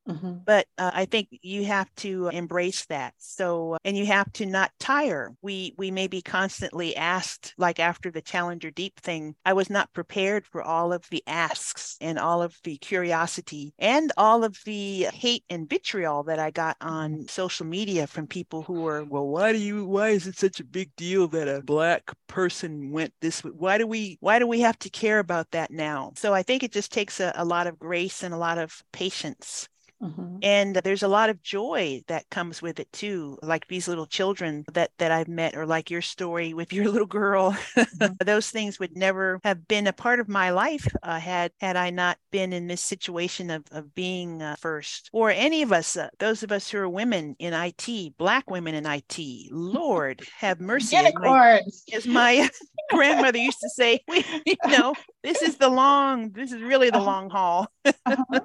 Mm-hmm. 0.07 0.37
But 0.45 0.67
uh, 0.77 0.91
I 0.93 1.05
think 1.05 1.27
you 1.41 1.65
have 1.65 1.93
to 1.97 2.29
embrace 2.29 2.85
that. 2.87 3.13
So, 3.17 3.77
and 3.85 3.95
you 3.95 4.05
have 4.07 4.31
to 4.33 4.45
not 4.45 4.71
tire. 4.79 5.31
We 5.41 5.75
we 5.77 5.91
may 5.91 6.07
be 6.07 6.21
constantly 6.21 6.95
asked, 6.95 7.53
like 7.57 7.79
after 7.79 8.09
the 8.09 8.21
Challenger 8.21 8.71
Deep 8.71 8.99
thing, 8.99 9.35
I 9.45 9.53
was 9.53 9.69
not 9.69 9.93
prepared 9.93 10.45
for 10.45 10.61
all 10.61 10.91
of 10.91 11.07
the 11.09 11.23
asks 11.27 11.97
and 12.01 12.17
all 12.17 12.41
of 12.41 12.57
the 12.63 12.77
curiosity 12.77 13.73
and 13.77 14.11
all 14.17 14.43
of 14.43 14.57
the 14.65 15.07
hate 15.13 15.43
and 15.49 15.69
vitriol 15.69 16.23
that 16.23 16.39
I 16.39 16.49
got 16.51 16.77
on 16.81 17.27
social 17.27 17.65
media 17.65 18.07
from 18.07 18.27
people 18.27 18.63
who 18.63 18.81
were, 18.81 19.03
well, 19.03 19.27
why 19.27 19.51
do 19.51 19.59
you? 19.59 19.85
Why 19.85 20.09
is 20.09 20.25
it 20.25 20.37
such 20.37 20.59
a 20.59 20.65
big 20.65 20.95
deal 20.95 21.27
that 21.29 21.47
a 21.47 21.61
black 21.61 22.11
person 22.27 22.91
went 22.91 23.13
this 23.21 23.43
way? 23.43 23.51
Why 23.51 23.77
do 23.77 23.85
we? 23.85 24.17
Why 24.19 24.39
do 24.39 24.47
we 24.47 24.61
have 24.61 24.79
to 24.79 24.89
care 24.89 25.19
about 25.19 25.51
that 25.51 25.69
now? 25.69 26.13
So 26.15 26.33
I 26.33 26.41
think 26.41 26.63
it 26.63 26.71
just 26.71 26.91
takes 26.91 27.19
a, 27.19 27.31
a 27.35 27.45
lot 27.45 27.67
of 27.67 27.77
grace 27.77 28.23
and 28.23 28.33
a 28.33 28.37
lot 28.37 28.57
of 28.57 28.83
patience 28.91 29.67
Mm-hmm. 30.01 30.37
And 30.41 30.75
there's 30.77 31.03
a 31.03 31.07
lot 31.07 31.29
of 31.29 31.43
joy 31.43 32.01
that 32.07 32.29
comes 32.29 32.61
with 32.61 32.79
it 32.79 32.91
too, 32.91 33.37
like 33.41 33.67
these 33.67 33.87
little 33.87 34.07
children 34.07 34.65
that 34.73 34.91
that 34.97 35.11
I've 35.11 35.27
met, 35.27 35.55
or 35.55 35.65
like 35.65 35.91
your 35.91 36.01
story 36.01 36.53
with 36.53 36.73
your 36.73 36.89
little 36.91 37.07
girl. 37.07 37.51
Mm-hmm. 37.77 38.13
Those 38.25 38.49
things 38.49 38.79
would 38.79 38.97
never 38.97 39.39
have 39.43 39.67
been 39.67 39.87
a 39.87 39.93
part 39.93 40.19
of 40.19 40.27
my 40.27 40.49
life 40.49 40.87
uh, 41.03 41.19
had 41.19 41.51
had 41.59 41.75
I 41.75 41.89
not 41.89 42.17
been 42.31 42.53
in 42.53 42.67
this 42.67 42.81
situation 42.81 43.49
of 43.49 43.63
of 43.71 43.93
being 43.93 44.41
uh, 44.41 44.55
first, 44.59 45.09
or 45.13 45.29
any 45.31 45.61
of 45.61 45.71
us, 45.71 45.95
uh, 45.95 46.09
those 46.19 46.43
of 46.43 46.51
us 46.51 46.69
who 46.69 46.79
are 46.79 46.89
women 46.89 47.35
in 47.39 47.53
IT, 47.53 48.17
Black 48.17 48.49
women 48.49 48.75
in 48.75 48.85
IT. 48.85 49.19
Lord 49.51 50.21
have 50.37 50.59
mercy. 50.59 50.95
As 50.97 51.13
my, 51.13 51.61
as 51.93 52.07
my 52.07 52.49
grandmother 52.89 53.37
used 53.37 53.59
to 53.61 53.69
say, 53.69 53.99
you 54.45 54.55
know, 54.67 54.93
this 55.23 55.41
is 55.41 55.57
the 55.57 55.69
long, 55.69 56.31
this 56.31 56.51
is 56.51 56.61
really 56.61 56.89
the 56.89 56.97
uh-huh. 56.97 57.05
long 57.05 57.29
haul. 57.29 57.67
uh-huh. 57.85 58.39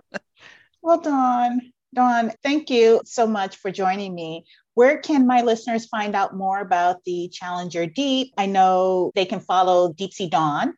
Well, 0.87 1.01
Dawn, 1.01 1.73
Dawn, 1.95 2.33
thank 2.45 2.71
you 2.71 3.01
so 3.05 3.27
much 3.27 3.57
for 3.57 3.73
joining 3.73 4.15
me. 4.15 4.45
Where 4.75 4.99
can 4.99 5.27
my 5.27 5.43
listeners 5.43 5.87
find 5.87 6.15
out 6.15 6.37
more 6.37 6.61
about 6.61 7.03
the 7.05 7.29
Challenger 7.33 7.87
Deep? 7.87 8.33
I 8.39 8.47
know 8.47 9.11
they 9.17 9.25
can 9.25 9.41
follow 9.41 9.93
Deep 9.93 10.13
Sea 10.13 10.29
Dawn 10.29 10.69
um, 10.69 10.77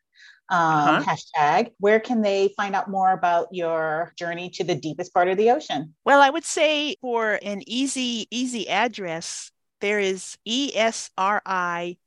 uh-huh. 0.49 1.05
hashtag. 1.05 1.73
Where 1.79 2.01
can 2.01 2.23
they 2.23 2.55
find 2.57 2.75
out 2.75 2.89
more 2.89 3.13
about 3.13 3.49
your 3.53 4.15
journey 4.17 4.49
to 4.55 4.65
the 4.65 4.77
deepest 4.77 5.13
part 5.13 5.29
of 5.29 5.37
the 5.37 5.51
ocean? 5.51 5.95
Well, 6.07 6.23
I 6.23 6.31
would 6.31 6.47
say 6.47 6.97
for 7.03 7.39
an 7.43 7.63
easy, 7.67 8.29
easy 8.31 8.67
address, 8.67 9.53
there 9.83 10.01
is 10.01 10.39
ESRI 10.49 11.99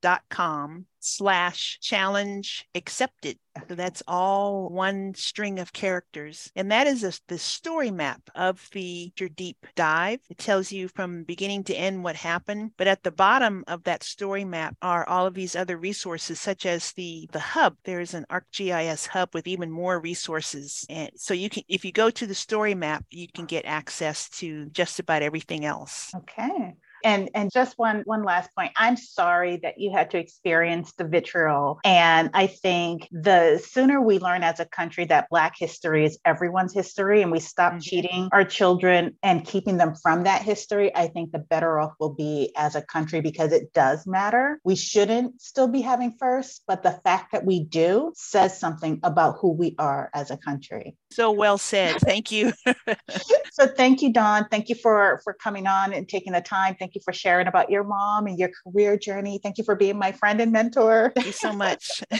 dot 0.00 0.22
com 0.30 0.86
slash 1.00 1.78
challenge 1.80 2.66
accepted. 2.74 3.38
So 3.68 3.74
that's 3.74 4.02
all 4.06 4.68
one 4.68 5.14
string 5.14 5.58
of 5.58 5.72
characters. 5.72 6.50
And 6.54 6.70
that 6.70 6.86
is 6.86 7.02
a, 7.02 7.12
the 7.26 7.38
story 7.38 7.90
map 7.90 8.22
of 8.34 8.68
the 8.72 9.12
your 9.18 9.28
deep 9.28 9.66
dive. 9.74 10.20
It 10.30 10.38
tells 10.38 10.70
you 10.70 10.88
from 10.88 11.24
beginning 11.24 11.64
to 11.64 11.74
end 11.74 12.04
what 12.04 12.16
happened. 12.16 12.72
But 12.76 12.86
at 12.86 13.02
the 13.02 13.10
bottom 13.10 13.64
of 13.66 13.82
that 13.84 14.02
story 14.02 14.44
map 14.44 14.76
are 14.80 15.08
all 15.08 15.26
of 15.26 15.34
these 15.34 15.56
other 15.56 15.76
resources, 15.76 16.40
such 16.40 16.66
as 16.66 16.92
the 16.92 17.28
the 17.32 17.40
hub. 17.40 17.76
There's 17.84 18.14
an 18.14 18.26
ArcGIS 18.30 19.08
hub 19.08 19.34
with 19.34 19.46
even 19.46 19.70
more 19.70 20.00
resources. 20.00 20.86
And 20.88 21.10
so 21.16 21.34
you 21.34 21.50
can 21.50 21.64
if 21.68 21.84
you 21.84 21.92
go 21.92 22.10
to 22.10 22.26
the 22.26 22.34
story 22.34 22.74
map, 22.74 23.04
you 23.10 23.26
can 23.28 23.46
get 23.46 23.64
access 23.64 24.28
to 24.38 24.66
just 24.70 25.00
about 25.00 25.22
everything 25.22 25.64
else. 25.64 26.12
Okay. 26.14 26.76
And 27.04 27.30
and 27.34 27.50
just 27.52 27.78
one 27.78 28.02
one 28.04 28.22
last 28.22 28.50
point. 28.54 28.72
I'm 28.76 28.96
sorry 28.96 29.58
that 29.62 29.78
you 29.78 29.92
had 29.92 30.10
to 30.12 30.18
experience 30.18 30.92
the 30.92 31.04
vitriol. 31.04 31.80
And 31.84 32.30
I 32.34 32.46
think 32.46 33.08
the 33.10 33.58
sooner 33.58 34.00
we 34.00 34.18
learn 34.18 34.42
as 34.42 34.60
a 34.60 34.64
country 34.64 35.04
that 35.06 35.28
Black 35.30 35.54
history 35.58 36.04
is 36.04 36.18
everyone's 36.24 36.74
history 36.74 37.22
and 37.22 37.30
we 37.30 37.40
stop 37.40 37.72
mm-hmm. 37.72 37.80
cheating 37.80 38.28
our 38.32 38.44
children 38.44 39.16
and 39.22 39.44
keeping 39.44 39.76
them 39.76 39.94
from 39.94 40.24
that 40.24 40.42
history, 40.42 40.94
I 40.94 41.08
think 41.08 41.32
the 41.32 41.38
better 41.38 41.78
off 41.78 41.92
we'll 42.00 42.14
be 42.14 42.52
as 42.56 42.74
a 42.74 42.82
country 42.82 43.20
because 43.20 43.52
it 43.52 43.72
does 43.72 44.06
matter. 44.06 44.60
We 44.64 44.76
shouldn't 44.76 45.40
still 45.40 45.68
be 45.68 45.80
having 45.80 46.16
first, 46.18 46.62
but 46.66 46.82
the 46.82 46.92
fact 47.04 47.32
that 47.32 47.44
we 47.44 47.64
do 47.64 48.12
says 48.14 48.58
something 48.58 49.00
about 49.02 49.36
who 49.40 49.52
we 49.52 49.74
are 49.78 50.10
as 50.14 50.30
a 50.30 50.36
country. 50.36 50.96
So 51.10 51.30
well 51.30 51.58
said. 51.58 51.96
Thank 52.00 52.30
you. 52.30 52.52
so 53.52 53.66
thank 53.66 54.02
you, 54.02 54.12
Dawn. 54.12 54.46
Thank 54.50 54.68
you 54.68 54.74
for 54.74 55.20
for 55.24 55.32
coming 55.32 55.66
on 55.66 55.92
and 55.92 56.08
taking 56.08 56.32
the 56.32 56.40
time. 56.40 56.76
Thank 56.88 56.94
you 56.94 57.02
for 57.04 57.12
sharing 57.12 57.46
about 57.46 57.68
your 57.68 57.84
mom 57.84 58.26
and 58.28 58.38
your 58.38 58.48
career 58.64 58.96
journey. 58.96 59.38
Thank 59.42 59.58
you 59.58 59.64
for 59.64 59.74
being 59.74 59.98
my 59.98 60.10
friend 60.10 60.40
and 60.40 60.50
mentor. 60.50 61.12
Thank 61.14 61.26
you 61.26 61.34
so 61.34 61.52
much. 61.52 62.02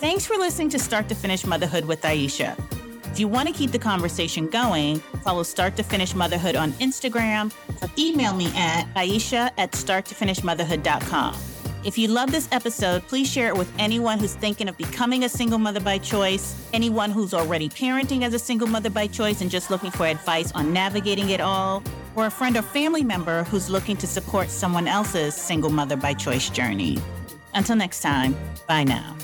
Thanks 0.00 0.24
for 0.24 0.36
listening 0.38 0.70
to 0.70 0.78
Start 0.78 1.10
to 1.10 1.14
Finish 1.14 1.44
Motherhood 1.44 1.84
with 1.84 2.00
Aisha. 2.00 2.58
If 3.10 3.20
you 3.20 3.28
want 3.28 3.48
to 3.48 3.54
keep 3.54 3.70
the 3.70 3.78
conversation 3.78 4.48
going, 4.48 5.00
follow 5.22 5.42
Start 5.42 5.76
to 5.76 5.82
Finish 5.82 6.14
Motherhood 6.14 6.56
on 6.56 6.72
Instagram 6.72 7.52
or 7.82 7.90
email 7.98 8.32
me 8.34 8.46
at 8.56 8.86
aisha 8.94 9.50
at 9.58 9.72
starttofinishmotherhood.com. 9.72 11.51
If 11.84 11.98
you 11.98 12.06
love 12.06 12.30
this 12.30 12.48
episode, 12.52 13.02
please 13.08 13.28
share 13.28 13.48
it 13.48 13.56
with 13.56 13.72
anyone 13.76 14.20
who's 14.20 14.34
thinking 14.34 14.68
of 14.68 14.76
becoming 14.78 15.24
a 15.24 15.28
single 15.28 15.58
mother 15.58 15.80
by 15.80 15.98
choice, 15.98 16.54
anyone 16.72 17.10
who's 17.10 17.34
already 17.34 17.68
parenting 17.68 18.22
as 18.22 18.34
a 18.34 18.38
single 18.38 18.68
mother 18.68 18.88
by 18.88 19.08
choice 19.08 19.40
and 19.40 19.50
just 19.50 19.68
looking 19.68 19.90
for 19.90 20.06
advice 20.06 20.52
on 20.52 20.72
navigating 20.72 21.30
it 21.30 21.40
all, 21.40 21.82
or 22.14 22.26
a 22.26 22.30
friend 22.30 22.56
or 22.56 22.62
family 22.62 23.02
member 23.02 23.42
who's 23.44 23.68
looking 23.68 23.96
to 23.96 24.06
support 24.06 24.48
someone 24.48 24.86
else's 24.86 25.34
single 25.34 25.70
mother 25.70 25.96
by 25.96 26.14
choice 26.14 26.48
journey. 26.50 26.98
Until 27.54 27.74
next 27.74 28.00
time, 28.00 28.36
bye 28.68 28.84
now. 28.84 29.16